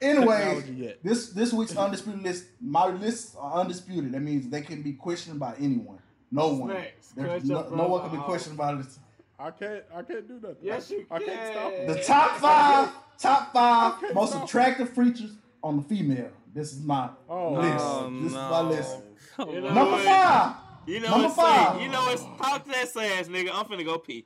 [0.00, 4.12] Anyway, this this week's undisputed list, my lists are undisputed.
[4.12, 5.98] That means they can be questioned by anyone.
[6.30, 6.70] No one.
[6.70, 8.98] Snacks, There's no, your no one can be questioned by this.
[9.38, 9.84] I can't.
[9.94, 10.56] I can't do nothing.
[10.62, 11.86] Yes, you I can't stop it.
[11.88, 15.32] The top five, top five most attractive features
[15.62, 16.30] on the female.
[16.54, 17.84] This is my Oh, list.
[17.86, 18.96] Oh, this is my list.
[19.38, 20.04] You know Number what?
[20.04, 20.56] five.
[20.86, 21.76] You know Number it's five.
[21.76, 23.50] say, You know it's talk to that ass, nigga.
[23.52, 24.24] I'm finna go pee.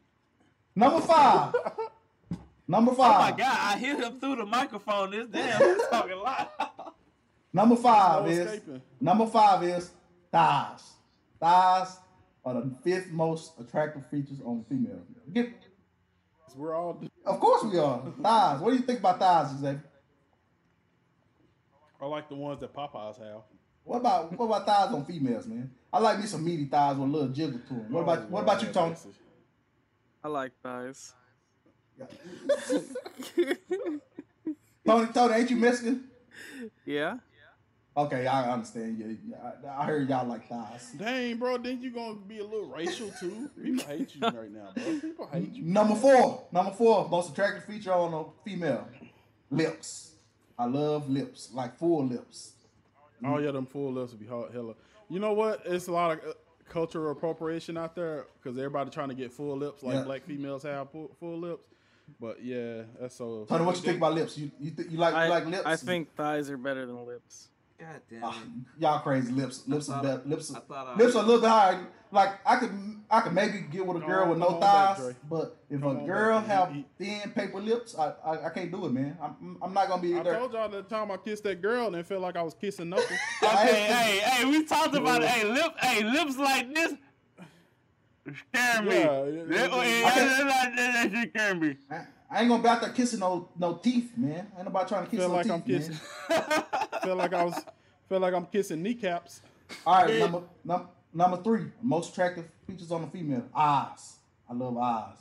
[0.77, 1.55] Number five.
[2.71, 3.17] Number five.
[3.17, 5.11] Oh my god, I hear him through the microphone.
[5.11, 6.47] This damn, he's talking loud.
[7.53, 8.81] Number five No is escaping.
[9.01, 9.91] number five is
[10.31, 10.85] thighs.
[11.41, 11.97] Thighs
[12.45, 15.01] are the fifth most attractive features on female.
[15.33, 15.49] Get,
[16.55, 17.03] We're all.
[17.27, 18.01] of course we are.
[18.23, 18.61] thighs.
[18.61, 19.83] What do you think about thighs, Xavier?
[22.01, 23.43] I like the ones that Popeyes have.
[23.83, 25.73] What about what about thighs on females, man?
[25.93, 27.91] I like me some meaty thighs with a little jiggle to them.
[27.91, 28.95] What about what about you, Tony?
[30.23, 31.15] I like thighs.
[34.87, 36.05] Tony, Tony, ain't you Mexican?
[36.87, 37.19] Yeah.
[37.97, 38.99] Okay, I understand.
[38.99, 40.93] Yeah, yeah, I, I heard y'all like thighs.
[40.97, 41.59] Dang, bro.
[41.59, 43.51] Then you gonna be a little racial too.
[43.63, 45.01] People hate you right now, bro.
[45.01, 45.65] People hate you.
[45.65, 48.87] Number four, number four, most attractive feature on a female,
[49.51, 50.13] lips.
[50.59, 52.53] I love lips, like full lips.
[53.25, 54.75] Oh yeah, them full lips would be hard, hella.
[55.09, 55.63] You know what?
[55.67, 56.33] It's a lot of uh,
[56.69, 60.03] cultural appropriation out there because everybody trying to get full lips like Yeah.
[60.05, 61.65] black females have full, full lips.
[62.21, 63.45] But yeah, that's so.
[63.49, 64.37] Tony, what you think about lips?
[64.39, 65.63] You you, th- you like I, you like lips?
[65.67, 67.49] I think thighs are better than lips.
[67.79, 68.43] God damn Ah,
[68.79, 69.67] y'all crazy lips.
[69.67, 70.23] Lips are thought- better.
[70.27, 71.87] Lips, are- thought I- lips are a little bit higher.
[72.13, 72.73] Like I could
[73.11, 75.97] I could maybe get with a girl with no on back, thighs, but if Come
[75.99, 76.49] a girl back.
[76.49, 79.17] have You- thin paper lips, I, I I can't do it, man.
[79.23, 80.35] I'm I'm not gonna be I there.
[80.39, 82.89] told y'all the time I kissed that girl and it felt like I was kissing
[82.91, 83.19] knuckles.
[83.43, 85.29] Okay, hey, hey, we talked about it.
[85.29, 86.93] Hey, lip, hey, lips like this
[88.35, 88.95] scare me.
[88.99, 89.71] Yeah, That- yeah, yeah.
[89.71, 91.77] yeah, that- that- that- that shit scare me.
[91.91, 94.47] I, I ain't gonna be out there kissing no no teeth, man.
[94.55, 95.95] I Ain't nobody trying to kiss feel no like teeth, I'm kissing.
[97.03, 97.55] feel like I was.
[98.09, 99.41] Feel like I'm kissing kneecaps.
[99.87, 104.17] All right, number num, number three, most attractive features on the female, eyes.
[104.49, 105.19] I love eyes,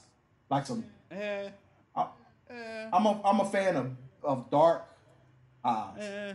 [0.50, 0.84] like some.
[1.12, 1.50] Eh,
[1.96, 2.02] I,
[2.50, 3.92] eh, I'm a I'm a fan of
[4.24, 4.86] of dark
[5.64, 5.98] eyes.
[6.00, 6.34] eh.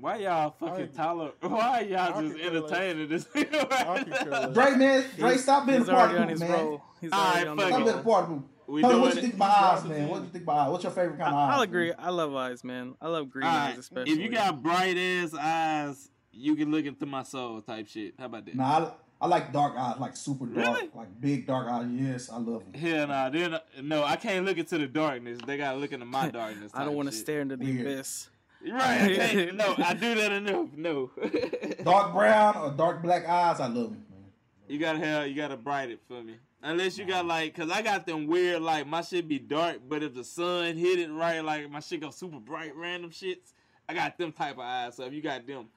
[0.00, 1.34] Why y'all fucking tolerant?
[1.40, 3.24] Why y'all just entertaining this?
[3.24, 6.50] Dre, man, Dre, stop being a He's party already on pooper, his man.
[6.52, 6.82] roll.
[7.00, 7.72] He's All already right, fuck the Stop it.
[7.72, 7.84] roll.
[7.84, 8.42] being a party pooper.
[8.66, 10.08] We Tell me what doing you think about eyes, man.
[10.08, 10.70] What do you think about eyes?
[10.70, 11.50] What's your favorite kind of eyes?
[11.52, 11.68] I'll man?
[11.68, 11.92] agree.
[11.92, 12.94] I love eyes, man.
[13.00, 14.12] I love green Alright, eyes, especially.
[14.12, 18.14] If you got bright ass eyes, you can look into my soul type shit.
[18.18, 18.54] How about that?
[18.54, 21.88] Nah, I, I like dark eyes, like super dark, like big dark eyes.
[21.90, 22.80] Yes, I love them.
[22.80, 25.40] Hell nah, then uh, no, I can't look into the darkness.
[25.44, 26.70] They gotta look into my darkness.
[26.72, 27.80] I don't want to stare into the Weird.
[27.86, 28.30] abyss.
[28.62, 29.50] Right, I.
[29.54, 30.68] No, I do that enough.
[30.76, 31.10] No,
[31.84, 34.04] Dark brown or dark black eyes, I love them.
[34.10, 34.24] Man.
[34.68, 36.36] you gotta have, you gotta bright it for me.
[36.62, 40.02] Unless you got like, cause I got them weird like my shit be dark, but
[40.02, 43.54] if the sun hit it right, like my shit go super bright, random shits.
[43.88, 44.96] I got them type of eyes.
[44.96, 45.68] So if you got them,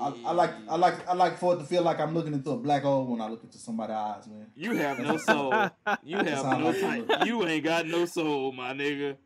[0.00, 2.50] I, I like, I like, I like for it to feel like I'm looking into
[2.50, 4.46] a black hole when I look into somebody's eyes, man.
[4.56, 5.52] you have no soul.
[6.02, 7.26] You have no like type.
[7.26, 9.16] You ain't got no soul, my nigga.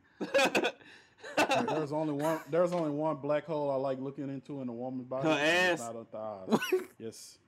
[1.36, 2.40] Hey, there's only one.
[2.50, 5.28] There's only one black hole I like looking into in a woman's body.
[5.28, 5.80] Her ass.
[5.80, 6.80] Not her thighs.
[6.98, 7.38] yes.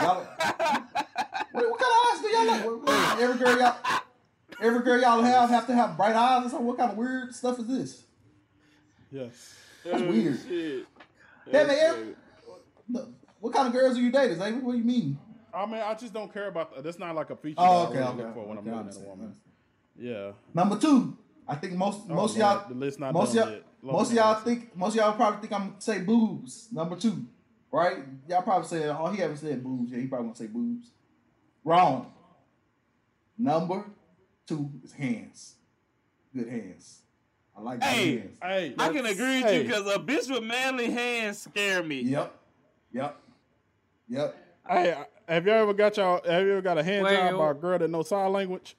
[0.00, 0.18] Y'all,
[1.54, 2.64] Wait, what kind of eyes do y'all like?
[2.64, 3.76] What- what- Every girl y'all,
[4.60, 6.66] every girl y'all have have to have bright eyes or something.
[6.66, 8.04] What kind of weird stuff is this?
[9.10, 9.54] Yes.
[9.84, 10.38] That's oh, weird.
[10.42, 10.86] Oh, Shit.
[11.50, 11.70] Yeah, man.
[11.78, 12.14] every-
[12.88, 13.08] the-
[13.40, 14.60] what kind of girls are you dating, Xavier?
[14.60, 15.18] What do you mean?
[15.52, 16.74] I mean, I just don't care about.
[16.74, 16.84] That.
[16.84, 18.74] That's not like a feature Oh, that I really okay, look for when okay, I'm
[18.74, 19.36] I looking at a woman.
[19.98, 20.32] Yeah.
[20.54, 21.18] Number two,
[21.52, 23.62] I think most Oh, most of y'all the list not most of y'all yet.
[23.82, 26.68] Most of y'all think most of y'all probably think I'm gonna say boobs.
[26.72, 27.26] Number two,
[27.70, 27.98] right?
[28.26, 29.92] Y'all probably say oh he haven't said boobs.
[29.92, 30.88] Yeah, he probably gonna say boobs.
[31.62, 32.10] Wrong.
[33.36, 33.84] Number
[34.46, 35.56] two is hands.
[36.34, 37.00] Good hands.
[37.54, 38.38] I like Hey, hands.
[38.42, 39.58] Hey, I can agree with hey.
[39.58, 42.00] you because a bitch with manly hands scare me.
[42.00, 42.34] Yep.
[42.94, 43.16] Yep.
[44.08, 44.36] Yep.
[44.66, 44.96] Hey,
[45.28, 46.22] have you ever got y'all?
[46.26, 48.74] Have you ever got a hand Wait, job by a girl that knows sign language?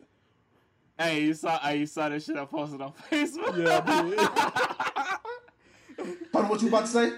[0.97, 3.57] Hey, you saw, hey, you saw that shit I posted on Facebook.
[3.57, 4.03] Yeah, I
[6.05, 6.17] did.
[6.31, 7.11] Tony, what you about to say?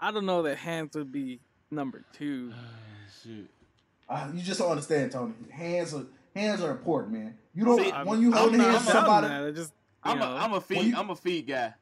[0.00, 1.40] I don't know that hands would be
[1.70, 2.52] number two.
[3.22, 3.46] Shit.
[4.08, 5.32] Uh, you just don't understand, Tony.
[5.50, 6.04] Hands are
[6.34, 7.34] hands are important, man.
[7.54, 9.28] You don't See, when you I'm hold not- hands I'm with not somebody.
[9.28, 9.72] mad, I just,
[10.04, 10.36] you I'm a, know.
[10.36, 11.74] I'm a feet, When you- I'm a feet guy.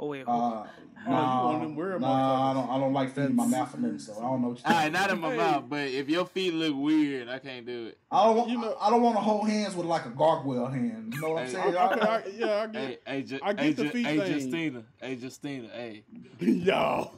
[0.00, 0.24] Oh wait.
[0.26, 0.64] Uh,
[1.04, 2.68] you nah, one of them weird nah, I don't.
[2.68, 4.78] I don't like feeding my mouth or nothing, so I don't know what you're All
[4.82, 5.36] right, not in my Hey.
[5.36, 7.98] mouth, but if your feet look weird, I can't do it.
[8.10, 8.50] I don't want.
[8.50, 11.14] You know- I don't want to hold hands with like a gargoyle hand.
[11.14, 11.76] You know what I'm Hey, saying?
[11.76, 12.74] Okay, I, yeah, I get.
[12.82, 14.32] Hey, hey, Ju- I get hey, the feet hey, thing.
[14.32, 16.02] Justina, hey, Justina, hey.
[16.40, 17.10] Yo.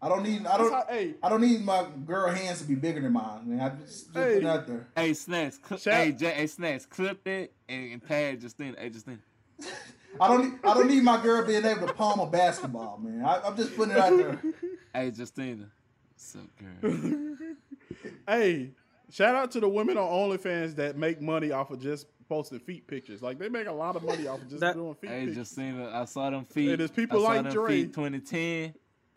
[0.00, 0.46] I don't need.
[0.46, 0.72] I don't.
[0.72, 1.14] how- hey.
[1.22, 3.40] I don't need my girl hands to be bigger than mine.
[3.48, 4.48] Man, I just, just put it Hey.
[4.48, 4.86] out there.
[4.94, 8.76] Hey, Snacks, cl- hey, J- hey, Snacks, clip it and, and tag Justina.
[8.78, 9.18] Hey, Justina.
[10.20, 10.42] I don't.
[10.44, 13.24] Need, I don't need my girl being able to palm a basketball, man.
[13.24, 14.40] I, I'm just putting it out there.
[14.94, 15.66] Hey, Justina.
[16.14, 17.36] What's up, girl?
[18.26, 18.70] Hey,
[19.10, 22.86] shout out to the women on OnlyFans that make money off of just posting feet
[22.86, 23.22] pictures.
[23.22, 25.36] Like they make a lot of money off of just That- doing feet hey, pictures.
[25.36, 26.70] Justina, I saw them feet.
[26.70, 27.82] Hey, there's people I saw like them Dre.
[27.82, 28.74] feet 2010.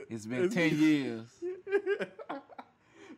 [0.09, 1.21] It's been It's- 10 years.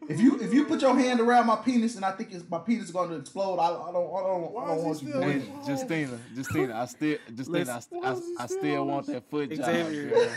[0.09, 2.59] If you if you put your hand around my penis and I think it's, my
[2.59, 4.15] penis is going to explode, I, I don't.
[4.15, 4.63] I don't.
[4.63, 5.67] I don't want you still- doing Hey, it.
[5.67, 8.85] Justina, Justina, I still, Justina, I, Listen, st- I, Why is he I still still
[8.87, 9.15] want this?
[9.15, 9.65] that foot job.
[9.65, 10.09] Xavier.
[10.09, 10.29] girl.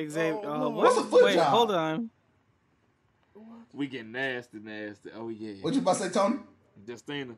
[0.10, 0.68] Xavier, Oh, uh, no.
[0.70, 1.46] what- What's a foot wait, job?
[1.48, 2.10] hold on.
[3.72, 5.10] We get nasty, nasty.
[5.14, 5.54] Oh yeah.
[5.62, 6.36] What you about to say, Tony?
[6.86, 7.34] Justina.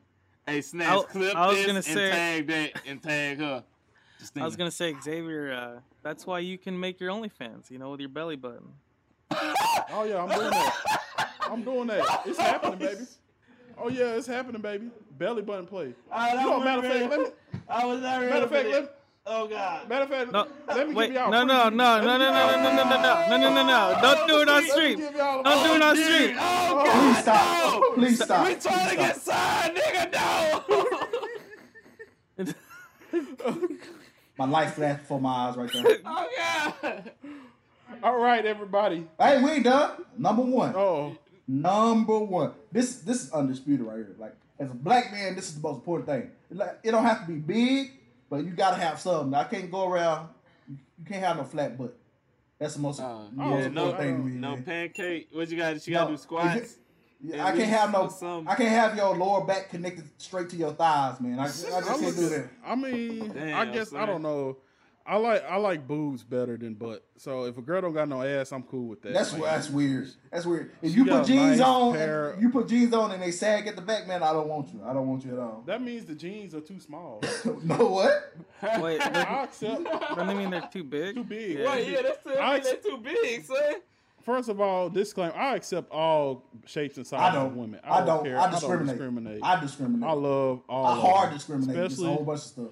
[0.47, 3.63] Hey, Snacks, I- clip I was this gonna and say- tag that and tag her.
[4.19, 4.43] Justina.
[4.43, 5.53] I was gonna say Xavier.
[5.53, 7.69] Uh, that's why you can make your OnlyFans.
[7.71, 8.67] You know, with your belly button.
[9.91, 10.98] Oh yeah, I'm doing that.
[11.51, 12.21] I'm doing that.
[12.25, 13.01] It's happening, baby.
[13.77, 14.89] Oh yeah, it's happening, baby.
[15.17, 15.93] Belly button play.
[16.11, 17.25] I You know, matter of fact, let me.
[17.67, 18.95] I was not Matter of fact, let,
[19.25, 19.87] Oh God.
[19.89, 21.29] matter of fact, No, let me wait, give y'all.
[21.31, 23.99] no, no, no, no, no, no, no, no, no, no, no, no, no, no!
[24.01, 24.97] Don't do it on Let stream.
[24.99, 26.03] give y'all a Don't do it on preview.
[26.23, 26.37] stream.
[26.39, 27.71] Oh Please stop.
[27.71, 27.91] No.
[27.93, 28.47] Please stop.
[28.47, 30.11] We trying to get signed, nigga.
[32.37, 32.45] No.
[34.37, 35.97] My life flashed before my eyes right there.
[36.05, 36.27] oh
[36.81, 37.11] God.
[38.03, 39.05] All right, everybody.
[39.19, 40.05] hey, we done.
[40.17, 40.73] Number one.
[40.75, 41.17] Oh,
[41.49, 42.51] Number one.
[42.71, 44.15] This this is undisputed right here.
[44.19, 46.29] Like as a black man, this is the most important thing.
[46.51, 47.91] It, like, it don't have to be big,
[48.29, 49.33] but you gotta have something.
[49.33, 50.29] I can't go around.
[50.69, 50.77] You
[51.07, 51.95] can't have no flat butt.
[52.59, 54.31] That's the most, Uh, most yeah, important no, thing to me.
[54.33, 54.63] no man.
[54.63, 55.29] pancake.
[55.31, 55.81] What you got?
[55.81, 56.75] She No, got to do squats.
[57.21, 58.09] Yeah, I can't have no.
[58.09, 58.47] something.
[58.47, 61.39] I can't have your lower back connected straight to your thighs, man.
[61.39, 62.49] I, I just I, can't look do that.
[62.65, 64.57] I mean, I Damn, guess I don't know.
[65.09, 67.03] I like I like boobs better than butt.
[67.17, 69.13] So if a girl don't got no ass, I'm cool with that.
[69.13, 70.07] That's Like, that's weird.
[70.31, 70.71] That's weird.
[70.83, 73.75] If you put jeans nice on, pair- you put jeans on and they sag at
[73.75, 74.21] the back, man.
[74.21, 74.81] I don't want you.
[74.85, 75.63] I don't want you at all.
[75.65, 77.21] That means the jeans are too small.
[77.63, 78.35] no what?
[78.81, 81.15] Wait, I they're- accept doesn't mean they're too big.
[81.15, 81.57] too big.
[81.57, 81.71] Yeah.
[81.73, 83.57] Wait, yeah, that's too, I that's ex- too big, son.
[84.21, 87.47] First of all, disclaimer: I accept all shapes and I sizes don't.
[87.47, 87.79] of women.
[87.83, 88.23] I don't.
[88.23, 88.37] care.
[88.37, 88.81] I discriminate.
[88.81, 89.43] I don't discriminate.
[89.43, 90.09] I discriminate.
[90.09, 90.85] I love all.
[90.85, 91.37] I of hard them.
[91.37, 91.89] discriminate.
[91.89, 92.65] Just a whole bunch of stuff.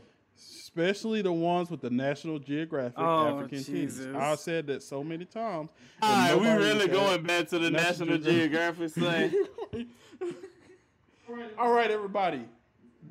[0.81, 4.05] Especially the ones with the National Geographic Oh, African Jesus.
[4.07, 4.15] titties.
[4.15, 5.69] I said that so many times.
[6.01, 9.33] All and right, we really going back to the National Geographic thing.
[11.57, 12.45] All right, everybody.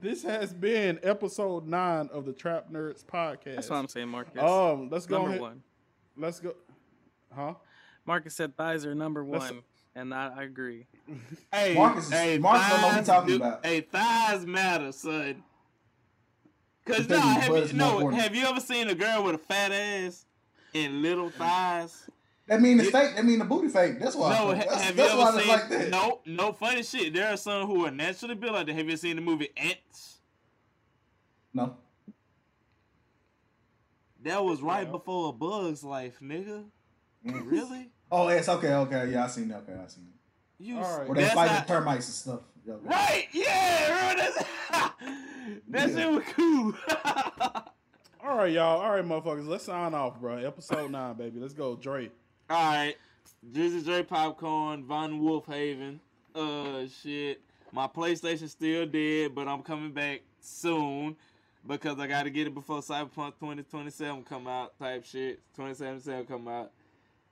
[0.01, 3.57] This has been episode nine of the Trap Nerds podcast.
[3.57, 4.41] That's what I'm saying, Marcus.
[4.43, 5.41] Um, let's go Number ahead.
[5.41, 5.63] one.
[6.17, 6.55] Let's go.
[7.35, 7.55] Huh?
[8.07, 9.63] Marcus said thighs are number Let's- one,
[9.95, 10.87] and I, I agree.
[11.53, 13.67] Hey, Marcus is- hey, Marcus don't know what he thighs talking do- about.
[13.67, 15.43] Hey, thighs matter, son.
[16.87, 18.23] Cause His nah, have butt you, no, important.
[18.23, 20.25] have you ever seen a girl with a fat ass
[20.73, 22.09] and little thighs?
[22.47, 23.17] That mean it's fake.
[23.17, 23.99] That mean the booty fake.
[23.99, 24.31] That's why.
[24.31, 25.49] No, ha- that's, have that's you ever seen?
[25.49, 25.91] like that.
[25.91, 27.13] No, no funny shit.
[27.13, 28.77] There are some who are naturally built like that.
[28.77, 30.19] Have you seen the movie Ants?
[31.53, 31.77] No.
[34.23, 36.65] That was right before a Bug's Life, nigga.
[37.27, 37.51] Mm.
[37.51, 37.91] Really?
[38.13, 38.73] Oh, it's okay.
[38.75, 39.65] Okay, yeah, I seen that.
[39.69, 40.65] Okay, I seen it.
[40.65, 42.41] You, Where they that's fight not- the termites and stuff.
[42.67, 42.89] Yeah, okay.
[42.89, 43.29] Right?
[43.33, 44.23] Yeah, bro.
[44.23, 44.45] That's,
[45.69, 46.75] that shit was cool.
[48.25, 48.81] All right, y'all.
[48.81, 49.47] All right, motherfuckers.
[49.47, 50.39] Let's sign off, bro.
[50.39, 51.39] Episode nine, baby.
[51.39, 52.11] Let's go, Dre.
[52.51, 52.97] All right,
[53.53, 56.01] Drizzy J Popcorn, Von Wolfhaven.
[56.35, 57.41] Uh, shit.
[57.73, 61.17] My PlayStation's still dead, but I'm coming back soon
[61.67, 64.79] because I got to get it before Cyberpunk 2027 come out.
[64.79, 65.41] Type shit.
[65.57, 66.73] 2077 come out.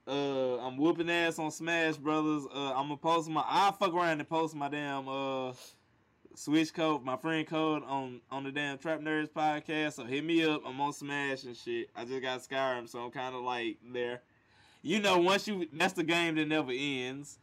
[0.06, 2.44] Uh, I'm whooping ass on Smash Brothers.
[2.54, 3.44] Uh, I'm gonna post my.
[3.46, 5.52] I'll fuck around and post my damn uh
[6.34, 9.94] switch code, my friend code on on the damn Trap Nerds podcast.
[9.94, 10.62] So hit me up.
[10.66, 11.88] I'm on Smash and shit.
[11.96, 14.22] I just got Skyrim, so I'm kind of like there.
[14.82, 17.38] You know, once you that's the game that never ends.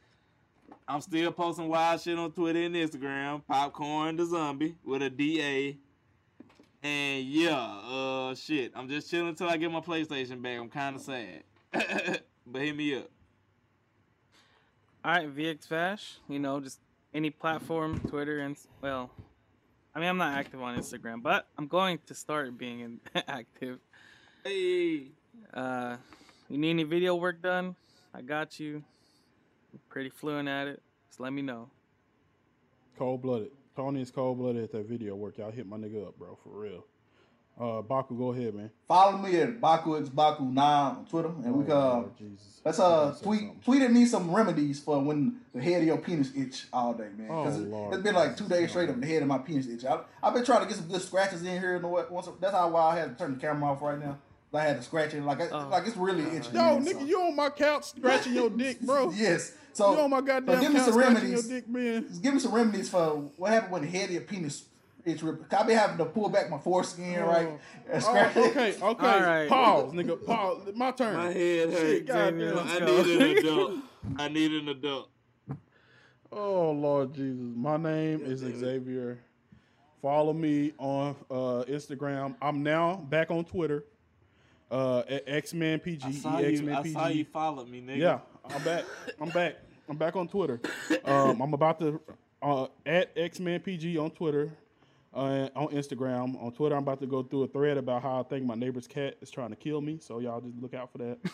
[0.88, 3.42] I'm still posting wild shit on Twitter and Instagram.
[3.48, 5.78] Popcorn the zombie with a DA.
[6.84, 8.72] And yeah, uh, shit.
[8.76, 10.60] I'm just chilling until I get my PlayStation back.
[10.60, 11.44] I'm kind of sad,
[12.52, 13.10] but hit me up.
[15.04, 16.18] All right, VX Vash.
[16.30, 16.80] You know, just
[17.14, 19.10] any platform, Twitter, and well,
[19.96, 23.80] I mean, I'm not active on Instagram, but I'm going to start being in, active.
[24.44, 25.08] Hey.
[25.54, 25.98] Uh,
[26.50, 27.76] you need any video work done?
[28.14, 28.84] I got you.
[29.74, 30.82] I'm pretty fluent at it.
[31.08, 31.70] Just let me know.
[32.98, 33.52] Cold blooded.
[33.76, 35.38] Tony is cold blooded at that video work.
[35.38, 36.86] Y'all hit my nigga up, bro, for real.
[37.60, 38.72] Uh, Baku, go ahead, man.
[38.88, 42.18] Follow me at Baku X Baku nine on Twitter, and we Oh, can uh, Lord
[42.18, 42.62] Jesus.
[42.66, 46.32] let's uh tweet tweet at me some remedies for when the head of your penis
[46.36, 47.28] itch all day, man.
[47.30, 47.94] Oh, Because it, Lord.
[47.94, 49.86] has been like two days straight of the head of my penis itch.
[49.86, 51.76] I, I've been trying to get some good scratches in here.
[51.76, 54.18] And what once that's how why I had to turn the camera off right now.
[54.54, 56.54] I had to scratch it like I, like it's really itching.
[56.56, 59.12] Yo, man, so- nigga, you on my couch scratching your dick, bro.
[59.16, 59.54] Yes.
[59.74, 61.50] So you on my so goddamn give me couch some scratching remedies.
[61.50, 62.08] your dick, man.
[62.22, 64.66] Give me some remedies for what happened when the head of your penis
[65.06, 65.24] itch.
[65.24, 67.50] rip- I be having to pull back my foreskin, right?
[67.92, 68.50] and scratch Oh, it.
[68.52, 69.08] okay, okay.
[69.08, 69.50] All right.
[69.50, 70.26] Pause, nigga.
[70.26, 70.62] Pause.
[70.76, 71.16] My turn.
[71.18, 71.80] My head hurt.
[71.80, 72.68] Shit, Xavier, goddamn.
[72.68, 73.74] I need an adult.
[74.18, 75.10] I need an adult.
[76.32, 77.54] Oh Lord Jesus.
[77.56, 79.20] My name is Xavier.
[80.02, 82.36] Follow me on uh, Instagram.
[82.42, 83.86] I'm now back on Twitter.
[84.72, 86.06] Uh, at X-Men PG.
[86.08, 86.74] I saw X you.
[86.74, 86.94] I PG.
[86.94, 87.98] saw you followed me, nigga.
[87.98, 88.86] Yeah, I'm back.
[89.20, 89.56] I'm back.
[89.90, 90.62] I'm back on Twitter.
[91.04, 92.00] Um, I'm about to
[92.42, 94.50] uh, at X-Men PG on Twitter.
[95.14, 98.24] Uh, on Instagram, on Twitter, I'm about to go through a thread about how I
[98.24, 99.98] think my neighbor's cat is trying to kill me.
[100.00, 101.18] So y'all just look out for that.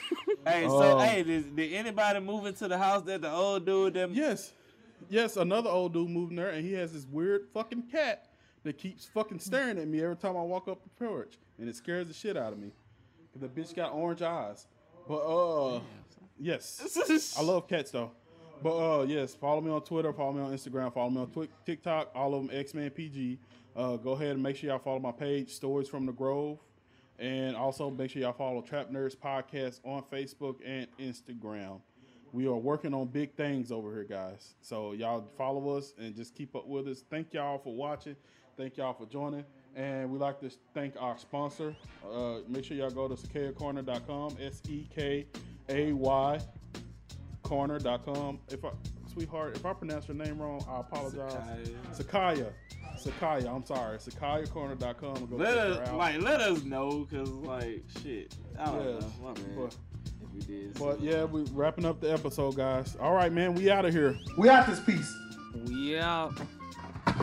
[0.48, 3.96] Hey, so Um, hey, did, did anybody move into the house that the old dude
[3.96, 4.54] that Yes.
[5.10, 8.30] Yes, another old dude moved in there and he has this weird fucking cat
[8.64, 11.34] that keeps fucking staring at me every time I walk up the porch.
[11.60, 12.72] And it scares the shit out of me.
[13.36, 14.68] the bitch got orange eyes.
[15.08, 15.82] But uh
[16.40, 17.36] yes.
[17.38, 18.12] I love cats though.
[18.64, 21.50] But uh yes, follow me on Twitter, follow me on Instagram, follow me on Twi-
[21.66, 23.38] TikTok, all of them X-Men PG.
[23.78, 26.58] Uh, go ahead and make sure y'all follow my page, Stories from the Grove.
[27.20, 31.80] And also make sure y'all follow Trap Nerds Podcast on Facebook and Instagram.
[32.32, 34.56] We are working on big things over here, guys.
[34.62, 37.04] So y'all follow us and just keep up with us.
[37.10, 38.16] Thank y'all for watching.
[38.58, 39.46] Thank y'all for joining.
[39.76, 41.76] And we like to thank our sponsor.
[42.12, 45.28] Uh, make sure y'all go to sekayacorner.com, S E K
[45.70, 46.40] A Y
[47.48, 48.40] corner.com.
[48.50, 48.70] If I,
[49.12, 51.34] sweetheart, if I pronounce your name wrong, I apologize.
[51.94, 51.96] Sakaya.
[51.96, 52.52] Sakaya,
[53.06, 53.98] I'm sorry.
[53.98, 55.16] SakayaCorner.com.
[55.18, 55.98] and Go let us out.
[55.98, 58.36] like let us know because like shit.
[58.60, 59.12] I don't Yeah, know.
[59.22, 59.56] My man.
[59.58, 59.76] but-
[60.22, 60.74] if we did.
[60.80, 62.96] But yeah, we wrapping up the episode, guys.
[63.00, 64.18] All right, man, we out of here.
[64.38, 65.14] We out this piece.
[65.68, 66.34] We out.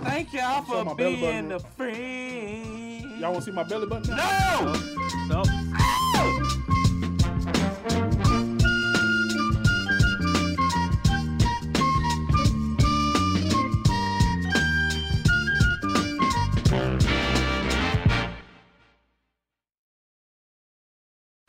[0.03, 3.21] Thank y'all for being the a friend.
[3.21, 4.17] Y'all want to see my belly button?
[4.17, 4.73] now?
[5.29, 5.43] No.
[5.45, 5.51] So,